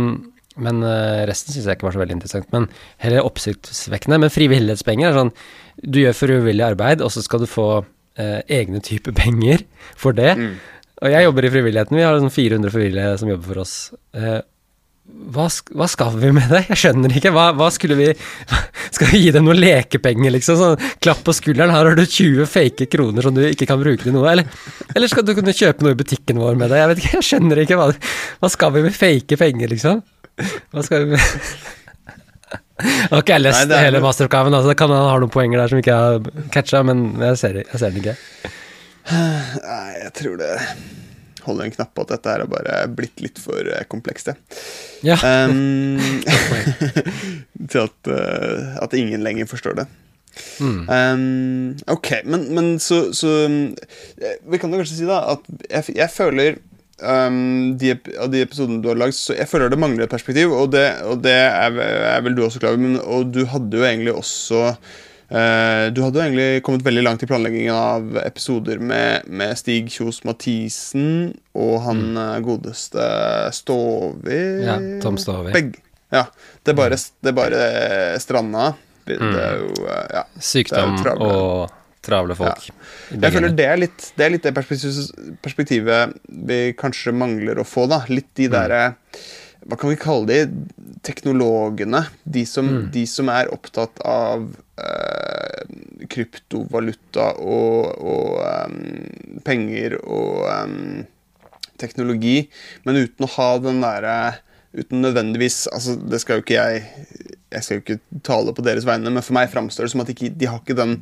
men 0.62 0.84
eh, 0.86 1.24
resten 1.30 1.54
syns 1.54 1.66
jeg 1.66 1.78
ikke 1.78 1.88
var 1.88 1.96
så 1.96 2.04
veldig 2.04 2.18
interessant. 2.20 2.50
Men 2.54 2.68
heller 3.02 3.26
oppsiktsvekkende. 3.26 4.20
Men 4.22 4.34
frivillighetspenger 4.34 5.10
er 5.10 5.18
sånn 5.18 5.34
Du 5.82 6.00
gjør 6.04 6.18
frivillig 6.18 6.66
arbeid, 6.66 7.02
og 7.02 7.10
så 7.14 7.24
skal 7.26 7.44
du 7.44 7.50
få 7.50 7.68
eh, 8.22 8.40
egne 8.60 8.84
typer 8.86 9.16
penger 9.18 9.66
for 9.98 10.16
det. 10.18 10.36
Og 11.04 11.10
jeg 11.12 11.26
jobber 11.26 11.48
i 11.48 11.54
frivilligheten. 11.56 11.98
Vi 11.98 12.06
har 12.06 12.20
sånn 12.22 12.34
400 12.34 12.74
frivillige 12.74 13.18
som 13.22 13.32
jobber 13.34 13.50
for 13.50 13.64
oss. 13.66 13.76
Hva, 15.04 15.50
hva 15.76 15.86
skal 15.92 16.14
vi 16.16 16.30
med 16.32 16.48
det? 16.48 16.62
Jeg 16.70 16.80
skjønner 16.80 17.12
ikke. 17.18 17.32
Hva, 17.36 17.50
hva 17.58 17.68
skulle 17.76 17.98
vi 18.00 18.06
Skal 18.96 19.10
vi 19.12 19.20
gi 19.26 19.34
dem 19.36 19.44
noen 19.48 19.60
lekepenger, 19.60 20.32
liksom? 20.36 20.60
Sånn 20.60 20.94
klapp 21.04 21.24
på 21.28 21.36
skulderen. 21.36 21.74
Her 21.76 21.90
har 21.90 21.98
du 22.00 22.06
20 22.06 22.48
fake 22.50 22.88
kroner 22.94 23.26
som 23.26 23.36
du 23.36 23.42
ikke 23.50 23.68
kan 23.70 23.82
bruke 23.82 24.06
til 24.06 24.16
noe. 24.16 24.30
Eller, 24.32 24.48
eller 24.96 25.12
skal 25.12 25.28
du 25.28 25.34
kunne 25.36 25.56
kjøpe 25.56 25.84
noe 25.84 25.98
i 25.98 26.00
butikken 26.00 26.40
vår 26.40 26.56
med 26.60 26.72
det? 26.72 26.80
Jeg 26.80 26.92
vet 26.92 27.04
ikke, 27.04 27.14
jeg 27.18 27.30
skjønner 27.30 27.64
ikke. 27.66 27.80
Hva, 27.82 27.90
hva 28.40 28.52
skal 28.54 28.76
vi 28.78 28.86
med 28.88 28.96
fake 28.96 29.40
penger, 29.44 29.74
liksom? 29.76 30.04
Hva 30.74 30.86
skal 30.88 31.04
vi 31.04 31.16
med 31.18 31.30
Jeg 32.84 33.12
har 33.12 33.22
ikke 33.22 33.38
lest 33.38 33.70
Nei, 33.70 33.78
er 33.78 33.86
hele 33.86 34.00
masteroppgaven, 34.04 34.56
altså 34.58 34.72
det 34.72 34.76
kan 34.80 34.90
hende 34.90 35.04
han 35.06 35.12
har 35.14 35.22
noen 35.22 35.32
poenger 35.32 35.62
der 35.62 35.72
som 35.72 35.80
ikke 35.80 35.94
jeg 35.94 36.18
har 36.18 36.50
catcha, 36.52 36.82
men 36.84 37.06
jeg 37.22 37.38
ser, 37.40 37.60
jeg 37.62 37.80
ser 37.80 37.94
den 37.94 38.02
ikke. 38.02 38.16
Nei, 39.14 39.88
jeg 40.02 40.12
tror 40.18 40.42
det 40.42 40.52
holder 41.46 41.68
en 41.68 41.76
knapp 41.76 41.94
på 41.96 42.06
at 42.06 42.14
dette 42.16 42.32
her 42.32 42.44
har 42.44 42.52
bare 42.52 42.78
blitt 42.96 43.24
litt 43.24 43.42
for 43.42 43.60
eh, 43.60 43.86
komplekst, 43.92 44.32
det. 44.32 44.64
Ja. 45.08 45.18
Um, 45.22 46.00
til 47.72 47.86
at, 47.86 48.12
eh, 48.12 48.74
at 48.84 48.98
ingen 48.98 49.26
lenger 49.26 49.50
forstår 49.50 49.84
det. 49.84 49.88
Mm. 50.60 50.90
Um, 50.90 51.76
ok, 51.94 52.10
men, 52.26 52.48
men 52.56 52.80
så, 52.82 53.14
så 53.14 53.28
eh, 53.46 54.40
Vi 54.50 54.58
kan 54.58 54.72
jo 54.74 54.80
kanskje 54.82 54.96
si 54.98 55.06
da 55.06 55.20
at 55.36 55.46
jeg, 55.70 55.94
jeg 55.94 56.10
føler 56.10 56.58
um, 57.06 57.76
de, 57.78 57.94
Av 58.18 58.32
de 58.34 58.42
episodene 58.42 58.82
du 58.82 58.90
har 58.90 58.98
lagd, 58.98 59.14
så 59.18 59.38
jeg 59.38 59.50
føler 59.52 59.70
det 59.70 59.82
mangler 59.82 60.08
et 60.08 60.14
perspektiv, 60.14 60.56
og 60.58 60.72
det, 60.74 60.88
og 61.06 61.22
det 61.26 61.36
er, 61.38 61.78
er 62.16 62.26
vel 62.26 62.38
du 62.38 62.44
også 62.46 62.64
klar 62.64 62.74
over, 62.74 62.82
men 62.82 62.98
og 63.02 63.30
du 63.36 63.44
hadde 63.50 63.78
jo 63.78 63.86
egentlig 63.86 64.16
også 64.18 64.74
du 65.34 66.02
hadde 66.04 66.20
jo 66.20 66.24
egentlig 66.28 66.64
kommet 66.66 66.84
veldig 66.86 67.04
langt 67.08 67.24
i 67.26 67.28
planleggingen 67.30 67.74
av 67.74 68.18
episoder 68.22 68.78
med, 68.80 69.26
med 69.34 69.58
Stig 69.58 69.88
Kjos 69.90 70.20
Mathisen 70.28 71.34
og 71.58 71.80
han 71.88 72.04
mm. 72.14 72.44
godeste 72.46 73.08
Stovi 73.58 74.42
Ja, 74.68 74.76
Tom 75.02 75.18
Stovi. 75.18 75.54
Begge. 75.56 75.82
Ja. 76.14 76.28
Det 76.62 76.76
er 76.76 76.78
bare, 76.78 77.00
det 77.26 77.32
er 77.34 77.38
bare 77.40 77.62
stranda. 78.22 78.74
Det 79.08 79.18
Mm. 79.20 79.34
er 79.36 79.56
jo 79.60 79.88
eh, 79.90 80.04
Ja. 80.14 80.22
Sykdom 80.40 80.94
jo 80.98 81.04
travle. 81.04 81.26
og 81.34 81.72
travle 82.04 82.36
folk. 82.38 82.68
Ja. 82.70 83.18
Jeg 83.26 83.34
føler 83.34 83.56
det 83.58 83.66
er 83.68 83.78
litt 83.82 84.12
det, 84.16 84.26
er 84.26 84.30
litt 84.36 84.44
det 84.44 84.54
perspektivet, 84.54 86.14
vi 86.30 86.60
kanskje 86.78 87.12
mangler 87.16 87.60
å 87.60 87.66
få, 87.68 87.88
da. 87.90 88.04
Litt 88.08 88.30
Mm. 88.30 88.36
de 88.36 88.48
derre 88.54 88.84
Hva 89.70 89.78
kan 89.80 89.90
vi 89.94 89.96
kalle 90.02 90.28
de? 90.28 90.40
Teknologene. 91.04 92.06
De 92.24 92.46
som, 92.48 92.68
Mm. 92.68 92.92
de 92.92 93.04
som 93.08 93.30
er 93.32 93.52
opptatt 93.54 94.00
av 94.08 94.44
eh, 94.80 96.06
kryptovaluta 96.12 97.30
og, 97.40 97.94
og 98.04 98.40
um, 98.44 99.40
penger 99.46 99.98
og 100.04 100.48
um, 100.48 101.06
teknologi, 101.82 102.50
men 102.86 103.00
uten 103.04 103.26
å 103.28 103.32
ha 103.38 103.52
den 103.64 103.82
derre 103.84 104.18
Uten 104.74 105.04
nødvendigvis 105.04 105.68
Altså, 105.70 105.94
det 106.10 106.18
skal 106.24 106.40
jo 106.40 106.42
ikke 106.42 106.56
jeg 106.58 106.80
Jeg 107.54 107.62
skal 107.62 107.76
jo 107.78 107.82
ikke 107.84 108.22
tale 108.26 108.56
på 108.58 108.64
deres 108.66 108.88
vegne, 108.90 109.12
men 109.14 109.22
for 109.22 109.36
meg 109.38 109.52
framstår 109.54 109.86
det 109.86 109.92
som 109.94 110.02
at 110.02 110.10
de 110.10 110.16
ikke, 110.16 110.32
de 110.34 110.48
har 110.50 110.58
ikke 110.64 110.74
den 110.80 110.96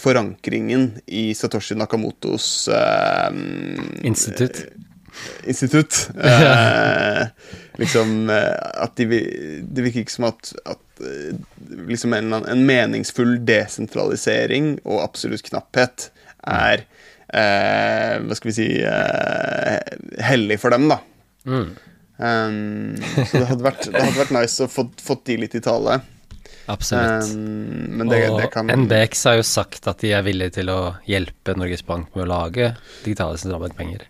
forankringen 0.00 0.86
i 1.12 1.26
Satoshi 1.36 1.76
Nakamotos 1.76 2.46
eh, 2.72 3.28
Institutt. 4.08 4.62
institutt. 5.44 6.06
Eh, 6.16 7.26
liksom 7.78 8.30
eh, 8.30 8.82
at 8.82 8.96
de, 8.98 9.20
Det 9.62 9.84
virker 9.84 10.04
ikke 10.04 10.16
som 10.16 10.28
at, 10.30 10.52
at 10.68 11.02
eh, 11.04 11.38
liksom 11.88 12.14
en, 12.16 12.40
en 12.40 12.64
meningsfull 12.66 13.38
desentralisering 13.48 14.76
og 14.84 15.02
absolutt 15.04 15.46
knapphet 15.46 16.10
er 16.48 16.84
eh, 16.84 18.14
Hva 18.24 18.38
skal 18.38 18.50
vi 18.50 18.56
si 18.56 18.68
eh, 18.82 19.78
hellig 20.24 20.58
for 20.62 20.74
dem, 20.74 20.88
da. 20.90 21.00
Mm. 21.48 21.68
Um, 22.18 22.96
så 22.98 23.38
det 23.38 23.46
hadde, 23.46 23.62
vært, 23.62 23.84
det 23.86 24.00
hadde 24.02 24.18
vært 24.18 24.34
nice 24.34 24.64
å 24.64 24.70
få 24.70 24.88
fått 24.98 25.28
de 25.30 25.36
litt 25.44 25.54
i 25.54 25.62
tale. 25.62 26.00
Absolutt. 26.68 27.30
Um, 27.30 27.98
men 28.00 28.10
det, 28.10 28.24
og 28.28 28.40
det 28.42 28.50
kan 28.52 28.68
NBX 28.68 29.22
har 29.30 29.38
jo 29.38 29.46
sagt 29.46 29.86
at 29.88 30.02
de 30.02 30.12
er 30.18 30.26
villige 30.26 30.58
til 30.58 30.72
å 30.72 30.80
hjelpe 31.08 31.54
Norges 31.56 31.86
Bank 31.86 32.10
med 32.16 32.26
å 32.26 32.30
lage 32.32 32.72
digitale 33.04 33.38
sentralbankpenger. 33.40 34.08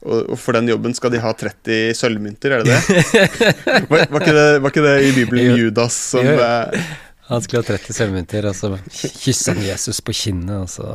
Og, 0.00 0.32
for 0.40 0.56
den 0.56 0.70
jobben 0.70 0.96
skal 0.96 1.12
de 1.14 1.20
ha 1.22 1.32
30 1.36 1.94
sølvmynter, 1.98 2.56
er 2.56 2.64
det 2.64 2.76
det? 2.76 3.04
var, 3.90 4.06
var, 4.10 4.20
ikke 4.22 4.34
det 4.36 4.48
var 4.62 4.72
ikke 4.72 4.84
det 4.86 4.96
i 5.04 5.14
Bibelen. 5.16 5.56
Judas 5.60 5.96
som 6.14 6.26
eh, 6.26 6.92
Han 7.30 7.44
skulle 7.44 7.62
ha 7.62 7.68
30 7.76 7.96
sølvmynter, 7.98 8.50
og 8.50 8.56
så 8.58 8.74
kyssa 8.90 9.54
han 9.54 9.64
Jesus 9.68 10.02
på 10.04 10.16
kinnet, 10.16 10.56
og 10.64 10.70
så 10.72 10.90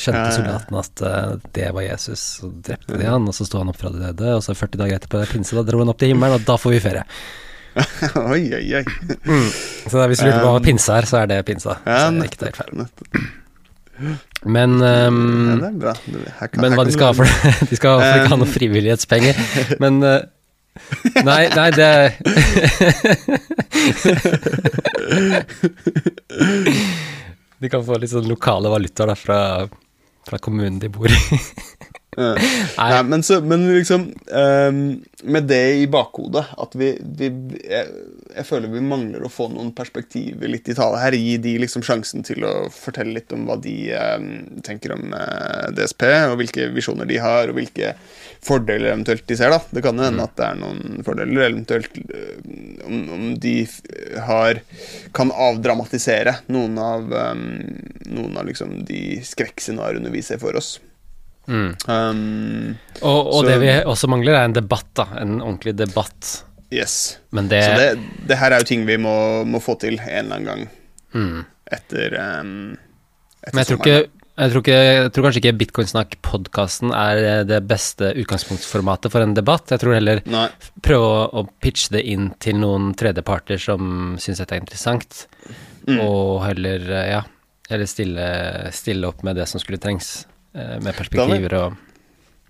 skjønte 0.00 0.30
soldatene 0.36 0.82
at 0.84 1.04
eh, 1.08 1.34
det 1.56 1.68
var 1.76 1.86
Jesus, 1.86 2.24
og 2.46 2.56
drepte 2.66 3.00
de 3.00 3.08
han, 3.08 3.28
og 3.28 3.36
så 3.36 3.48
sto 3.48 3.60
han 3.62 3.72
opp 3.72 3.80
fra 3.80 3.92
de 3.94 4.02
døde, 4.04 4.32
og 4.36 4.44
så 4.46 4.56
40 4.56 4.82
dager 4.82 5.00
etterpå, 5.00 5.20
er 5.20 5.32
pinse, 5.32 5.56
da 5.56 5.64
dro 5.66 5.82
han 5.82 5.92
opp 5.92 6.00
til 6.00 6.14
himmelen, 6.14 6.40
og 6.40 6.48
da 6.48 6.58
får 6.60 6.76
vi 6.76 6.82
ferie. 6.90 7.06
Oi, 8.34 8.48
oi, 8.50 8.64
oi. 8.80 8.82
Så 9.86 9.92
da, 9.94 10.08
hvis 10.10 10.18
du 10.18 10.26
lurer 10.26 10.40
på 10.42 10.54
hva 10.56 10.62
pinse 10.64 10.90
er, 10.90 11.06
så 11.06 11.20
er 11.20 11.30
det 11.30 11.44
pinsa. 11.46 11.76
Ja, 11.86 12.00
så 12.02 12.16
det 12.16 12.24
er 12.24 12.32
ikke 12.32 12.48
helt 12.48 12.58
feil. 12.58 13.28
Men, 14.44 14.70
um, 14.80 15.60
Ja, 15.60 15.66
er 15.68 15.72
bra. 15.82 15.92
Her 16.40 16.48
kan- 16.48 16.60
men 16.64 16.72
hva 16.78 16.84
de 16.88 16.92
skal 16.94 17.06
ha 17.10 17.14
for 17.18 17.24
det? 17.28 17.34
De 17.70 17.76
skal 17.76 17.90
i 17.90 17.92
hvert 18.00 18.10
fall 18.10 18.20
ikke 18.24 18.32
ha 18.34 18.38
noe 18.40 18.52
frivillighetspenger. 18.54 19.34
Men 19.84 19.94
uh, 20.02 20.20
Nei, 21.26 21.42
nei, 21.50 21.70
det 21.74 21.90
De 27.60 27.68
kan 27.68 27.84
få 27.84 27.98
litt 28.00 28.12
sånn 28.12 28.28
lokale 28.30 28.70
valutaer 28.72 29.10
da 29.12 29.16
fra, 29.18 29.38
fra 30.28 30.38
kommunen 30.40 30.78
de 30.80 30.88
bor 30.92 31.10
i. 31.10 31.18
Nei. 32.76 32.90
Nei, 32.90 33.02
men, 33.08 33.22
så, 33.24 33.40
men 33.40 33.64
liksom 33.72 34.06
um, 34.28 34.80
Med 35.24 35.46
det 35.48 35.62
i 35.80 35.86
bakhodet 35.90 36.42
at 36.60 36.74
vi, 36.76 36.90
vi 37.00 37.30
jeg, 37.64 37.86
jeg 38.34 38.46
føler 38.48 38.72
vi 38.72 38.82
mangler 38.84 39.24
å 39.24 39.30
få 39.32 39.48
noen 39.52 39.72
perspektiver 39.76 40.50
litt 40.50 40.68
i 40.70 40.76
tale 40.76 41.00
her. 41.00 41.16
Gi 41.16 41.36
de 41.42 41.56
liksom 41.62 41.84
sjansen 41.86 42.24
til 42.26 42.44
å 42.46 42.54
fortelle 42.72 43.16
litt 43.16 43.32
om 43.34 43.46
hva 43.48 43.56
de 43.60 43.74
um, 43.94 44.28
tenker 44.66 44.94
om 44.94 45.14
uh, 45.14 45.70
DSP, 45.76 46.04
og 46.30 46.36
hvilke 46.40 46.68
visjoner 46.74 47.08
de 47.10 47.20
har, 47.22 47.50
og 47.50 47.58
hvilke 47.58 47.94
fordeler 48.44 48.92
eventuelt 48.92 49.26
de 49.28 49.38
ser. 49.38 49.52
da 49.52 49.60
Det 49.70 49.84
kan 49.84 49.98
jo 49.98 50.06
hende 50.06 50.26
at 50.26 50.36
det 50.38 50.46
er 50.46 50.60
noen 50.60 51.04
fordeler, 51.06 51.46
eventuelt 51.48 51.98
eh, 52.00 52.36
om, 52.86 53.02
om 53.16 53.26
de 53.40 53.56
har 54.28 54.62
kan 55.16 55.32
avdramatisere 55.32 56.38
noen 56.52 56.78
av, 56.80 57.10
um, 57.34 57.48
noen 58.08 58.38
av 58.40 58.48
liksom 58.48 58.80
de 58.88 59.20
skrekkscenarioene 59.26 60.12
vi 60.14 60.24
ser 60.24 60.40
for 60.42 60.56
oss. 60.56 60.78
Mm. 61.50 61.70
Um, 61.90 62.78
Og, 63.02 63.26
og 63.26 63.40
Så- 63.40 63.46
det 63.48 63.56
vi 63.60 63.70
også 63.90 64.06
mangler, 64.12 64.36
er 64.38 64.44
en 64.46 64.52
debatt, 64.54 64.86
da. 64.94 65.08
En 65.18 65.40
ordentlig 65.42 65.74
debatt. 65.76 66.44
yes. 66.72 67.18
Men 67.32 67.48
det, 67.50 67.64
Så 67.64 67.74
det, 67.76 67.98
det 68.28 68.38
her 68.38 68.52
er 68.54 68.58
jo 68.62 68.68
ting 68.68 68.84
vi 68.86 68.96
må, 68.96 69.44
må 69.44 69.58
få 69.60 69.74
til 69.82 69.98
en 69.98 70.06
eller 70.30 70.36
annen 70.36 70.46
gang 70.46 70.68
mm. 71.14 71.44
etter, 71.72 72.14
um, 72.40 72.76
etter 73.42 73.54
Men 73.54 73.64
jeg 73.64 73.66
tror, 73.66 73.80
ikke, 73.80 73.96
jeg, 74.38 74.50
tror 74.52 74.62
ikke, 74.62 74.76
jeg 74.78 75.10
tror 75.16 75.24
kanskje 75.26 75.40
ikke 75.42 75.58
Bitcoinsnakk-podkasten 76.14 76.92
er 76.94 77.44
det 77.48 77.58
beste 77.66 78.12
utgangspunktformatet 78.22 79.10
for 79.10 79.20
en 79.26 79.34
debatt. 79.34 79.70
Jeg 79.74 79.80
tror 79.82 79.94
heller 79.98 80.22
Nei. 80.30 80.46
prøve 80.86 81.02
å, 81.10 81.42
å 81.42 81.48
pitche 81.60 81.90
det 81.96 82.04
inn 82.06 82.30
til 82.38 82.54
noen 82.62 82.92
tredjeparter 82.94 83.58
som 83.58 84.14
syns 84.22 84.38
dette 84.38 84.54
er 84.54 84.62
interessant, 84.62 85.26
Mm. 85.88 85.96
og 86.04 86.42
heller, 86.44 86.78
eh, 86.92 87.06
ja, 87.16 87.22
heller 87.70 87.86
stille, 87.88 88.70
stille 88.70 89.08
opp 89.08 89.22
med 89.24 89.34
det 89.40 89.48
som 89.48 89.58
skulle 89.58 89.78
trengs, 89.80 90.26
med 90.54 90.94
perspektiver 90.96 91.54
og 91.60 91.76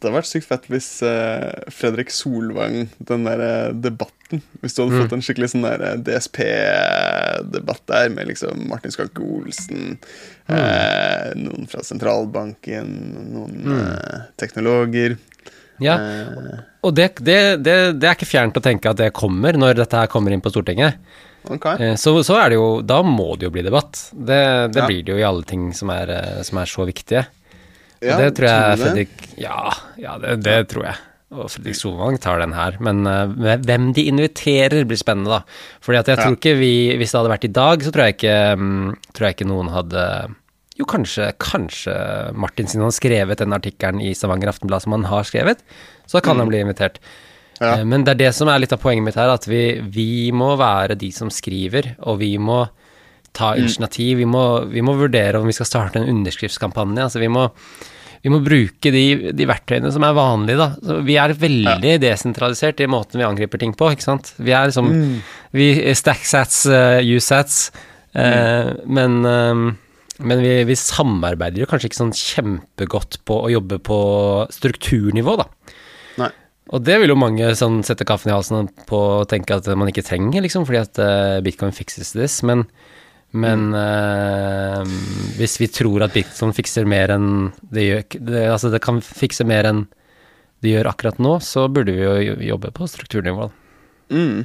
Det 0.01 0.09
hadde 0.09 0.16
vært 0.16 0.28
sykt 0.30 0.46
fett 0.48 0.64
hvis 0.72 0.86
uh, 1.05 1.51
Fredrik 1.68 2.09
Solvang, 2.11 2.86
den 3.05 3.26
der 3.28 3.40
eh, 3.44 3.72
debatten 3.76 4.40
Hvis 4.62 4.72
du 4.76 4.82
hadde 4.86 4.94
Mm. 4.96 5.03
fått 5.03 5.12
en 5.18 5.24
skikkelig 5.26 5.48
sånn 5.53 5.66
der 5.66 5.82
eh, 5.90 5.96
DSP-debatt 6.07 7.82
der, 7.90 8.09
med 8.14 8.28
liksom 8.30 8.62
Martin 8.70 8.90
Skanke 8.94 9.20
Olsen, 9.22 9.98
Mm. 10.48 10.57
eh, 10.57 11.32
noen 11.38 11.68
fra 11.70 11.82
sentralbanken, 11.84 12.88
noen 13.34 13.74
eh, 13.76 14.22
teknologer 14.40 15.16
Mm. 15.80 15.84
Ja, 15.86 15.94
eh, 15.96 16.59
og 16.84 16.92
det, 16.94 17.07
det, 17.24 17.36
det, 17.64 17.74
det 18.01 18.09
er 18.09 18.16
ikke 18.16 18.26
fjernt 18.28 18.57
å 18.59 18.61
tenke 18.64 18.90
at 18.90 18.98
det 19.01 19.12
kommer 19.16 19.53
når 19.57 19.78
dette 19.78 19.96
her 19.96 20.11
kommer 20.12 20.30
inn 20.34 20.42
på 20.44 20.51
Stortinget. 20.53 20.98
Ok. 21.48 21.64
Eh, 21.80 21.94
Så, 21.96 22.12
så 22.22 22.36
er 22.36 22.51
det 22.51 22.57
jo 22.59 22.82
Da 22.84 22.98
må 23.03 23.30
det 23.40 23.46
jo 23.48 23.51
bli 23.55 23.62
debatt. 23.64 23.96
Det, 24.12 24.72
det 24.74 24.80
Ja. 24.82 24.86
blir 24.90 25.03
det 25.07 25.12
jo 25.14 25.16
i 25.22 25.24
alle 25.24 25.42
ting 25.48 25.72
som 25.72 25.88
er, 25.88 26.11
eh, 26.12 26.42
som 26.44 26.59
er 26.61 26.66
så 26.68 26.84
viktige. 26.84 27.26
Ja, 28.01 28.16
det 28.16 28.32
tror 28.38 28.48
jeg 28.48 28.80
tror? 28.80 28.82
Fredrik 28.84 29.22
Ja, 29.40 29.62
ja 30.01 30.16
det, 30.22 30.40
det 30.46 30.59
tror 30.72 30.86
jeg. 30.88 30.98
Og 31.30 31.46
Fredrik 31.53 31.76
Solvang 31.78 32.18
tar 32.18 32.40
den 32.42 32.55
her. 32.57 32.78
Men 32.82 33.05
uh, 33.07 33.30
hvem 33.62 33.90
de 33.94 34.07
inviterer, 34.11 34.86
blir 34.88 34.98
spennende, 34.98 35.40
da. 35.40 35.61
Fordi 35.84 36.01
at 36.01 36.11
jeg 36.11 36.20
tror 36.22 36.36
ikke 36.38 36.57
vi 36.59 36.74
Hvis 36.98 37.12
det 37.12 37.20
hadde 37.20 37.34
vært 37.36 37.46
i 37.46 37.55
dag, 37.61 37.84
så 37.84 37.92
tror 37.94 38.09
jeg 38.09 38.18
ikke, 38.18 38.36
um, 38.59 38.92
tror 39.14 39.28
jeg 39.28 39.38
ikke 39.38 39.51
noen 39.53 39.70
hadde 39.74 40.05
Jo, 40.80 40.88
kanskje, 40.90 41.30
kanskje 41.38 41.96
Martin, 42.34 42.66
siden 42.70 42.86
han 42.86 42.90
har 42.90 42.98
skrevet 42.98 43.42
den 43.44 43.57
artikkelen 43.57 44.03
i 44.03 44.14
Stavanger 44.16 44.53
Aftenblad 44.55 44.86
som 44.86 44.96
han 44.96 45.09
har 45.11 45.28
skrevet, 45.28 45.61
så 46.09 46.22
kan 46.24 46.40
han 46.40 46.48
bli 46.51 46.62
invitert. 46.64 46.98
Mm. 47.05 47.18
Ja. 47.61 47.78
Eh, 47.78 47.84
Men 47.84 48.05
det 48.05 48.16
er 48.16 48.22
det 48.24 48.34
som 48.36 48.48
er 48.48 48.62
litt 48.62 48.72
av 48.74 48.80
poenget 48.82 49.05
mitt 49.07 49.18
her, 49.20 49.30
at 49.32 49.46
vi, 49.48 49.80
vi 49.84 50.30
må 50.32 50.55
være 50.61 50.96
de 50.98 51.12
som 51.14 51.30
skriver, 51.32 51.94
og 52.09 52.20
vi 52.24 52.34
må 52.40 52.64
ta 53.32 53.54
Mm. 53.54 53.62
initiativ. 53.64 54.18
Vi 54.18 54.26
må, 54.26 54.44
vi 54.70 54.82
må 54.82 54.96
vurdere 54.98 55.40
om 55.40 55.46
vi 55.46 55.52
skal 55.56 55.66
starte 55.66 56.00
en 56.00 56.08
underskriftskampanje. 56.08 57.02
Altså 57.02 57.20
vi 57.22 57.28
må, 57.28 57.50
vi 58.22 58.30
må 58.30 58.40
bruke 58.44 58.90
de, 58.92 59.32
de 59.32 59.46
verktøyene 59.46 59.92
som 59.92 60.04
er 60.04 60.16
vanlige, 60.16 60.58
da. 60.60 60.70
Så 60.82 60.98
vi 61.06 61.16
er 61.16 61.32
veldig 61.32 61.98
desentralisert 62.02 62.80
i 62.80 62.90
måten 62.90 63.20
vi 63.20 63.28
angriper 63.28 63.58
ting 63.62 63.72
på, 63.72 63.92
ikke 63.92 64.08
sant. 64.08 64.34
Vi 64.38 64.52
er 64.52 64.66
liksom 64.68 64.90
Mm. 64.90 65.22
vi 65.52 65.94
Stacksats, 65.94 66.66
uh, 66.66 67.00
USats, 67.00 67.70
mm. 68.14 68.86
men 68.86 69.24
uh, 69.24 69.70
men 70.20 70.42
vi, 70.44 70.64
vi 70.68 70.76
samarbeider 70.76 71.62
jo 71.62 71.66
kanskje 71.70 71.88
ikke 71.88 71.96
sånn 71.96 72.12
kjempegodt 72.12 73.22
på 73.24 73.38
å 73.46 73.48
jobbe 73.48 73.78
på 73.80 73.96
strukturnivå, 74.52 75.36
da. 75.40 75.46
Nei. 76.20 76.28
Og 76.76 76.84
det 76.84 76.98
vil 77.00 77.14
jo 77.14 77.16
mange 77.16 77.48
sånn 77.56 77.80
sette 77.86 78.04
kaffen 78.04 78.28
i 78.30 78.34
halsen 78.34 78.68
på 78.86 79.00
og 79.22 79.30
tenke 79.32 79.56
at 79.56 79.70
man 79.80 79.88
ikke 79.88 80.04
trenger, 80.04 80.44
liksom, 80.44 80.66
fordi 80.68 80.82
at 80.82 81.00
eh, 81.00 81.38
bitcoin 81.46 81.72
fixes 81.72 82.12
this. 82.12 82.42
Men, 82.44 82.66
men 83.32 83.68
eh, 83.78 84.82
hvis 85.38 85.58
vi 85.60 85.68
tror 85.70 86.02
at 86.06 86.14
bitcoin 86.16 86.54
fikser 86.56 86.88
mer 86.90 87.12
enn 87.14 87.28
det 87.70 87.84
gjør 87.86 88.02
det, 88.26 88.44
Altså 88.50 88.70
det 88.72 88.80
kan 88.82 88.98
fikse 89.04 89.46
mer 89.46 89.68
enn 89.70 89.84
det 90.60 90.72
gjør 90.74 90.90
akkurat 90.90 91.20
nå, 91.22 91.36
så 91.40 91.68
burde 91.72 91.94
vi 91.94 92.02
jo 92.04 92.34
jobbe 92.50 92.72
på 92.76 92.88
strukturnivå. 92.90 93.46
Mm. 94.10 94.42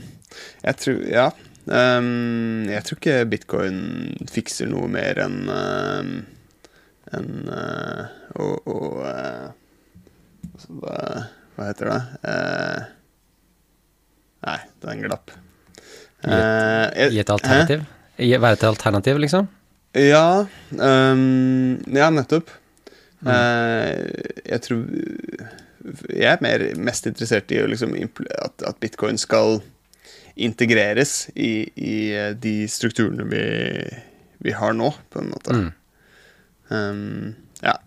Jeg 0.63 0.77
tror 0.83 1.01
Ja. 1.11 1.31
Um, 1.65 2.67
jeg 2.69 2.83
tror 2.85 2.99
ikke 2.99 3.25
bitcoin 3.25 3.77
fikser 4.29 4.69
noe 4.69 4.85
mer 4.93 5.17
enn 5.23 5.39
uh, 5.49 6.03
enn 7.17 7.31
uh, 7.49 8.03
å 8.37 8.49
å, 8.69 8.77
eh, 9.09 9.47
altså, 10.53 10.75
hva, 10.77 10.99
hva 11.57 11.67
heter 11.71 11.89
det? 11.89 11.97
Eh, 12.29 12.85
nei, 14.45 14.57
den 14.85 15.03
glapp. 15.07 15.33
Gi 16.21 16.37
et- 16.37 17.17
Eh, 17.17 17.33
alternativ. 17.33 17.85
Være 18.17 18.57
et 18.57 18.67
alternativ, 18.67 19.19
liksom. 19.21 19.49
Ja, 19.95 20.45
Um, 20.75 21.77
ja, 21.87 22.09
nettopp. 22.11 22.49
Mm. 23.23 23.29
Uh, 23.29 23.95
jeg 24.43 24.61
tror 24.65 24.81
Jeg 26.09 26.31
er 26.33 26.41
mer, 26.41 26.63
mest 26.81 27.07
interessert 27.07 27.51
i 27.53 27.61
liksom 27.61 27.93
at, 27.95 28.63
at 28.65 28.79
bitcoin 28.81 29.17
skal 29.21 29.61
integreres 30.35 31.29
i, 31.35 31.69
i 31.77 31.95
eh, 32.11 32.31
de 32.33 32.65
strukturene 32.67 33.23
vi, 33.29 33.43
vi 34.43 34.55
har 34.57 34.73
nå, 34.73 34.89
på 35.13 35.21
en 35.21 35.29
måte. 35.29 35.53
Mm. 35.55 35.69
Um, 36.73 37.35
ja. 37.61 37.77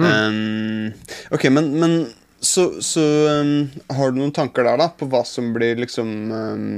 Ehm, 0.00 0.92
ok, 1.30 1.44
men, 1.50 1.70
men 1.80 2.06
så, 2.40 2.82
så 2.82 3.02
um, 3.40 3.70
har 3.92 4.10
du 4.10 4.20
noen 4.20 4.34
tanker 4.34 4.64
der, 4.64 4.80
da, 4.80 4.88
på 4.96 5.08
hva 5.10 5.22
som 5.28 5.52
blir 5.54 5.80
liksom 5.80 6.10
ehm, 6.32 6.70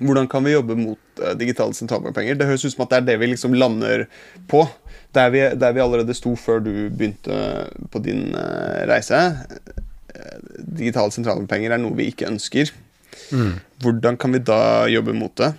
Hvordan 0.00 0.26
kan 0.30 0.42
vi 0.44 0.54
jobbe 0.54 0.74
mot 0.78 1.22
eh, 1.22 1.34
digitale 1.38 1.74
sentralbankpenger? 1.76 2.38
Det 2.38 2.48
høres 2.48 2.64
ut 2.66 2.74
som 2.74 2.86
at 2.86 2.94
det 2.94 3.00
er 3.00 3.08
det 3.12 3.18
vi 3.22 3.30
liksom 3.30 3.54
lander 3.54 4.06
på. 4.50 4.64
Der 5.14 5.30
vi, 5.30 5.44
der 5.54 5.74
vi 5.76 5.82
allerede 5.84 6.16
sto 6.16 6.34
før 6.38 6.64
du 6.64 6.72
begynte 6.90 7.68
på 7.92 8.02
din 8.02 8.32
eh, 8.34 8.80
reise. 8.90 9.20
Eh, 10.14 10.40
digitale 10.58 11.14
sentralbankpenger 11.14 11.76
er 11.76 11.82
noe 11.82 11.94
vi 11.98 12.10
ikke 12.10 12.30
ønsker. 12.30 12.72
Mm. 13.30 13.54
Hvordan 13.84 14.18
kan 14.18 14.34
vi 14.34 14.42
da 14.42 14.58
jobbe 14.90 15.14
mot 15.14 15.36
det? 15.38 15.52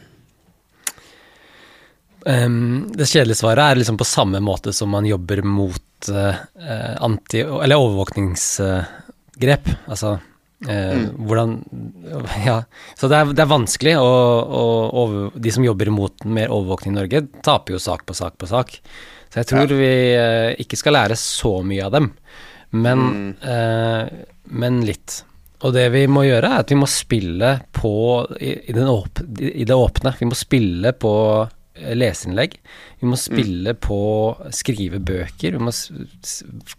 Um, 2.26 2.92
det 2.98 3.06
kjedelige 3.06 3.38
svaret 3.38 3.62
er 3.62 3.78
liksom 3.78 4.00
på 4.02 4.08
samme 4.10 4.40
måte 4.42 4.74
som 4.74 4.90
man 4.90 5.06
jobber 5.06 5.44
mot 5.46 6.10
eh, 6.10 6.36
eh, 6.58 6.96
anti... 7.06 7.44
Eller 7.46 7.78
overvåkningsgrep. 7.78 9.70
altså 9.86 10.18
eh, 10.68 11.10
hvordan 11.16 11.58
Ja. 12.46 12.62
Så 12.98 13.10
det 13.12 13.20
er, 13.20 13.34
det 13.36 13.44
er 13.44 13.52
vanskelig, 13.52 13.98
og, 14.00 14.56
og 14.62 14.98
over, 15.02 15.28
de 15.36 15.54
som 15.54 15.66
jobber 15.66 15.92
imot 15.92 16.26
mer 16.26 16.54
overvåkning 16.54 16.96
i 16.96 17.00
Norge, 17.00 17.26
taper 17.46 17.76
jo 17.76 17.82
sak 17.82 18.06
på 18.08 18.18
sak 18.18 18.38
på 18.42 18.50
sak. 18.50 18.78
Så 19.30 19.42
jeg 19.42 19.50
tror 19.52 19.76
vi 19.76 19.92
eh, 20.16 20.54
ikke 20.64 20.80
skal 20.80 20.96
lære 20.96 21.18
så 21.20 21.58
mye 21.66 21.88
av 21.88 21.96
dem, 21.98 22.12
men, 22.76 23.36
eh, 23.44 24.04
men 24.52 24.84
litt. 24.88 25.24
og 25.66 25.74
det 25.74 25.90
vi 25.94 26.06
må 26.08 26.26
gjøre, 26.28 26.52
er 26.52 26.64
at 26.64 26.72
vi 26.72 26.78
må 26.80 26.88
spille 26.90 27.52
på 27.74 27.94
i, 28.40 28.54
i, 28.70 28.74
den 28.76 28.88
åp, 28.92 29.24
i 29.40 29.66
det 29.66 29.76
åpne. 29.76 30.14
Vi 30.20 30.28
må 30.30 30.38
spille 30.38 30.94
på 30.94 31.14
leseinnlegg. 31.76 32.58
Vi 33.02 33.10
må 33.10 33.18
spille 33.20 33.74
på 33.76 34.00
skrive 34.56 35.00
bøker. 35.04 35.58
Vi 35.58 35.64
må 35.64 35.74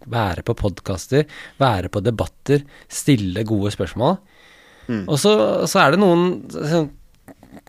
være 0.09 0.45
på 0.47 0.55
podkaster, 0.57 1.27
være 1.61 1.91
på 1.93 2.01
debatter, 2.05 2.63
stille 2.89 3.45
gode 3.47 3.73
spørsmål. 3.75 4.17
Og 5.07 5.19
så, 5.19 5.33
så 5.67 5.83
er 5.83 5.93
det 5.93 5.99
noen 5.99 6.39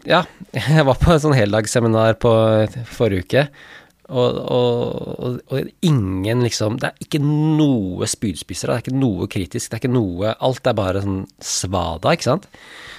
Ja, 0.07 0.23
jeg 0.55 0.87
var 0.87 1.01
på 1.01 1.11
et 1.15 1.25
sånn 1.25 1.37
heldagsseminar 1.37 2.19
på 2.23 2.31
forrige 2.95 3.27
uke. 3.27 3.45
Og, 4.09 4.37
og, 4.41 5.19
og, 5.21 5.35
og 5.53 5.67
ingen 5.85 6.41
liksom 6.41 6.79
Det 6.81 6.89
er 6.89 7.03
ikke 7.05 7.19
noe 7.21 8.07
spydspissere, 8.09 8.73
det 8.73 8.79
er 8.79 8.87
ikke 8.87 9.01
noe 9.03 9.27
kritisk, 9.29 9.69
det 9.69 9.77
er 9.77 9.83
ikke 9.83 9.91
noe 9.93 10.31
Alt 10.33 10.71
er 10.71 10.79
bare 10.79 11.03
sånn 11.05 11.27
svada, 11.45 12.15
ikke 12.17 12.31
sant? 12.31 12.49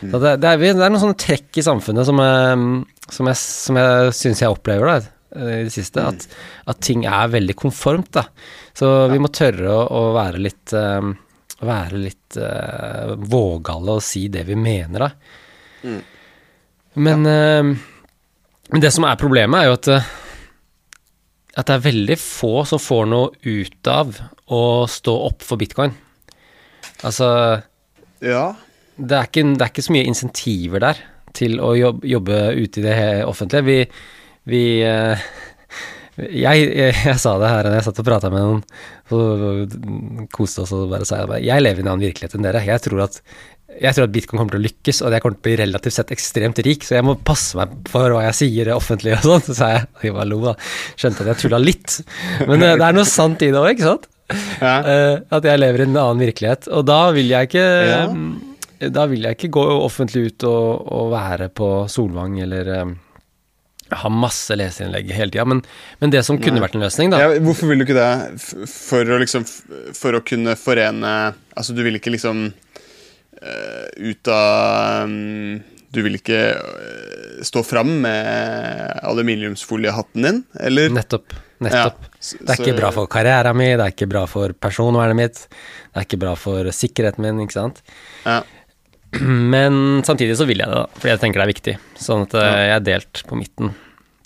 Så 0.03 0.21
det, 0.21 0.35
det, 0.43 0.51
er, 0.51 0.61
det 0.61 0.85
er 0.85 0.93
noen 0.93 1.01
sånne 1.01 1.17
trekk 1.17 1.57
i 1.57 1.65
samfunnet 1.65 2.05
som 2.05 2.21
jeg, 2.21 2.67
som 3.13 3.29
jeg, 3.29 3.39
som 3.39 3.79
jeg 3.79 4.13
syns 4.15 4.43
jeg 4.43 4.53
opplever 4.53 4.89
da, 4.89 4.99
i 5.39 5.63
det 5.67 5.73
siste. 5.73 6.03
At, 6.11 6.25
at 6.69 6.79
ting 6.85 7.03
er 7.09 7.31
veldig 7.33 7.55
konformt, 7.59 8.11
da. 8.17 8.25
Så 8.77 8.89
vi 9.11 9.19
må 9.21 9.31
tørre 9.33 9.69
å, 9.73 9.81
å 9.89 10.01
være 10.17 10.41
litt 10.45 10.75
eh, 10.77 11.09
Være 11.59 11.97
litt 11.99 12.37
uh, 12.39 13.17
vågale 13.19 13.97
og 13.97 14.03
si 14.05 14.29
det 14.31 14.45
vi 14.47 14.55
mener, 14.55 15.01
da. 15.03 15.09
Men, 16.95 17.25
eh, 17.27 17.71
men 18.71 18.83
det 18.85 18.91
som 18.95 19.03
er 19.03 19.19
problemet, 19.19 19.59
er 19.59 19.67
jo 19.67 19.73
at 19.75 19.89
eh, 19.97 20.07
at 21.59 21.67
det 21.67 21.75
er 21.75 21.83
veldig 21.89 22.15
få 22.21 22.51
som 22.69 22.79
får 22.79 23.09
noe 23.11 23.33
ut 23.43 23.89
av 23.91 24.15
å 24.55 24.61
stå 24.87 25.15
opp 25.25 25.43
for 25.43 25.59
bitcoin. 25.59 25.91
Altså, 27.03 27.27
Ja. 28.23 28.53
det 28.95 29.17
er 29.17 29.27
ikke, 29.27 29.43
det 29.57 29.65
er 29.65 29.73
ikke 29.73 29.83
så 29.89 29.95
mye 29.97 30.07
insentiver 30.07 30.79
der 30.85 31.01
til 31.37 31.59
å 31.63 31.73
jobbe, 31.77 32.07
jobbe 32.07 32.39
ute 32.57 32.81
i 32.81 32.85
det 32.85 32.97
offentlige. 33.27 33.65
Vi, 33.67 33.77
vi 34.49 34.63
eh, 34.85 35.27
jeg, 36.45 36.65
jeg, 36.65 36.97
jeg 37.05 37.19
sa 37.21 37.37
det 37.41 37.51
her 37.53 37.69
da 37.69 37.77
jeg 37.77 37.87
satt 37.89 38.01
og 38.03 38.09
prata 38.09 38.33
med 38.33 38.43
noen, 38.45 38.65
så 39.09 39.21
koste 40.35 40.65
oss 40.65 40.75
og 40.75 40.89
bare 40.91 41.07
sa 41.07 41.23
jeg 41.23 41.47
jeg 41.47 41.65
lever 41.65 41.81
i 41.81 41.85
en 41.85 41.93
annen 41.93 42.09
virkelighet 42.09 42.37
enn 42.37 42.45
dere. 42.45 42.65
Jeg 42.67 42.85
tror 42.85 43.07
at 43.07 43.21
jeg 43.79 43.95
tror 43.95 44.07
at 44.07 44.13
bitcoin 44.13 44.39
kommer 44.39 44.55
til 44.55 44.59
å 44.59 44.65
lykkes, 44.65 44.99
og 45.05 45.13
jeg 45.13 45.23
kommer 45.23 45.37
til 45.37 45.43
å 45.43 45.45
bli 45.45 45.57
relativt 45.61 45.95
sett 45.95 46.11
ekstremt 46.11 46.59
rik, 46.65 46.83
så 46.83 46.97
jeg 46.97 47.05
må 47.05 47.13
passe 47.15 47.55
meg 47.59 47.75
for 47.87 48.15
hva 48.15 48.23
jeg 48.25 48.37
sier 48.39 48.71
offentlig 48.73 49.13
og 49.15 49.25
sånn. 49.27 49.43
Så 49.47 49.55
sa 49.55 49.69
jeg, 49.75 49.85
og 49.93 50.07
jeg 50.07 50.15
bare 50.17 50.29
lo 50.31 50.39
da, 50.43 50.55
skjønte 50.99 51.23
at 51.23 51.31
jeg 51.31 51.41
tulla 51.43 51.61
litt. 51.61 51.99
Men 52.49 52.65
eh, 52.65 52.75
det 52.79 52.87
er 52.89 52.97
noe 52.97 53.07
sant 53.07 53.45
i 53.45 53.51
det 53.53 53.61
òg, 53.61 53.69
ikke 53.75 53.87
sant? 53.87 54.09
Ja. 54.59 54.73
Eh, 54.83 55.15
at 55.37 55.47
jeg 55.47 55.61
lever 55.61 55.85
i 55.85 55.87
en 55.87 55.95
annen 55.95 56.25
virkelighet. 56.25 56.69
Og 56.75 56.85
da 56.89 56.99
vil 57.15 57.31
jeg 57.31 57.51
ikke 57.51 57.67
Ja. 57.89 58.03
Da 58.79 59.05
vil 59.11 59.27
jeg 59.27 59.35
ikke 59.35 59.51
gå 59.59 59.63
offentlig 59.75 60.29
ut 60.29 60.47
og, 60.47 60.87
og 60.95 61.11
være 61.11 61.49
på 61.51 61.69
Solvang 61.91 62.37
eller 62.39 62.73
eh, 62.77 62.91
ha 63.97 64.11
masse 64.13 64.55
leseinnlegg 64.55 65.09
hele 65.15 65.33
tida. 65.33 65.45
Men, 65.49 65.63
men 65.99 66.13
det 66.13 66.23
som 66.27 66.39
kunne 66.39 66.59
Nei. 66.59 66.65
vært 66.65 66.77
en 66.77 66.85
løsning, 66.85 67.13
da 67.13 67.21
Ja, 67.23 67.31
hvorfor 67.43 67.71
vil 67.71 67.81
du 67.81 67.87
ikke 67.87 67.97
det? 67.97 68.69
For 68.69 69.15
å 69.15 69.19
liksom 69.21 69.45
For 69.97 70.17
å 70.17 70.23
kunne 70.25 70.55
forene 70.59 71.15
Altså, 71.57 71.75
du 71.75 71.81
vil 71.85 71.99
ikke 71.99 72.13
liksom 72.13 72.45
uh, 72.49 73.87
ut 73.97 74.31
av 74.31 75.09
um, 75.09 75.59
Du 75.89 76.01
vil 76.05 76.19
ikke 76.19 76.41
uh, 76.53 77.41
stå 77.45 77.63
fram 77.65 77.95
med 78.03 78.99
aluminiumsfoliehatten 79.09 80.25
din, 80.27 80.41
eller? 80.59 80.91
Nettopp. 80.93 81.33
Nettopp. 81.63 82.05
Ja, 82.11 82.35
Det 82.45 82.53
er 82.53 82.61
ikke 82.61 82.77
bra 82.77 82.89
for 82.95 83.09
karrieren 83.11 83.57
min, 83.57 83.73
det 83.79 83.85
er 83.85 83.93
ikke 83.95 84.09
bra 84.11 84.25
for 84.29 84.51
personvernet 84.53 85.17
mitt, 85.17 85.39
det 85.47 86.01
er 86.01 86.07
ikke 86.07 86.19
bra 86.19 86.33
for 86.39 86.67
sikkerheten 86.75 87.23
min, 87.23 87.39
ikke 87.45 87.55
sant. 87.55 87.79
Ja. 88.25 88.41
Men 89.53 90.01
samtidig 90.05 90.37
så 90.39 90.47
vil 90.49 90.61
jeg 90.61 90.69
det, 90.69 90.81
da, 90.81 90.99
fordi 90.99 91.13
jeg 91.13 91.21
tenker 91.23 91.41
det 91.41 91.47
er 91.47 91.53
viktig. 91.53 91.77
Sånn 91.99 92.27
at 92.27 92.35
eh, 92.39 92.57
jeg 92.69 92.75
er 92.77 92.85
delt 92.87 93.23
på 93.29 93.39
midten. 93.39 93.73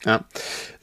Ja. 0.04 0.20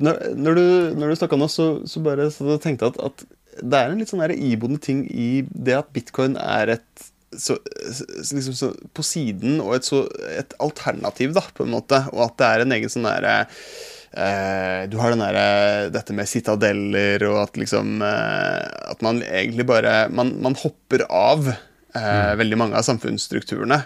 Når, 0.00 0.22
når 0.40 0.56
du, 0.56 0.66
når 0.96 1.12
du 1.12 1.20
snakka 1.20 1.38
nå, 1.40 1.50
så, 1.52 1.68
så 1.88 2.02
bare 2.04 2.30
så 2.32 2.56
tenkte 2.62 2.88
jeg 2.88 2.96
at, 2.96 3.10
at 3.10 3.60
det 3.60 3.76
er 3.76 3.92
en 3.92 4.00
litt 4.00 4.10
sånn 4.12 4.24
iboende 4.32 4.80
ting 4.80 5.04
i 5.10 5.42
det 5.50 5.76
at 5.76 5.90
bitcoin 5.92 6.38
er 6.40 6.78
et 6.78 7.08
så, 7.30 7.54
så, 7.92 8.34
liksom 8.34 8.54
så 8.58 8.72
på 8.96 9.04
siden 9.06 9.60
og 9.62 9.76
et, 9.76 9.86
så, 9.86 10.02
et 10.34 10.54
alternativ, 10.62 11.34
da, 11.36 11.44
på 11.54 11.66
en 11.66 11.74
måte. 11.76 12.02
Og 12.14 12.24
at 12.26 12.36
det 12.40 12.48
er 12.48 12.64
en 12.64 12.74
egen 12.74 12.90
sånn 12.90 13.06
derre 13.06 13.34
eh, 13.44 14.88
Du 14.90 14.98
har 14.98 15.14
den 15.14 15.22
derre 15.22 15.90
dette 15.94 16.16
med 16.16 16.30
citadeller, 16.30 17.22
og 17.30 17.44
at 17.44 17.60
liksom 17.60 18.02
eh, 18.02 18.66
At 18.90 19.04
man 19.06 19.22
egentlig 19.22 19.68
bare 19.68 20.08
Man, 20.10 20.34
man 20.42 20.58
hopper 20.58 21.06
av. 21.06 21.52
Eh, 21.96 22.32
Veldig 22.38 22.58
mange 22.58 22.78
av 22.78 22.86
samfunnsstrukturene. 22.86 23.80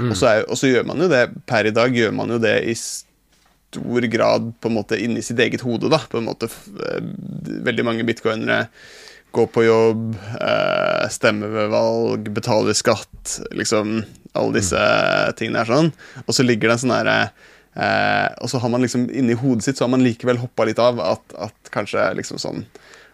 Og, 0.00 0.16
så 0.16 0.30
er, 0.30 0.46
og 0.48 0.56
så 0.56 0.70
gjør 0.70 0.86
man 0.88 1.02
jo 1.04 1.10
det 1.12 1.26
per 1.48 1.68
i 1.68 1.74
dag 1.76 1.92
gjør 1.96 2.14
man 2.16 2.32
jo 2.32 2.38
det 2.40 2.54
i 2.72 2.74
stor 2.78 4.06
grad 4.10 4.48
på 4.60 4.70
en 4.70 4.78
måte 4.78 4.98
inni 4.98 5.22
sitt 5.22 5.38
eget 5.42 5.64
hode. 5.66 5.90
da, 5.92 6.00
på 6.08 6.18
en 6.20 6.28
måte 6.30 6.48
eh, 6.48 7.04
Veldig 7.68 7.84
mange 7.86 8.06
bitcoinere 8.08 8.64
går 9.30 9.46
på 9.54 9.62
jobb, 9.62 10.16
eh, 10.40 11.04
stemmer 11.12 11.52
ved 11.54 11.68
valg, 11.70 12.32
betaler 12.34 12.74
skatt, 12.74 13.36
liksom 13.54 14.00
alle 14.34 14.56
disse 14.56 14.80
tingene 15.38 15.62
er 15.62 15.70
sånn. 15.70 15.92
Og 16.26 16.34
så 16.34 16.42
ligger 16.46 16.70
det 16.70 16.76
en 16.78 16.82
sånn 16.84 16.94
herre 16.96 17.16
eh, 17.74 18.28
Og 18.42 18.50
så 18.50 18.58
har 18.62 18.72
man 18.72 18.82
liksom 18.82 19.08
inni 19.10 19.36
hodet 19.38 19.66
sitt 19.66 19.78
så 19.78 19.86
har 19.86 19.92
man 19.94 20.02
likevel 20.06 20.40
hoppa 20.42 20.66
litt 20.66 20.82
av 20.82 20.98
at, 21.02 21.36
at 21.38 21.70
kanskje 21.74 22.08
liksom 22.18 22.40
sånn 22.42 22.64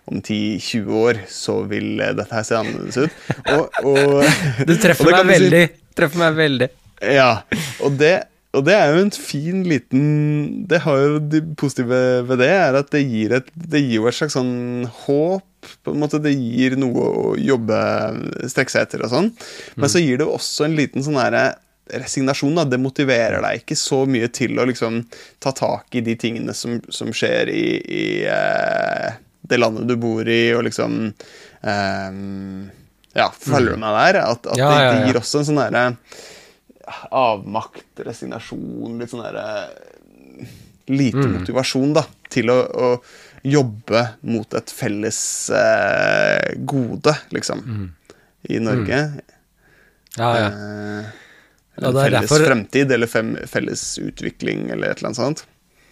om 0.06 0.20
10-20 0.22 1.00
år 1.02 1.18
så 1.32 1.58
vil 1.70 1.98
eh, 2.00 2.14
dette 2.18 2.34
her 2.36 2.46
se 2.46 2.56
annerledes 2.58 2.96
ut. 3.06 3.18
Og, 3.56 3.82
og, 3.82 4.24
Du 4.68 4.74
treffer 4.80 5.10
meg 5.16 5.28
veldig. 5.34 5.66
si-. 5.66 5.82
Treffer 5.96 6.20
meg 6.22 6.38
veldig. 6.38 6.70
ja, 7.16 7.30
og 7.84 7.96
det, 8.00 8.14
og 8.56 8.64
det 8.68 8.74
er 8.76 8.92
jo 8.92 9.02
en 9.04 9.10
fin 9.12 9.62
liten 9.68 10.04
Det 10.68 10.78
har 10.84 10.96
jo 11.02 11.18
det 11.32 11.42
positive 11.60 11.98
ved 12.28 12.40
det, 12.40 12.48
er 12.52 12.78
at 12.80 12.88
det 12.92 13.02
gir, 13.04 13.34
et, 13.40 13.48
det 13.56 13.82
gir 13.84 13.98
jo 14.02 14.08
et 14.08 14.16
slags 14.16 14.36
sånn 14.38 14.86
håp. 15.04 15.44
På 15.82 15.90
en 15.90 15.98
måte 15.98 16.20
Det 16.22 16.30
gir 16.36 16.76
noe 16.78 17.06
å 17.10 17.36
jobbe, 17.40 17.78
strekke 18.46 18.70
seg 18.72 18.86
etter 18.86 19.02
og 19.02 19.10
sånn. 19.12 19.32
Men 19.74 19.90
så 19.90 19.98
gir 20.04 20.20
det 20.22 20.28
også 20.30 20.68
en 20.68 20.76
liten 20.78 21.02
sånn 21.02 21.18
herre 21.18 21.48
resignasjon. 21.90 22.54
da, 22.58 22.64
Det 22.64 22.78
motiverer 22.82 23.42
deg 23.42 23.64
ikke 23.64 23.76
så 23.78 24.04
mye 24.06 24.28
til 24.34 24.58
å 24.62 24.66
liksom 24.68 25.00
ta 25.42 25.52
tak 25.56 25.94
i 25.98 26.04
de 26.06 26.14
tingene 26.18 26.54
som, 26.54 26.78
som 26.92 27.10
skjer 27.14 27.50
i, 27.52 27.66
i 27.82 28.06
eh, 28.30 29.16
det 29.48 29.58
landet 29.60 29.86
du 29.88 29.96
bor 29.96 30.26
i, 30.28 30.52
og 30.56 30.64
liksom 30.66 30.96
eh, 31.62 32.12
Ja, 33.16 33.30
følger 33.32 33.74
du 33.76 33.80
meg 33.80 33.94
der? 34.14 34.20
At, 34.26 34.46
at 34.46 34.58
Ja, 34.60 34.70
det, 34.70 34.80
ja, 34.82 34.90
det 34.92 35.00
ja. 35.00 35.06
gir 35.10 35.20
også 35.22 35.40
en 35.42 35.48
sånn 35.50 35.60
derre 35.62 35.84
avmakt, 37.10 37.86
resignasjon, 38.06 38.98
litt 39.00 39.10
sånn 39.10 39.24
derre 39.26 39.46
Lite 40.86 41.18
Mm. 41.18 41.32
motivasjon, 41.40 41.94
da, 41.96 42.04
til 42.30 42.46
å, 42.52 42.60
å 42.62 42.88
jobbe 43.42 44.04
mot 44.30 44.54
et 44.54 44.70
felles 44.70 45.18
eh, 45.50 46.52
gode, 46.62 47.10
liksom, 47.34 47.58
Mm. 47.66 47.88
i 48.54 48.60
Norge. 48.62 49.00
Ja, 50.16 50.28
ja. 50.38 50.46
Eh, 50.46 51.08
Ja, 51.76 51.88
eller 51.88 51.92
det 51.92 51.98
er 51.98 52.04
felles 52.06 52.30
derfor- 52.30 52.46
fremtid, 52.46 52.92
eller 52.92 53.06
fem, 53.10 53.36
felles 53.50 53.98
utvikling, 53.98 54.70
eller 54.70 54.90
et 54.92 54.98
eller 55.02 55.08
annet 55.08 55.16
sånt. 55.18 55.42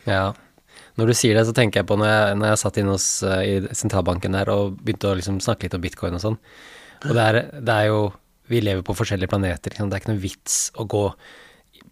Ja. 0.07 0.33
Når 0.99 1.11
du 1.11 1.15
sier 1.19 1.35
det, 1.35 1.47
så 1.49 1.55
tenker 1.57 1.81
jeg 1.81 1.89
på 1.91 1.97
når 1.99 2.11
jeg, 2.11 2.35
når 2.39 2.53
jeg 2.53 2.61
satt 2.63 2.77
inne 2.81 2.95
hos, 2.95 3.07
eh, 3.27 3.41
i 3.45 3.75
sentralbanken 3.75 4.37
der 4.37 4.51
og 4.53 4.77
begynte 4.79 5.11
å 5.11 5.17
liksom 5.19 5.41
snakke 5.43 5.67
litt 5.67 5.79
om 5.79 5.83
bitcoin 5.83 6.19
og 6.19 6.23
sånn. 6.23 6.37
Og 7.05 7.17
det 7.17 7.25
er, 7.25 7.41
det 7.61 7.81
er 7.81 7.89
jo 7.93 8.05
Vi 8.45 8.59
lever 8.61 8.85
på 8.85 8.93
forskjellige 8.93 9.31
planeter. 9.33 9.73
Liksom. 9.73 9.89
Det 9.89 9.97
er 9.97 10.03
ikke 10.03 10.11
noe 10.11 10.21
vits 10.21 10.57
å 10.77 10.85
gå 10.85 11.05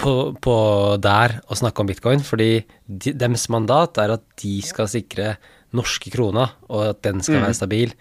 på, 0.02 0.12
på 0.44 0.56
der 1.00 1.38
og 1.46 1.56
snakke 1.56 1.80
om 1.80 1.88
bitcoin, 1.88 2.20
fordi 2.20 2.50
de, 2.84 3.14
deres 3.16 3.46
mandat 3.48 3.96
er 4.02 4.12
at 4.18 4.24
de 4.42 4.58
skal 4.60 4.90
sikre 4.92 5.30
norske 5.72 6.12
krona, 6.12 6.50
og 6.68 6.90
at 6.90 7.00
den 7.06 7.24
skal 7.24 7.40
være 7.40 7.56
stabil. 7.56 7.94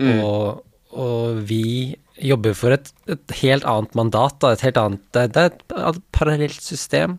Og, 0.00 0.62
og 0.96 1.42
vi 1.44 1.92
jobber 2.24 2.56
for 2.56 2.72
et, 2.72 2.88
et 3.04 3.36
helt 3.42 3.68
annet 3.68 3.92
mandat, 4.00 4.38
da, 4.40 4.54
et 4.56 4.64
helt 4.64 4.80
annet 4.80 5.02
Det, 5.12 5.26
det 5.36 5.44
er 5.44 5.90
et 5.90 6.00
parallelt 6.16 6.64
system 6.64 7.18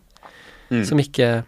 som 0.88 0.98
ikke 0.98 1.44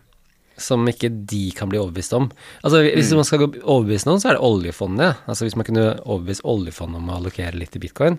som 0.56 0.84
ikke 0.86 1.08
de 1.26 1.50
kan 1.56 1.68
bli 1.68 1.78
overbevist 1.80 2.12
om. 2.14 2.30
Altså 2.62 2.82
Hvis 2.94 3.12
man 3.14 3.24
skal 3.24 3.38
gå- 3.44 3.62
overbevise 3.62 4.06
noen, 4.06 4.20
så 4.22 4.30
er 4.30 4.36
det 4.38 4.44
oljefondet. 4.46 5.16
Altså 5.26 5.44
Hvis 5.48 5.56
man 5.56 5.64
kunne 5.66 5.86
overbevist 6.04 6.44
oljefondet 6.44 6.96
om 7.00 7.08
å 7.10 7.16
allokere 7.18 7.54
litt 7.58 7.74
i 7.76 7.82
bitcoin, 7.82 8.18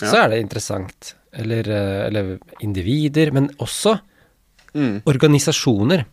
så 0.00 0.24
er 0.24 0.28
det 0.30 0.42
interessant. 0.42 1.14
Eller, 1.32 1.60
eh, 1.68 2.06
eller 2.08 2.38
individer, 2.60 3.30
men 3.32 3.48
også 3.58 4.00
Mm. 4.74 5.02
organisasjoner. 5.06 6.04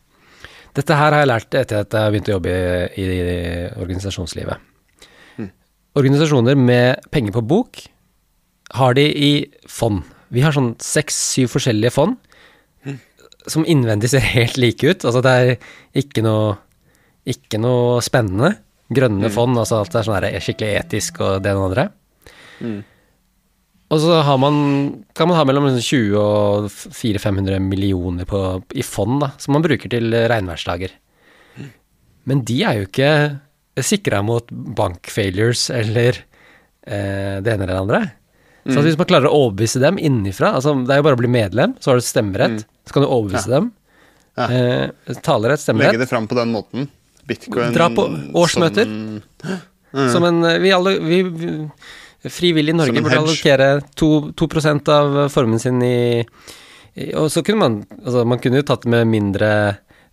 Dette 0.73 0.95
her 0.95 1.11
har 1.11 1.25
jeg 1.25 1.27
lært 1.27 1.53
etter 1.55 1.79
at 1.79 1.89
jeg 1.91 2.01
har 2.01 2.11
begynt 2.11 2.27
å 2.29 2.35
jobbe 2.39 2.97
i, 2.97 3.01
i 3.03 3.69
organisasjonslivet. 3.79 4.57
Organisasjoner 5.95 6.57
med 6.59 6.99
penger 7.11 7.31
på 7.31 7.41
bok 7.47 7.79
har 8.75 8.93
de 8.97 9.05
i 9.15 9.29
fond. 9.71 10.03
Vi 10.33 10.41
har 10.43 10.51
sånn 10.51 10.73
seks-syv 10.83 11.47
forskjellige 11.53 11.93
fond 11.95 12.17
som 13.51 13.65
innvendig 13.67 14.09
ser 14.11 14.25
helt 14.25 14.57
like 14.61 14.87
ut. 14.87 15.05
Altså 15.05 15.21
det 15.25 15.33
er 15.35 15.53
ikke 16.01 16.23
noe, 16.25 16.55
ikke 17.27 17.61
noe 17.61 18.01
spennende. 18.05 18.55
Grønne 18.95 19.31
fond, 19.33 19.57
altså 19.57 19.79
alt 19.81 19.95
er 19.97 20.05
sånn 20.05 20.43
skikkelig 20.45 20.75
etisk 20.83 21.23
og 21.25 21.39
det 21.41 21.51
ene 21.51 21.61
og 21.61 21.71
det 21.73 21.85
andre. 21.85 21.87
Og 23.93 24.01
så 24.01 24.19
har 24.25 24.37
man, 24.41 24.55
kan 25.17 25.29
man 25.29 25.37
ha 25.37 25.45
mellom 25.45 25.67
liksom 25.69 25.85
20 25.85 26.19
og 26.19 26.67
400-500 26.73 27.61
millioner 27.61 28.29
på, 28.29 28.41
i 28.73 28.85
fond, 28.85 29.19
da, 29.21 29.31
som 29.41 29.53
man 29.57 29.65
bruker 29.65 29.91
til 29.93 30.13
regnværsdager. 30.29 30.93
Men 32.25 32.41
de 32.45 32.59
er 32.65 32.79
jo 32.79 32.87
ikke 32.87 33.11
sikra 33.85 34.21
mot 34.25 34.49
bankfailures 34.49 35.67
eller 35.73 36.17
eh, 36.17 37.41
det 37.43 37.53
ene 37.53 37.65
eller 37.65 37.73
det 37.73 37.81
andre. 37.83 38.01
Så 38.65 38.79
at 38.81 38.87
hvis 38.87 38.97
man 38.97 39.05
klarer 39.09 39.29
å 39.29 39.37
overbevise 39.45 39.77
dem 39.83 39.99
innenfra 40.01 40.55
altså 40.57 40.71
Det 40.87 40.95
er 40.95 40.97
jo 40.97 41.05
bare 41.05 41.17
å 41.17 41.19
bli 41.21 41.29
medlem, 41.29 41.75
så 41.79 41.91
har 41.91 41.99
du 41.99 42.05
stemmerett. 42.05 42.63
Så 42.87 42.95
kan 42.95 43.03
du 43.05 43.09
overbevise 43.09 43.51
dem. 43.51 43.67
Ja. 44.35 44.47
Eh, 44.49 45.13
talerett, 45.21 45.59
Legge 45.59 45.63
stemmerett. 45.63 45.99
det 46.01 46.09
fram 46.09 46.25
på 46.27 46.35
den 46.35 46.49
måten. 46.51 46.87
Bitcoin 47.29 47.73
Dra 47.73 47.89
på 47.93 48.07
årsmøter. 48.33 48.89
Som, 48.89 50.09
Som 50.13 50.25
en 50.27 50.41
Vi 50.61 50.73
alle 50.75 50.97
vi, 50.99 51.21
vi, 51.23 51.51
Frivillig 52.25 52.73
i 52.73 52.77
Norge 52.77 53.01
burde 53.05 53.21
allokere 53.21 53.69
2, 53.95 54.09
2% 54.33 54.89
av 54.91 55.17
formuen 55.29 55.61
sin 55.61 55.77
i, 55.85 56.25
i 56.97 57.11
Og 57.13 57.29
så 57.31 57.43
kunne 57.45 57.61
man 57.61 57.75
Altså, 58.01 58.25
man 58.25 58.41
kunne 58.41 58.59
jo 58.63 58.67
tatt 58.67 58.85
med 58.89 59.05
mindre 59.07 59.51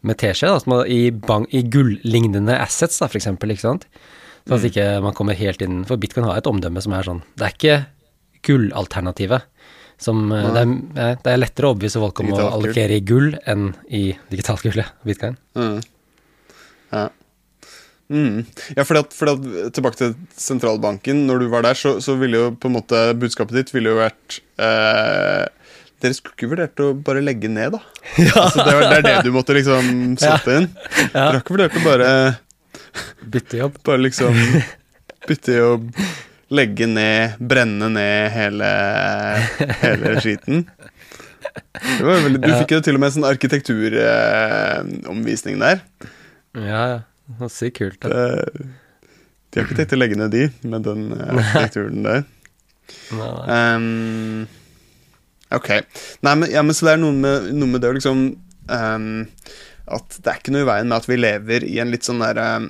med 0.02 0.18
teskje, 0.18 0.48
da, 0.50 0.80
i, 0.90 1.12
bank, 1.14 1.46
i 1.54 1.60
gullignende 1.70 2.56
assets, 2.58 2.96
da, 2.98 3.06
for 3.06 3.20
eksempel, 3.20 3.52
ikke 3.54 3.62
sant? 3.68 3.84
Sånn 4.42 4.56
Mm. 4.56 4.56
at 4.58 4.64
ikke 4.66 4.86
man 5.04 5.14
kommer 5.14 5.38
helt 5.38 5.60
inn 5.62 5.84
For 5.86 6.00
bitcoin 6.02 6.26
har 6.26 6.40
et 6.40 6.48
omdømme 6.50 6.82
som 6.82 6.94
er 6.96 7.06
sånn 7.06 7.20
Det 7.38 7.44
er 7.46 7.52
ikke 7.54 7.76
gullalternativet. 8.46 9.48
Som 10.02 10.32
eh, 10.34 10.50
det 10.54 10.62
er, 10.66 11.16
det 11.22 11.32
er 11.32 11.40
lettere 11.40 11.68
å 11.68 11.74
overbevise 11.74 12.02
folk 12.02 12.22
om 12.24 12.34
å 12.34 12.44
allokere 12.50 12.98
i 12.98 13.06
gull 13.06 13.32
enn 13.48 13.70
i 13.88 14.08
digitalt 14.32 14.64
gull, 14.66 14.80
ja. 14.82 14.88
Bitcoin. 15.06 15.38
Mm. 15.58 15.80
Ja. 16.92 17.08
Mm. 18.12 18.42
ja, 18.76 18.84
fordi 18.84 19.00
at, 19.00 19.14
fordi 19.16 19.32
at 19.32 19.72
Tilbake 19.76 19.96
til 19.96 20.14
sentralbanken. 20.36 21.24
Når 21.28 21.44
du 21.44 21.48
var 21.52 21.64
der, 21.64 21.78
så, 21.78 21.96
så 22.04 22.16
ville 22.20 22.40
jo 22.40 22.50
på 22.60 22.68
en 22.68 22.76
måte 22.76 23.00
budskapet 23.16 23.56
ditt 23.56 23.72
ville 23.72 23.94
jo 23.94 24.00
vært 24.02 24.40
eh, 24.60 25.46
Dere 26.02 26.16
skulle 26.18 26.34
ikke 26.34 26.50
vurdert 26.50 26.82
å 26.82 26.90
bare 26.98 27.22
legge 27.22 27.48
ned, 27.48 27.76
da? 27.76 27.80
Altså, 28.42 28.66
det, 28.66 28.74
var, 28.74 28.88
det 28.90 28.98
er 28.98 29.06
det 29.06 29.16
du 29.28 29.32
måtte 29.34 29.56
liksom 29.56 29.88
sette 30.22 30.58
inn? 30.58 30.68
Dere 31.14 31.28
har 31.30 31.40
ikke 31.40 31.56
vurdert 31.56 31.78
å 31.78 31.84
bare, 31.86 32.10
Bytte 33.22 33.62
jobb? 33.62 33.80
bare 33.86 34.04
liksom 34.08 34.36
bytte 35.22 35.54
jobb, 35.54 35.88
legge 36.52 36.86
ned, 36.90 37.30
brenne 37.40 37.88
ned 37.94 38.30
hele, 38.34 38.68
hele 39.82 40.08
skiten? 40.24 40.64
Det 41.82 42.04
veldig, 42.06 42.40
du 42.42 42.50
fikk 42.54 42.70
jo 42.76 42.80
til 42.84 42.94
og 42.96 43.00
med 43.02 43.08
en 43.10 43.14
sånn 43.16 43.30
arkitekturomvisning 43.32 45.54
eh, 45.56 45.62
der. 45.62 45.76
Ja, 46.58 46.82
ja. 46.94 46.98
Det 47.38 47.48
Sykt 47.52 47.76
kult. 47.78 48.00
Da. 48.02 48.08
Eh, 48.12 48.44
De 49.52 49.58
har 49.60 49.66
ikke 49.68 49.78
tenkt 49.78 49.94
å 49.96 49.98
legge 50.00 50.16
ned 50.20 50.30
de 50.34 50.42
med 50.68 50.80
den 50.86 51.02
eh, 51.16 51.34
arkitekturen 51.38 52.00
der. 52.06 52.20
Nei, 53.12 53.30
nei. 53.30 53.44
Ehm, 53.56 54.40
ok. 55.54 55.68
Nei, 56.26 56.34
men, 56.34 56.46
ja, 56.52 56.62
men 56.66 56.74
så 56.76 56.82
det 56.88 56.92
er 56.96 57.00
noe 57.04 57.14
med, 57.16 57.36
noe 57.56 57.70
med 57.72 57.80
det 57.84 57.90
å 57.92 57.96
liksom 57.96 58.18
um, 58.68 59.12
At 59.86 60.06
det 60.18 60.28
er 60.28 60.36
ikke 60.40 60.54
noe 60.54 60.64
i 60.66 60.68
veien 60.68 60.88
med 60.90 60.98
at 60.98 61.08
vi 61.08 61.16
lever 61.20 61.60
i 61.68 61.76
en 61.82 61.92
litt 61.94 62.04
sånn 62.08 62.22
der 62.24 62.36
ehm, 62.42 62.66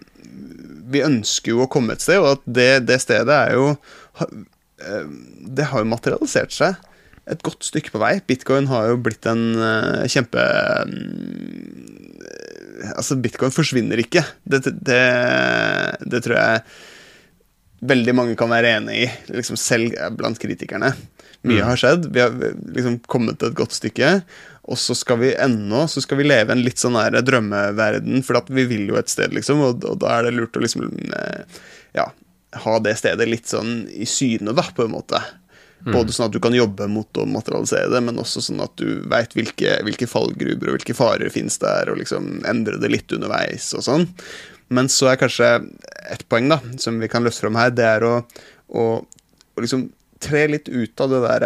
Vi 0.92 1.04
ønsker 1.04 1.54
jo 1.54 1.64
å 1.64 1.70
komme 1.72 1.96
et 1.96 2.04
sted, 2.04 2.20
og 2.20 2.36
at 2.36 2.46
det, 2.46 2.70
det 2.88 2.98
stedet 3.02 3.32
er 3.32 3.54
jo 3.56 3.68
ehm, 3.72 5.20
Det 5.56 5.68
har 5.70 5.82
jo 5.82 5.92
materialisert 5.92 6.54
seg 6.54 6.80
et 7.30 7.42
godt 7.46 7.62
stykke 7.62 7.92
på 7.94 8.00
vei. 8.02 8.16
Bitcoin 8.26 8.66
har 8.66 8.88
jo 8.90 9.02
blitt 9.02 9.28
en 9.30 9.44
eh, 9.54 10.08
kjempe 10.10 10.42
mm, 10.90 12.00
Altså, 12.96 13.14
bitcoin 13.22 13.52
forsvinner 13.54 14.00
ikke. 14.02 14.24
Det, 14.42 14.64
det, 14.82 15.02
det 16.02 16.20
tror 16.24 16.34
jeg 16.34 16.64
veldig 17.92 18.14
mange 18.14 18.34
kan 18.38 18.50
være 18.50 18.72
enig 18.78 18.96
i, 19.04 19.06
liksom 19.36 19.58
selv 19.58 19.94
blant 20.18 20.38
kritikerne. 20.42 20.90
Mye 21.46 21.62
har 21.66 21.78
skjedd. 21.78 22.08
Vi 22.14 22.22
har 22.22 22.34
liksom 22.74 23.00
kommet 23.10 23.42
et 23.42 23.54
godt 23.58 23.74
stykke. 23.74 24.10
Og 24.70 24.78
så 24.78 24.94
skal 24.94 25.18
vi 25.18 25.32
ennå 25.34 25.86
så 25.90 26.02
skal 26.04 26.20
vi 26.20 26.28
leve 26.28 26.54
en 26.54 26.62
litt 26.62 26.78
sånn 26.78 26.98
her 26.98 27.16
drømmeverden, 27.18 28.22
for 28.22 28.38
vi 28.54 28.66
vil 28.70 28.92
jo 28.92 28.98
et 29.00 29.10
sted, 29.10 29.34
liksom, 29.34 29.62
og, 29.66 29.86
og 29.88 29.98
da 30.04 30.18
er 30.18 30.28
det 30.28 30.36
lurt 30.36 30.58
å 30.58 30.62
liksom 30.62 30.86
eh, 30.86 31.62
ja, 31.98 32.06
ha 32.62 32.74
det 32.84 32.94
stedet 33.00 33.26
litt 33.26 33.50
sånn 33.50 33.88
i 33.90 34.06
syne, 34.06 34.54
da, 34.54 34.64
på 34.76 34.86
en 34.86 34.94
måte. 34.94 35.18
Både 35.82 36.14
sånn 36.14 36.28
at 36.28 36.34
du 36.34 36.38
kan 36.42 36.54
jobbe 36.54 36.86
mot 36.86 37.18
å 37.18 37.24
materialisere 37.26 37.90
det, 37.90 38.00
men 38.06 38.20
også 38.22 38.42
sånn 38.46 38.62
at 38.62 38.74
du 38.78 39.02
veit 39.10 39.32
hvilke, 39.34 39.80
hvilke 39.82 40.06
fallgruber 40.06 40.70
og 40.70 40.76
hvilke 40.76 40.94
farer 40.94 41.32
fins 41.34 41.58
der, 41.62 41.90
og 41.90 41.98
liksom 41.98 42.44
endre 42.46 42.78
det 42.78 42.90
litt 42.92 43.14
underveis 43.14 43.72
og 43.74 43.82
sånn. 43.88 44.06
Men 44.72 44.86
så 44.92 45.10
er 45.10 45.18
kanskje 45.20 45.48
et 46.12 46.22
poeng 46.30 46.46
da, 46.52 46.60
som 46.80 47.02
vi 47.02 47.10
kan 47.10 47.26
løfte 47.26 47.48
fram 47.48 47.58
her, 47.58 47.74
det 47.74 47.88
er 47.88 48.06
å, 48.06 48.14
å, 48.78 48.86
å 49.02 49.64
liksom 49.64 49.88
tre 50.22 50.44
litt 50.50 50.68
ut 50.70 51.00
av 51.02 51.10
det 51.12 51.20
der, 51.24 51.44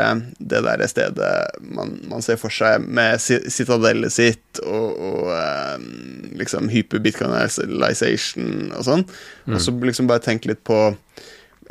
det 0.52 0.60
der 0.66 0.84
stedet 0.90 1.30
man, 1.64 1.94
man 2.10 2.22
ser 2.24 2.36
for 2.40 2.52
seg 2.52 2.84
med 2.86 3.18
ci- 3.22 3.44
citadellet 3.52 4.12
sitt 4.14 4.60
og, 4.62 4.88
og 5.10 5.30
eh, 5.32 5.76
liksom 6.40 6.68
hyperbitcoinization 6.72 8.72
og 8.76 8.82
sånn. 8.86 9.04
Og 9.50 9.60
så 9.62 9.74
liksom 9.80 10.08
bare 10.10 10.24
tenke 10.24 10.50
litt 10.52 10.64
på 10.66 10.80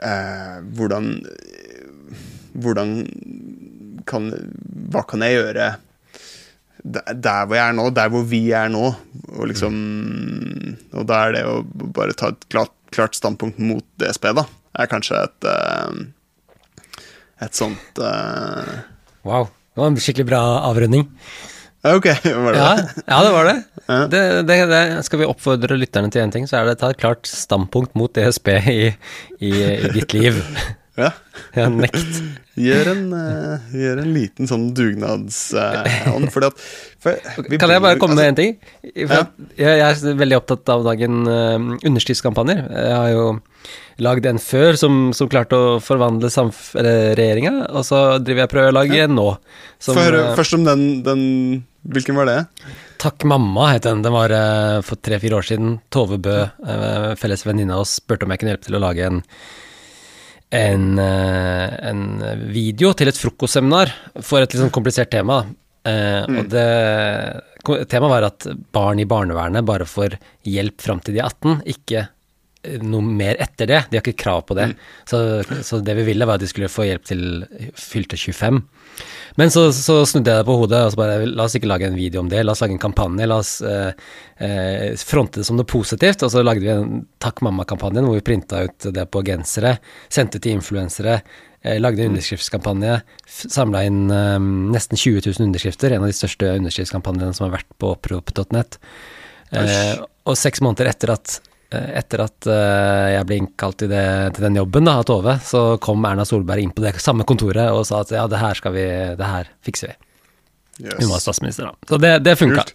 eh, 0.01 0.57
hvordan 0.77 1.05
Hvordan 2.55 2.89
kan 4.07 4.29
Hva 4.93 5.01
kan 5.09 5.23
jeg 5.25 5.35
gjøre 5.41 5.73
der, 6.85 7.15
der 7.17 7.47
hvor 7.49 7.57
jeg 7.57 7.71
er 7.71 7.75
nå, 7.75 7.85
der 7.97 8.09
hvor 8.13 8.23
vi 8.29 8.43
er 8.53 8.69
nå, 8.69 8.91
og 9.33 9.47
liksom 9.49 9.73
Og 10.93 11.07
da 11.09 11.15
er 11.25 11.31
det 11.33 11.41
å 11.49 11.55
bare 11.65 12.13
ta 12.13 12.29
et 12.31 12.45
klart, 12.53 12.71
klart 12.93 13.17
standpunkt 13.17 13.57
mot 13.59 13.83
DSB, 13.99 14.29
da, 14.37 14.43
er 14.77 14.87
kanskje 14.91 15.17
et 15.25 15.47
eh, 15.49 15.91
et 17.43 17.57
sånt 17.57 17.99
uh... 17.99 18.69
Wow. 19.27 19.49
Det 19.75 19.81
var 19.83 19.91
en 19.91 19.99
skikkelig 19.99 20.27
bra 20.29 20.41
avrunding. 20.69 21.09
Ok, 21.86 22.05
var 22.45 22.55
det 22.55 22.59
Ja, 22.61 22.69
det? 22.79 23.03
ja 23.11 23.17
det 23.25 23.31
var 23.36 23.49
det. 23.49 23.55
Ja. 23.86 23.97
det, 24.09 24.21
det, 24.47 24.55
det. 24.71 24.83
Skal 25.05 25.19
vi 25.21 25.27
oppfordre 25.29 25.77
lytterne 25.77 26.09
til 26.13 26.23
én 26.23 26.31
ting, 26.33 26.47
så 26.49 26.61
er 26.61 26.69
det 26.71 26.79
ta 26.81 26.89
et 26.93 27.01
klart 27.01 27.27
standpunkt 27.29 27.93
mot 27.99 28.13
DSB 28.15 28.47
i, 28.71 28.79
i, 29.43 29.51
i 29.51 29.91
ditt 29.93 30.15
liv. 30.15 30.39
Ja. 30.95 31.11
Ja, 31.57 31.67
nekt. 31.71 32.19
Gjør 32.55 32.91
en, 32.93 33.01
uh, 33.11 33.65
gjør 33.75 33.99
en 33.99 34.13
liten 34.15 34.47
sånn 34.47 34.69
dugnadsånd, 34.77 36.29
fordi 36.31 36.47
at 36.47 36.61
for 37.03 37.49
Kan 37.59 37.73
jeg 37.73 37.83
bare 37.83 37.99
komme 37.99 38.15
komme 38.15 38.21
med 38.21 38.31
én 38.31 38.37
ting? 38.39 38.55
At 39.09 39.33
jeg, 39.59 39.81
jeg 39.81 39.83
er 39.83 40.21
veldig 40.21 40.39
opptatt 40.39 40.71
av 40.71 40.85
dagen 40.87 41.25
uh, 41.27 41.57
underskriftskampanjer. 41.83 42.63
Jeg 42.71 42.95
har 42.95 43.11
jo 43.11 43.27
lagd 44.03 44.25
en 44.27 44.39
før 44.41 44.79
som, 44.79 44.95
som 45.15 45.29
klarte 45.31 45.57
å 45.57 45.75
forvandle 45.83 46.31
regjeringa, 47.15 47.53
og 47.71 47.85
så 47.87 48.01
driver 48.23 48.45
jeg 48.45 48.51
prøver 48.51 48.73
å 48.73 48.77
lage 48.79 49.03
en 49.05 49.15
nå. 49.17 49.29
Som, 49.81 49.99
høre 49.99 50.23
eh, 50.29 50.33
først 50.39 50.57
om 50.57 50.67
den, 50.67 50.83
den 51.05 51.23
Hvilken 51.85 52.17
var 52.17 52.25
det? 52.25 52.39
Takk 52.97 53.27
mamma 53.29 53.67
het 53.75 53.83
den. 53.85 53.99
Den 54.01 54.15
var 54.15 54.31
eh, 54.33 54.79
for 54.81 54.97
tre-fire 54.97 55.37
år 55.37 55.45
siden. 55.45 55.75
Tove 55.93 56.17
Bø, 56.17 56.39
uh, 56.65 57.11
felles 57.19 57.45
venninne 57.45 57.75
av 57.75 57.83
oss, 57.83 57.99
spurte 57.99 58.25
om 58.25 58.33
jeg 58.33 58.41
kunne 58.41 58.55
hjelpe 58.55 58.65
til 58.71 58.79
å 58.79 58.81
lage 58.81 59.05
en 59.05 59.21
en, 60.51 60.99
eh, 60.99 61.89
en 61.89 62.01
video 62.53 62.93
til 62.93 63.09
et 63.09 63.17
frokostseminar 63.17 63.91
for 64.21 64.41
et 64.41 64.53
litt 64.53 64.61
sånn 64.61 64.73
komplisert 64.73 65.11
tema. 65.11 65.45
Eh, 65.85 66.23
Og 66.25 66.49
det 66.49 66.67
Temaet 67.89 68.11
var 68.11 68.23
at 68.27 68.45
barn 68.71 68.99
i 68.99 69.05
barnevernet 69.09 69.65
bare 69.65 69.85
får 69.89 70.19
hjelp 70.45 70.81
fram 70.81 70.99
til 71.01 71.15
de 71.15 71.19
er 71.23 71.25
18, 71.31 71.63
ikke 71.65 72.07
noe 72.84 73.03
mer 73.05 73.39
etter 73.41 73.70
det. 73.70 73.82
De 73.89 73.97
har 73.97 74.03
ikke 74.03 74.24
krav 74.26 74.45
på 74.49 74.57
det. 74.57 74.72
Så, 75.09 75.20
så 75.66 75.80
det 75.84 75.95
vi 75.99 76.07
ville, 76.09 76.28
var 76.28 76.39
at 76.39 76.45
de 76.45 76.49
skulle 76.49 76.72
få 76.72 76.88
hjelp 76.88 77.05
til 77.07 77.24
fylte 77.80 78.20
25. 78.20 78.61
Men 79.36 79.51
så, 79.51 79.68
så 79.76 79.97
snudde 80.07 80.32
jeg 80.32 80.43
det 80.43 80.47
på 80.47 80.55
hodet 80.61 80.80
og 80.86 80.93
så 80.93 80.99
bare 80.99 81.26
la 81.28 81.47
oss 81.47 81.57
ikke 81.57 81.68
lage 81.68 81.89
en 81.89 81.97
video 81.97 82.22
om 82.22 82.30
det, 82.32 82.43
la 82.45 82.53
oss 82.55 82.61
lage 82.63 82.78
en 82.78 82.82
kampanje, 82.82 83.28
la 83.28 83.39
oss 83.41 83.57
eh, 83.68 83.91
eh, 84.39 84.93
fronte 85.03 85.41
det 85.41 85.47
som 85.47 85.59
noe 85.59 85.68
positivt. 85.68 86.24
Og 86.24 86.32
så 86.32 86.43
lagde 86.45 86.63
vi 86.63 86.72
en 86.72 87.03
Takk 87.26 87.41
mamma-kampanjen 87.45 88.05
hvor 88.07 88.20
vi 88.20 88.24
printa 88.26 88.63
ut 88.68 88.88
det 88.95 89.07
på 89.11 89.24
gensere, 89.26 89.78
sendte 90.13 90.39
til 90.39 90.55
influensere, 90.59 91.18
eh, 91.66 91.80
lagde 91.82 92.05
en 92.05 92.13
underskriftskampanje, 92.13 92.99
samla 93.28 93.84
inn 93.89 94.05
eh, 94.13 94.38
nesten 94.76 94.99
20 94.99 95.26
000 95.26 95.49
underskrifter, 95.49 95.95
en 95.95 96.05
av 96.05 96.11
de 96.11 96.18
største 96.18 96.55
underskriftskampanjene 96.61 97.36
som 97.36 97.49
har 97.49 97.57
vært 97.57 97.76
på 97.82 97.91
opprop.net. 97.97 98.80
Eh, 99.55 99.97
og 100.26 100.39
seks 100.39 100.63
måneder 100.63 100.93
etter 100.93 101.13
at 101.16 101.39
etter 101.99 102.23
at 102.26 102.47
eh, 102.51 103.11
jeg 103.17 103.28
ble 103.30 103.38
innkalt 103.43 103.78
til, 103.82 103.89
det, 103.91 104.05
til 104.38 104.47
den 104.47 104.57
jobben 104.61 104.88
da, 104.88 104.97
av 105.01 105.05
Tove, 105.09 105.38
så 105.45 105.65
kom 105.84 106.05
Erna 106.09 106.26
Solberg 106.28 106.63
inn 106.65 106.73
på 106.76 106.84
det 106.86 106.95
samme 107.03 107.26
kontoret 107.28 107.69
og 107.76 107.86
sa 107.88 108.01
at 108.05 108.11
ja, 108.15 108.26
det 108.32 108.41
her 108.41 108.57
skal 108.59 108.73
vi, 108.76 108.88
det 109.19 109.30
her 109.32 109.51
fikser 109.65 109.93
vi. 109.93 109.99
Yes. 110.76 110.97
Hun 110.99 111.07
var 111.07 111.21
statsminister 111.23 111.69
da. 111.69 111.71
Så 111.88 111.97
det, 112.03 112.09
det 112.26 112.34
funka. 112.36 112.65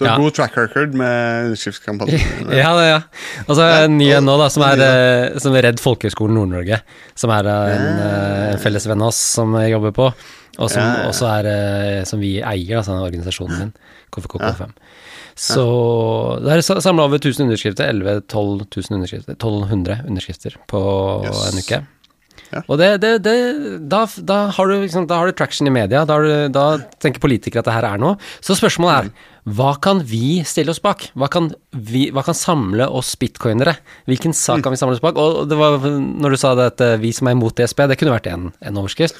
Du 0.00 0.02
har 0.02 0.08
Ja. 0.08 0.14
god 0.18 0.34
track 0.34 0.56
record 0.58 0.94
med 0.98 1.44
underskriftskampanjen. 1.52 2.18
Ja, 2.50 2.72
det, 2.74 2.86
ja. 2.88 2.96
Og 3.44 3.52
så 3.54 3.62
er 3.62 3.84
en 3.86 3.94
ny 3.94 4.08
en 4.16 4.26
nå, 4.26 4.34
da, 4.40 4.48
som 4.50 4.64
er, 4.66 4.82
eh, 4.82 5.36
som 5.38 5.54
er 5.54 5.68
Redd 5.68 5.78
Folkehøgskolen 5.78 6.34
Nord-Norge. 6.34 6.80
Som 7.14 7.30
er 7.30 7.46
eh, 7.52 7.76
en, 7.76 8.00
eh, 8.08 8.48
en 8.56 8.58
felles 8.64 8.88
venn 8.90 9.04
av 9.06 9.12
oss 9.12 9.20
som 9.36 9.54
jeg 9.60 9.70
jobber 9.70 9.94
på, 10.00 10.08
og 10.10 10.66
som 10.72 10.82
Ja, 10.82 10.88
ja. 11.04 11.06
også 11.12 11.30
er 11.30 11.50
eh, 11.52 12.00
som 12.10 12.18
vi 12.26 12.32
eier, 12.42 12.80
altså 12.80 12.96
den 12.96 13.06
organisasjonen 13.06 13.62
min, 13.62 13.72
KFK5. 14.18 14.74
Så 15.36 15.64
det 16.44 16.52
er 16.54 16.62
samla 16.84 17.08
over 17.08 17.18
1000 17.18 17.46
underskrifter, 17.48 17.88
11 17.90 18.22
12 18.30 18.66
000 18.70 18.94
underskrifter, 18.98 19.34
1200 19.34 20.04
underskrifter 20.06 20.56
på 20.70 20.84
Yes. 21.26 21.42
en 21.50 21.58
uke. 21.62 21.80
Ja. 22.54 22.60
Og 22.68 22.78
det, 22.78 22.88
det, 23.02 23.10
det, 23.24 23.34
da, 23.90 24.04
da, 24.22 24.36
har 24.54 24.68
du, 24.70 24.74
liksom, 24.84 25.08
da 25.10 25.16
har 25.18 25.26
du 25.30 25.34
traction 25.34 25.66
i 25.66 25.72
media, 25.74 26.04
da, 26.06 26.14
har 26.14 26.22
du, 26.22 26.52
da 26.54 26.66
tenker 27.02 27.22
politikere 27.22 27.64
at 27.64 27.66
det 27.66 27.74
her 27.74 27.86
er 27.88 27.98
noe. 28.02 28.18
Så 28.44 28.54
spørsmålet 28.58 29.08
er, 29.08 29.30
hva 29.56 29.72
kan 29.82 30.04
vi 30.06 30.38
stille 30.46 30.70
oss 30.70 30.80
bak? 30.82 31.08
Hva 31.18 31.26
kan, 31.32 31.50
vi, 31.74 32.06
hva 32.14 32.22
kan 32.24 32.36
samle 32.38 32.86
oss 32.86 33.14
bitcoinere? 33.20 33.74
Hvilken 34.08 34.36
sak 34.36 34.62
kan 34.64 34.74
vi 34.74 34.78
samle 34.80 34.94
oss 34.96 35.02
bak? 35.02 35.18
Og 35.18 35.48
det 35.50 35.58
var, 35.58 35.82
når 35.82 36.36
du 36.36 36.38
sa 36.40 36.54
det 36.58 36.68
at 36.74 36.84
eh, 36.86 36.94
vi 37.02 37.10
som 37.16 37.28
er 37.28 37.34
imot 37.36 37.58
DSB, 37.58 37.84
det 37.90 37.98
kunne 38.00 38.14
vært 38.14 38.30
en, 38.30 38.52
en 38.62 38.80
overskrift. 38.84 39.18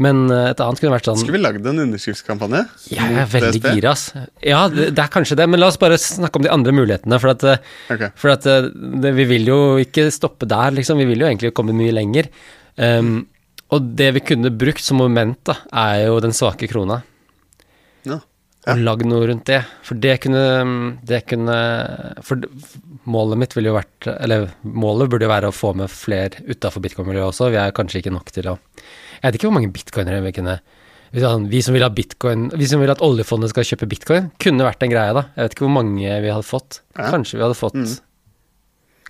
Men 0.00 0.22
eh, 0.32 0.50
et 0.54 0.62
annet 0.64 0.80
kunne 0.80 0.94
vært 0.94 1.08
sånn 1.10 1.18
Skulle 1.20 1.36
vi 1.36 1.42
lagd 1.42 1.66
en 1.68 1.82
underskriftskampanje? 1.84 2.62
Jeg 2.94 3.16
er 3.22 3.28
veldig 3.28 3.60
gira, 3.66 3.92
ass. 3.92 4.06
Ja, 4.40 4.62
det, 4.72 4.90
det 4.96 5.04
er 5.04 5.12
kanskje 5.12 5.36
det, 5.40 5.48
men 5.50 5.60
la 5.60 5.68
oss 5.68 5.80
bare 5.80 5.98
snakke 6.00 6.40
om 6.40 6.46
de 6.46 6.52
andre 6.52 6.74
mulighetene. 6.76 7.18
For 7.20 7.34
at, 7.34 7.44
okay. 7.92 8.14
For 8.20 8.32
at 8.32 8.48
eh, 8.48 8.70
det, 9.04 9.12
vi 9.18 9.28
vil 9.34 9.50
jo 9.50 9.60
ikke 9.82 10.08
stoppe 10.14 10.48
der, 10.48 10.72
liksom. 10.78 11.00
Vi 11.02 11.08
vil 11.10 11.20
jo 11.20 11.28
egentlig 11.28 11.52
komme 11.56 11.76
mye 11.76 11.92
lenger. 11.92 12.30
Um, 12.80 13.26
og 13.74 13.92
det 13.98 14.08
vi 14.16 14.24
kunne 14.32 14.52
brukt 14.56 14.82
som 14.82 14.98
moment, 15.02 15.38
da, 15.46 15.58
er 15.84 16.06
jo 16.08 16.16
den 16.24 16.34
svake 16.34 16.70
krona. 16.70 17.02
Ja. 18.08 18.22
Og 18.70 18.80
lagd 18.84 19.06
noe 19.08 19.28
rundt 19.28 19.48
det. 19.48 19.60
For 19.86 19.96
det 19.96 20.18
kunne 20.24 20.40
Det 21.08 21.22
kunne 21.30 21.54
For 22.26 22.42
målet 23.08 23.40
mitt 23.40 23.54
ville 23.56 23.70
jo 23.70 23.78
vært 23.78 24.08
Eller 24.18 24.50
målet 24.60 25.08
burde 25.08 25.24
jo 25.24 25.32
være 25.32 25.48
å 25.48 25.56
få 25.56 25.72
med 25.78 25.88
flere 25.92 26.44
utafor 26.44 26.84
bitcoin-miljøet 26.84 27.32
også. 27.32 27.48
Vi 27.54 27.60
er 27.62 27.72
kanskje 27.76 28.02
ikke 28.02 28.12
nok 28.12 28.32
til 28.36 28.50
å 28.52 28.58
Jeg 29.20 29.28
vet 29.28 29.38
ikke 29.38 29.48
hvor 29.50 29.56
mange 29.58 29.72
bitcoinere 29.74 30.22
vi 30.24 30.32
kunne 30.32 30.58
Vi 31.12 31.60
som 31.62 31.74
vil 31.74 31.82
ha 31.84 31.90
bitcoin 31.92 32.48
Vi 32.56 32.68
som 32.70 32.80
vil 32.80 32.92
at 32.92 33.02
oljefondet 33.02 33.50
skal 33.50 33.66
kjøpe 33.66 33.88
bitcoin, 33.90 34.30
kunne 34.40 34.64
vært 34.64 34.82
en 34.86 34.92
greie, 34.92 35.12
da. 35.16 35.24
Jeg 35.36 35.44
vet 35.48 35.56
ikke 35.56 35.66
hvor 35.66 35.74
mange 35.74 36.20
vi 36.22 36.30
hadde 36.30 36.46
fått. 36.46 36.80
Kanskje 36.96 37.38
vi 37.40 37.44
hadde 37.44 37.58
fått 37.58 37.74
Mm. 37.80 37.98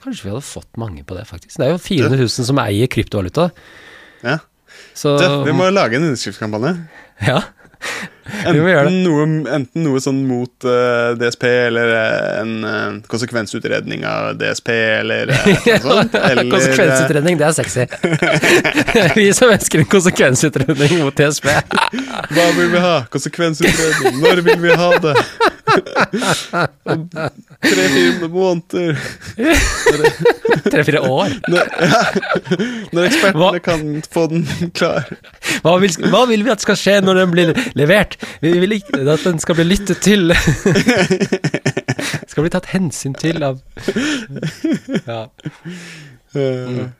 Kanskje 0.00 0.24
vi 0.24 0.30
hadde 0.32 0.46
fått 0.46 0.78
mange 0.80 1.02
på 1.04 1.12
det, 1.12 1.26
faktisk. 1.28 1.58
Det 1.60 1.66
er 1.66 1.74
jo 1.74 1.78
400 1.84 2.16
000 2.22 2.46
som 2.48 2.58
eier 2.62 2.88
kryptovaluta. 2.88 3.50
Ja. 4.24 4.38
Så 4.96 5.18
Du, 5.20 5.26
vi 5.44 5.52
må 5.52 5.66
lage 5.68 5.98
en 5.98 6.06
underskriftskampanje. 6.08 6.72
Ja. 7.26 7.42
Enten 8.30 9.00
noe, 9.04 9.24
enten 9.50 9.84
noe 9.84 10.00
sånn 10.02 10.20
mot 10.28 10.66
uh, 10.66 11.12
DSP, 11.18 11.44
eller 11.66 11.92
eh, 11.96 12.28
en 12.40 12.52
uh, 12.64 12.98
konsekvensutredning 13.10 14.04
av 14.06 14.36
DSP, 14.38 14.70
eller 15.00 15.32
uh, 15.34 15.48
noe 15.50 15.78
sånt. 15.86 16.14
Eller, 16.14 16.44
eh, 16.44 16.52
konsekvensutredning, 16.52 17.40
det 17.40 17.48
er 17.48 17.56
sexy. 17.56 17.86
vi 19.18 19.26
som 19.36 19.52
ønsker 19.52 19.82
en 19.82 19.90
konsekvensutredning 19.90 21.00
mot 21.02 21.16
DSP. 21.16 21.50
Hva 22.30 22.46
vil 22.56 22.70
vi 22.72 22.84
ha? 22.84 22.96
Konsekvensutredning. 23.12 24.20
Når 24.22 24.44
vil 24.46 24.62
vi 24.62 24.78
ha 24.78 24.92
det? 25.02 25.16
Tre-fire 27.60 28.28
måneder. 28.28 28.98
Tre-fire 30.70 31.00
år. 31.06 31.34
Når, 31.50 31.72
ja, 31.80 32.02
når 32.92 33.08
ekspertene 33.08 33.40
Hva? 33.40 33.50
kan 33.64 33.84
få 34.10 34.26
den 34.32 34.46
klar. 34.76 35.08
Hva 35.64 35.76
vil, 35.82 35.94
hva 36.10 36.22
vil 36.30 36.44
vi 36.46 36.52
at 36.54 36.64
skal 36.64 36.78
skje 36.78 36.96
når 37.04 37.22
den 37.22 37.34
blir 37.34 37.52
levert? 37.78 38.16
Vi 38.42 38.54
vil 38.62 38.78
ikke 38.80 39.02
at 39.04 39.26
den 39.26 39.42
skal 39.42 39.58
bli 39.60 39.66
lyttet 39.70 40.02
til. 40.04 40.32
skal 42.30 42.46
bli 42.46 42.52
tatt 42.52 42.70
hensyn 42.74 43.14
til 43.18 43.42
av 43.44 43.60
Ja. 45.06 45.26
Mm. 46.30 46.90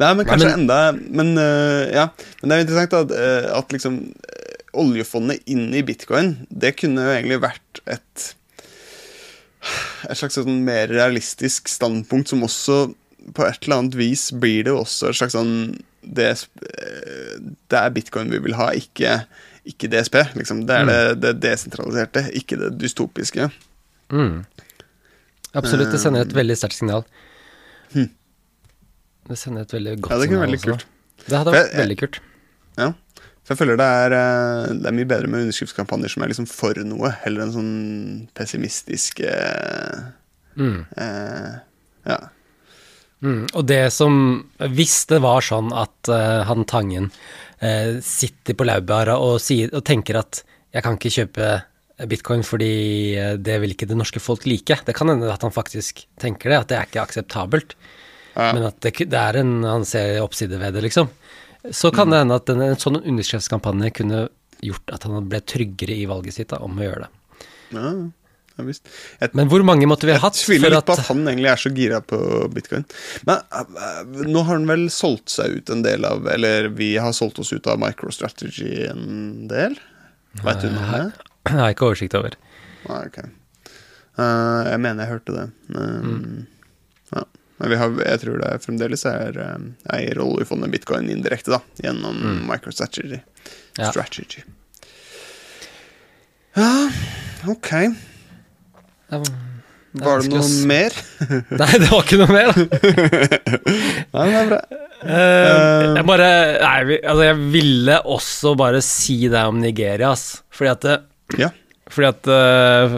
Nei, 0.00 0.10
men 0.16 0.26
kanskje 0.26 0.48
Nei, 0.48 0.56
enda 0.56 0.78
Men 0.96 1.34
uh, 1.38 1.84
ja, 1.92 2.08
men 2.40 2.50
det 2.50 2.56
er 2.56 2.60
jo 2.60 2.66
interessant 2.66 2.96
at, 3.02 3.14
eh, 3.14 3.46
at 3.54 3.74
liksom 3.74 4.00
eh, 4.08 4.56
oljefondet 4.80 5.42
inn 5.50 5.68
i 5.74 5.82
bitcoin, 5.86 6.36
det 6.48 6.76
kunne 6.78 7.04
jo 7.04 7.14
egentlig 7.16 7.40
vært 7.42 7.80
et 7.90 8.30
et 10.08 10.16
slags 10.16 10.38
sånn 10.38 10.62
mer 10.64 10.88
realistisk 10.88 11.68
standpunkt 11.68 12.28
som 12.32 12.42
også 12.46 12.94
på 13.36 13.44
et 13.46 13.58
eller 13.66 13.76
annet 13.82 13.96
vis 14.00 14.30
blir 14.32 14.64
det 14.64 14.72
også 14.72 15.10
et 15.10 15.18
slags 15.18 15.34
sånn 15.36 15.52
det, 16.00 16.30
eh, 16.32 17.34
det 17.68 17.76
er 17.78 17.90
bitcoin 17.92 18.30
vi 18.32 18.38
vil 18.40 18.54
ha, 18.56 18.70
ikke, 18.72 19.18
ikke 19.68 19.90
DSP. 19.92 20.16
Liksom. 20.40 20.62
Det 20.66 20.78
er 20.80 20.86
det, 20.88 21.00
det 21.20 21.34
desentraliserte, 21.44 22.22
ikke 22.40 22.56
det 22.56 22.70
dystopiske. 22.80 23.50
Mm. 24.08 24.40
Absolutt, 25.52 25.90
det 25.92 26.00
sender 26.00 26.24
et 26.24 26.32
veldig 26.34 26.56
sterkt 26.56 26.78
signal. 26.78 27.04
Det 27.92 29.36
sender 29.38 29.62
et 29.66 29.72
veldig 29.76 29.92
godt 30.00 30.10
Ja, 30.14 30.18
det 30.18 30.30
kunne 30.30 30.40
signal 30.40 30.40
vært 30.40 30.50
veldig 30.50 30.62
kult. 30.64 30.86
Det 31.26 31.36
hadde 31.36 31.52
vært 31.54 31.68
jeg- 31.70 31.80
veldig 31.82 31.98
kult. 32.00 32.20
Ja. 32.80 32.88
For 33.50 33.56
jeg 33.56 33.62
føler 33.64 33.78
det 33.80 33.86
er, 33.98 34.12
eh, 34.14 34.74
det 34.78 34.86
er 34.86 34.94
mye 34.94 35.08
bedre 35.10 35.26
med 35.26 35.42
underskriftskampanjer 35.42 36.12
som 36.12 36.22
er 36.22 36.30
liksom 36.30 36.46
for 36.46 36.78
noe, 36.86 37.10
heller 37.24 37.42
enn 37.42 37.54
sånn 37.56 37.72
pessimistiske 38.38 39.32
Mm. 40.56 40.86
eh, 40.96 41.58
Ja. 42.06 42.18
Mm. 43.22 43.48
Og 43.54 43.66
det 43.66 43.92
som 43.92 44.50
Hvis 44.58 45.06
det 45.06 45.20
var 45.20 45.40
sånn 45.40 45.72
at 45.76 46.08
uh, 46.08 46.42
han 46.44 46.64
Tangen 46.64 47.10
uh, 47.62 48.00
sitter 48.00 48.54
på 48.54 48.64
laurbæra 48.64 49.18
og, 49.18 49.38
sier- 49.40 49.72
og 49.74 49.84
tenker 49.84 50.16
at 50.16 50.42
jeg 50.72 50.82
kan 50.82 50.96
ikke 50.96 51.12
kjøpe 51.12 51.62
bitcoin 52.08 52.42
fordi 52.46 53.14
eh, 53.18 53.36
det 53.36 53.58
vil 53.60 53.74
ikke 53.74 53.88
det 53.90 53.96
norske 53.98 54.20
folk 54.22 54.46
like. 54.46 54.78
Det 54.86 54.94
kan 54.96 55.08
hende 55.10 55.28
at 55.28 55.42
han 55.42 55.52
faktisk 55.52 56.06
tenker 56.22 56.48
det, 56.48 56.58
at 56.62 56.68
det 56.70 56.76
er 56.78 56.86
ikke 56.86 57.02
akseptabelt. 57.02 57.74
Ja. 58.36 58.52
Men 58.54 58.62
at 58.70 58.78
det, 58.80 58.94
det 59.10 59.18
er 59.18 59.36
en 59.42 59.64
Han 59.64 59.84
ser 59.84 60.22
oppside 60.22 60.56
ved 60.56 60.72
det, 60.78 60.84
liksom. 60.86 61.10
Så 61.68 61.90
kan 61.92 62.12
det 62.12 62.22
hende 62.22 62.38
at 62.40 62.48
en, 62.52 62.62
en 62.64 62.78
sånn 62.80 63.00
underskriftskampanje 63.02 63.92
kunne 64.00 64.22
gjort 64.64 64.94
at 64.94 65.04
han 65.08 65.28
ble 65.28 65.40
tryggere 65.44 65.96
i 65.96 66.06
valget 66.08 66.36
sitt 66.36 66.50
da, 66.52 66.60
om 66.64 66.78
å 66.78 66.86
gjøre 66.86 67.06
det. 67.06 67.44
ja, 67.76 67.92
ja 68.56 68.64
visst. 68.66 68.88
Jeg, 69.20 69.32
Men 69.38 69.48
hvor 69.52 69.64
mange 69.64 69.88
måtte 69.88 70.08
vi 70.08 70.12
ha 70.12 70.18
jeg 70.18 70.24
hatt 70.24 70.40
tviler 70.40 70.66
for 70.68 70.76
litt 70.76 70.88
på 70.88 70.96
at 70.96 71.10
han 71.10 71.22
egentlig 71.32 71.50
er 71.52 71.62
så 71.62 71.72
gira 71.76 72.00
på 72.04 72.20
bitcoin. 72.52 72.86
Men 73.28 73.44
eh, 73.56 74.28
nå 74.28 74.44
har 74.44 74.58
han 74.58 74.68
vel 74.68 74.86
solgt 74.92 75.32
seg 75.32 75.60
ut 75.60 75.72
en 75.72 75.84
del 75.86 76.04
av 76.08 76.28
Eller 76.28 76.68
vi 76.76 76.92
har 77.00 77.14
solgt 77.16 77.40
oss 77.40 77.52
ut 77.54 77.68
av 77.70 77.80
MicroStrategy 77.80 78.86
en 78.90 79.48
del? 79.50 79.78
Veit 80.44 80.62
du 80.62 80.70
noe 80.70 80.86
om 80.86 80.94
det? 80.94 81.28
Jeg 81.48 81.56
har 81.56 81.72
ikke 81.72 81.88
oversikt 81.88 82.16
over. 82.18 82.36
Nei, 82.86 83.02
ok. 83.08 83.20
Uh, 84.20 84.68
jeg 84.68 84.80
mener 84.84 85.04
jeg 85.04 85.12
hørte 85.14 85.36
det. 85.36 85.46
Um, 85.72 86.46
ja. 87.14 87.24
Men 87.60 87.72
vi 87.74 87.76
har, 87.76 87.96
jeg 88.06 88.20
tror 88.22 88.40
det 88.40 88.54
fremdeles 88.64 89.02
er 89.08 89.36
um, 89.36 89.66
eier 89.92 90.20
oljefondet 90.24 90.72
bitcoin 90.72 91.10
indirekte, 91.12 91.52
da. 91.52 91.60
Gjennom 91.84 92.16
MicroStrategy. 92.48 93.20
Ja. 93.76 93.90
Strategy. 93.90 94.46
Ja, 96.56 96.90
ok. 97.52 97.70
Det 99.10 99.20
Var 99.92 100.22
det 100.22 100.30
noe 100.30 100.40
oss... 100.40 100.56
mer? 100.70 100.94
Nei, 101.60 101.70
det 101.82 101.88
var 101.90 102.04
ikke 102.04 102.18
noe 102.20 102.32
mer. 102.32 102.52
Nei, 104.14 104.26
det 104.30 104.40
er 104.40 104.50
bra. 104.50 104.60
Uh, 105.00 105.96
jeg 105.96 106.04
bare 106.04 106.28
Nei, 106.60 106.98
altså, 106.98 107.22
jeg 107.24 107.38
ville 107.54 107.96
også 108.16 108.52
bare 108.60 108.82
si 108.84 109.16
det 109.32 109.44
om 109.48 109.60
Nigeria, 109.62 110.12
ass. 110.14 110.42
Fordi 110.54 110.72
at 110.72 110.86
det, 110.86 110.98
Ja. 111.44 111.50
Fordi 111.90 112.08
at 112.08 112.30
uh, 112.30 112.96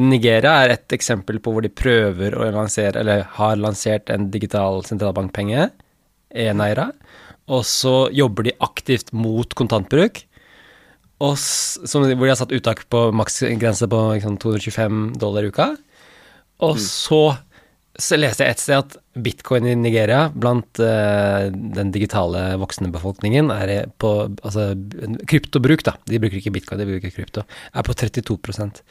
Nigeria 0.00 0.58
er 0.64 0.74
et 0.74 0.94
eksempel 0.96 1.40
på 1.42 1.54
hvor 1.54 1.64
de 1.64 1.72
prøver 1.72 2.36
å 2.36 2.50
lansere, 2.54 3.00
eller 3.00 3.24
har 3.38 3.56
lansert 3.60 4.12
en 4.12 4.28
digital 4.34 4.82
sentralbankpenge, 4.86 5.70
e-naira, 6.34 6.90
og 7.52 7.64
så 7.68 8.06
jobber 8.14 8.48
de 8.48 8.56
aktivt 8.64 9.12
mot 9.16 9.50
kontantbruk. 9.56 10.22
Og 11.24 11.36
som, 11.38 12.04
hvor 12.04 12.24
de 12.24 12.32
har 12.32 12.40
satt 12.40 12.54
uttak 12.56 12.84
på 12.92 13.06
maksgrense 13.16 13.88
på 13.90 14.00
liksom, 14.16 14.38
225 14.42 15.02
dollar 15.20 15.46
i 15.46 15.52
uka. 15.52 15.68
Og 16.64 16.80
så, 16.80 17.36
så 18.00 18.16
leste 18.18 18.42
jeg 18.42 18.56
et 18.56 18.62
sted 18.62 18.80
at 18.80 18.96
bitcoin 19.22 19.68
i 19.70 19.74
Nigeria 19.78 20.26
blant 20.34 20.80
uh, 20.82 21.46
den 21.50 21.92
digitale 21.94 22.42
voksne 22.58 22.90
befolkningen 22.94 23.52
er 23.54 23.90
på 24.02 24.10
altså, 24.42 24.72
kryptobruk, 25.30 25.84
da, 25.86 25.94
de 26.10 26.18
bruker 26.22 26.40
ikke 26.40 26.54
bitcoin, 26.56 26.82
de 26.82 26.88
bruker 26.88 27.14
krypto, 27.14 27.44
er 27.70 27.86
på 27.86 27.94
32% 27.94 28.82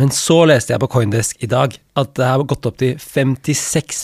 Men 0.00 0.10
så 0.14 0.40
leste 0.50 0.74
jeg 0.74 0.82
på 0.82 0.90
Coindesk 0.90 1.44
i 1.44 1.50
dag 1.50 1.78
at 2.02 2.14
det 2.18 2.26
har 2.26 2.46
gått 2.50 2.66
opp 2.66 2.80
til 2.82 2.98
56 2.98 4.02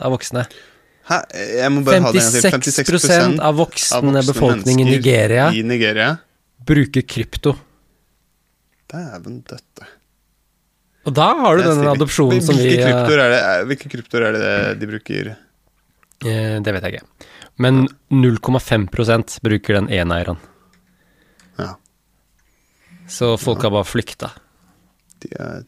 av 0.00 0.14
voksne. 0.16 0.46
Hæ? 1.10 1.18
Jeg 1.60 1.72
må 1.74 1.82
bare 1.84 2.04
ha 2.06 2.12
det 2.14 2.22
en 2.22 2.30
gang 2.32 2.62
til. 2.64 2.76
56% 2.78 3.42
av 3.44 3.58
voksne 3.60 4.22
befolkning 4.24 4.84
i 4.84 4.88
Nigeria 4.94 5.50
I 5.52 5.64
Nigeria. 5.66 6.14
bruker 6.64 7.04
krypto. 7.04 7.56
Dæven 8.92 9.42
døtte. 9.44 9.88
Og 11.06 11.14
da 11.16 11.28
har 11.34 11.56
du 11.56 11.62
Det 11.62 11.68
den 11.68 11.78
stilig. 11.80 11.92
adopsjonen 11.96 12.42
som 12.46 12.56
vi 12.56 12.68
Hvilke 12.76 12.90
eh, 12.92 13.30
det, 13.32 13.66
hvilke 13.70 13.90
kryptor 13.90 14.22
er 14.28 14.32
det 14.36 14.52
de 14.80 14.86
bruker? 14.86 15.32
Eh, 16.24 16.60
Det 16.62 16.72
vet 16.76 16.82
jeg 16.86 16.94
ikke. 16.94 17.28
Men 17.58 17.88
0,5% 18.10 19.40
bruker 19.42 19.74
den 19.80 19.88
eneieren. 19.90 20.38
Ja, 21.58 21.74
Så 23.08 23.36
folk 23.38 23.62
har 23.62 23.70
bare 23.74 23.84
flykta. 23.84 24.30
de 25.20 25.28
er 25.38 25.64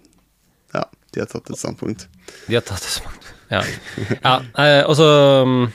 Ja, 0.74 0.84
de 1.12 1.20
har 1.20 1.26
tatt 1.26 1.50
et 1.50 1.58
standpunkt. 1.58 2.06
De 2.48 2.54
har 2.54 2.62
tatt 2.62 2.78
et 2.82 2.94
standpunkt, 2.98 3.32
Ja. 3.50 3.60
ja 4.24 4.36
eh, 4.58 4.82
og 4.88 4.96
så 4.96 5.44
mm, 5.46 5.72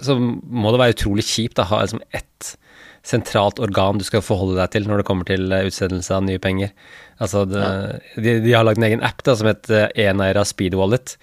Så 0.00 0.14
må 0.18 0.70
det 0.72 0.80
være 0.80 0.94
utrolig 0.94 1.24
kjipt 1.24 1.58
å 1.60 1.64
ha 1.68 1.80
liksom 1.82 2.00
ett 2.12 2.56
sentralt 3.06 3.60
organ 3.62 4.00
du 4.00 4.04
skal 4.06 4.24
forholde 4.24 4.58
deg 4.58 4.74
til 4.74 4.88
når 4.88 5.00
det 5.00 5.06
kommer 5.08 5.28
til 5.28 5.52
eh, 5.52 5.68
utstedelse 5.70 6.16
av 6.16 6.26
nye 6.26 6.42
penger. 6.42 6.74
Altså, 7.20 7.44
det, 7.48 7.62
de, 8.16 8.38
de 8.44 8.52
har 8.56 8.66
lagd 8.66 8.80
en 8.80 8.88
egen 8.90 9.04
app 9.06 9.24
da, 9.26 9.36
som 9.36 9.48
heter 9.50 9.90
Eneira 9.98 10.44
Speed 10.48 10.76
Wallet. 10.78 11.16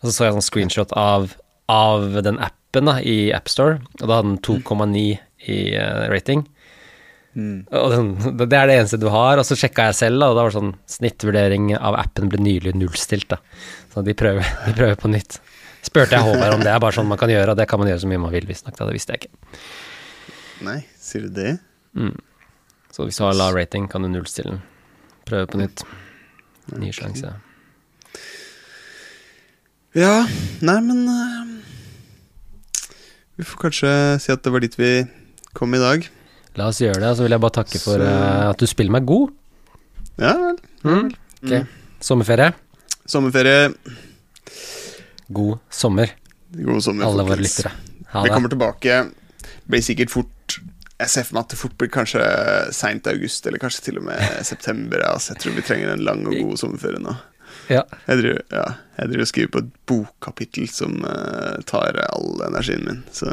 Og 0.00 0.08
så 0.08 0.14
så 0.14 0.26
jeg 0.26 0.34
en 0.34 0.40
sånn 0.40 0.50
screenshot 0.50 0.96
av 0.98 1.32
av 1.70 2.22
den 2.26 2.38
appen 2.42 2.88
da, 2.88 2.96
i 2.98 3.30
AppStore, 3.34 3.78
og 4.00 4.06
da 4.08 4.16
hadde 4.18 4.32
den 4.32 4.40
2,9 4.42 5.02
i 5.50 5.58
uh, 5.78 6.08
rating. 6.10 6.42
Og 7.70 7.92
den, 7.92 8.08
det 8.40 8.58
er 8.58 8.66
det 8.66 8.78
eneste 8.80 8.98
du 8.98 9.06
har. 9.12 9.38
Og 9.38 9.46
så 9.46 9.54
sjekka 9.58 9.90
jeg 9.90 9.98
selv, 10.00 10.18
da, 10.22 10.30
og 10.32 10.38
da 10.38 10.44
var 10.44 10.50
det 10.50 10.58
sånn 10.58 10.72
snittvurdering 10.90 11.70
av 11.78 11.98
appen 12.00 12.30
ble 12.32 12.42
nylig 12.42 12.74
nullstilt. 12.78 13.28
da. 13.30 13.38
Så 13.94 14.02
de 14.06 14.16
prøver, 14.18 14.46
de 14.66 14.74
prøver 14.74 14.98
på 15.00 15.12
nytt. 15.12 15.38
Spurte 15.86 16.18
jeg 16.18 16.26
Håvard 16.26 16.58
om 16.58 16.64
det 16.64 16.72
er 16.74 16.82
bare 16.82 16.92
sånn 16.98 17.08
man 17.08 17.20
kan 17.20 17.30
gjøre, 17.32 17.54
og 17.54 17.60
det 17.60 17.68
kan 17.70 17.80
man 17.80 17.88
gjøre 17.88 18.02
så 18.02 18.10
mye 18.10 18.24
man 18.26 18.34
vil, 18.34 18.48
visstnok. 18.50 18.76
Det 18.76 18.96
visste 18.96 19.14
jeg 19.14 19.22
ikke. 19.22 19.62
Nei, 20.64 20.80
sier 21.00 21.26
du 21.26 21.34
det? 21.34 21.54
Så 22.92 23.06
hvis 23.06 23.18
du 23.20 23.24
har 23.24 23.36
lav 23.38 23.54
rating, 23.56 23.86
kan 23.90 24.04
du 24.04 24.10
nullstille 24.10 24.56
den. 24.56 24.62
Prøve 25.28 25.48
på 25.50 25.60
nytt. 25.60 25.84
Ny 26.76 26.90
sjanse. 26.94 27.32
Ja, 29.96 30.26
nei, 30.62 30.76
men 30.86 31.00
uh, 31.10 31.48
Vi 33.38 33.46
får 33.46 33.62
kanskje 33.64 33.92
si 34.22 34.30
at 34.30 34.44
det 34.44 34.52
var 34.54 34.62
dit 34.62 34.76
vi 34.78 34.90
kom 35.56 35.74
i 35.74 35.82
dag. 35.82 36.06
La 36.58 36.68
oss 36.70 36.82
gjøre 36.82 37.00
det, 37.02 37.14
så 37.16 37.24
vil 37.26 37.34
jeg 37.34 37.42
bare 37.42 37.56
takke 37.60 37.80
for 37.82 38.02
uh, 38.02 38.50
at 38.50 38.60
du 38.60 38.66
spiller 38.70 38.94
meg 38.94 39.08
god. 39.08 39.32
Ja 40.20 40.34
vel. 40.38 40.60
Mm. 40.84 41.10
Ok. 41.40 41.54
Sommerferie. 42.04 42.52
Sommerferie. 43.08 43.70
God 45.30 45.60
sommer, 45.70 46.10
God 46.50 46.82
sommer, 46.82 47.06
alle 47.06 47.22
våre 47.22 47.38
lyttere. 47.38 47.70
Ha 48.10 48.24
Vi 48.26 48.32
kommer 48.34 48.50
tilbake. 48.50 48.96
Blir 49.70 49.82
sikkert 49.86 50.10
fort 50.10 50.30
Jeg 51.00 51.12
ser 51.12 51.26
for 51.26 51.36
meg 51.36 51.46
at 51.46 51.52
det 51.54 51.60
fort 51.60 51.76
blir 51.80 51.90
kanskje 51.92 52.22
seint 52.76 53.06
august, 53.08 53.46
eller 53.48 53.62
kanskje 53.62 53.86
til 53.88 54.00
og 54.00 54.06
med 54.10 54.24
september. 54.52 55.04
Altså. 55.08 55.34
Jeg 55.34 55.44
tror 55.44 55.58
vi 55.58 55.66
trenger 55.66 55.94
en 55.94 56.06
lang 56.06 56.24
og 56.28 56.36
god 56.36 56.60
sommerferie 56.60 57.02
nå. 57.02 57.16
Ja. 57.70 57.84
Jeg 58.06 58.22
driver, 58.22 58.42
ja, 58.54 58.66
jeg 58.98 59.12
driver 59.12 59.24
og 59.24 59.30
skriver 59.30 59.52
på 59.54 59.62
et 59.62 59.70
bokkapittel 59.90 60.66
som 60.70 60.96
uh, 61.06 61.60
tar 61.70 61.98
all 62.08 62.42
energien 62.46 62.82
min, 62.86 63.00
så 63.14 63.30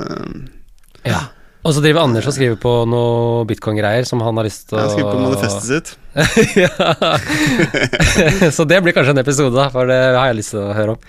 ja. 1.05 1.23
Og 1.65 1.73
så 1.75 1.81
driver 1.83 2.05
Anders 2.05 2.27
og 2.29 2.35
skriver 2.35 2.55
på 2.61 2.71
noe 2.87 3.45
bitcoin-greier 3.49 4.05
som 4.07 4.21
han 4.23 4.37
har 4.39 4.45
lyst 4.47 4.69
til 4.69 4.77
å 4.77 4.83
Han 4.85 4.93
skriver 4.93 5.11
på 5.11 5.23
manifestet 5.25 5.65
sitt. 5.67 5.89
ja. 6.63 6.71
Så 8.55 8.63
det 8.69 8.79
blir 8.85 8.95
kanskje 8.95 9.11
en 9.15 9.23
episode, 9.23 9.51
da, 9.57 9.67
for 9.73 9.89
det 9.89 9.97
har 10.15 10.29
jeg 10.29 10.37
lyst 10.39 10.53
til 10.53 10.61
å 10.63 10.75
høre 10.77 10.95
om. 10.95 11.01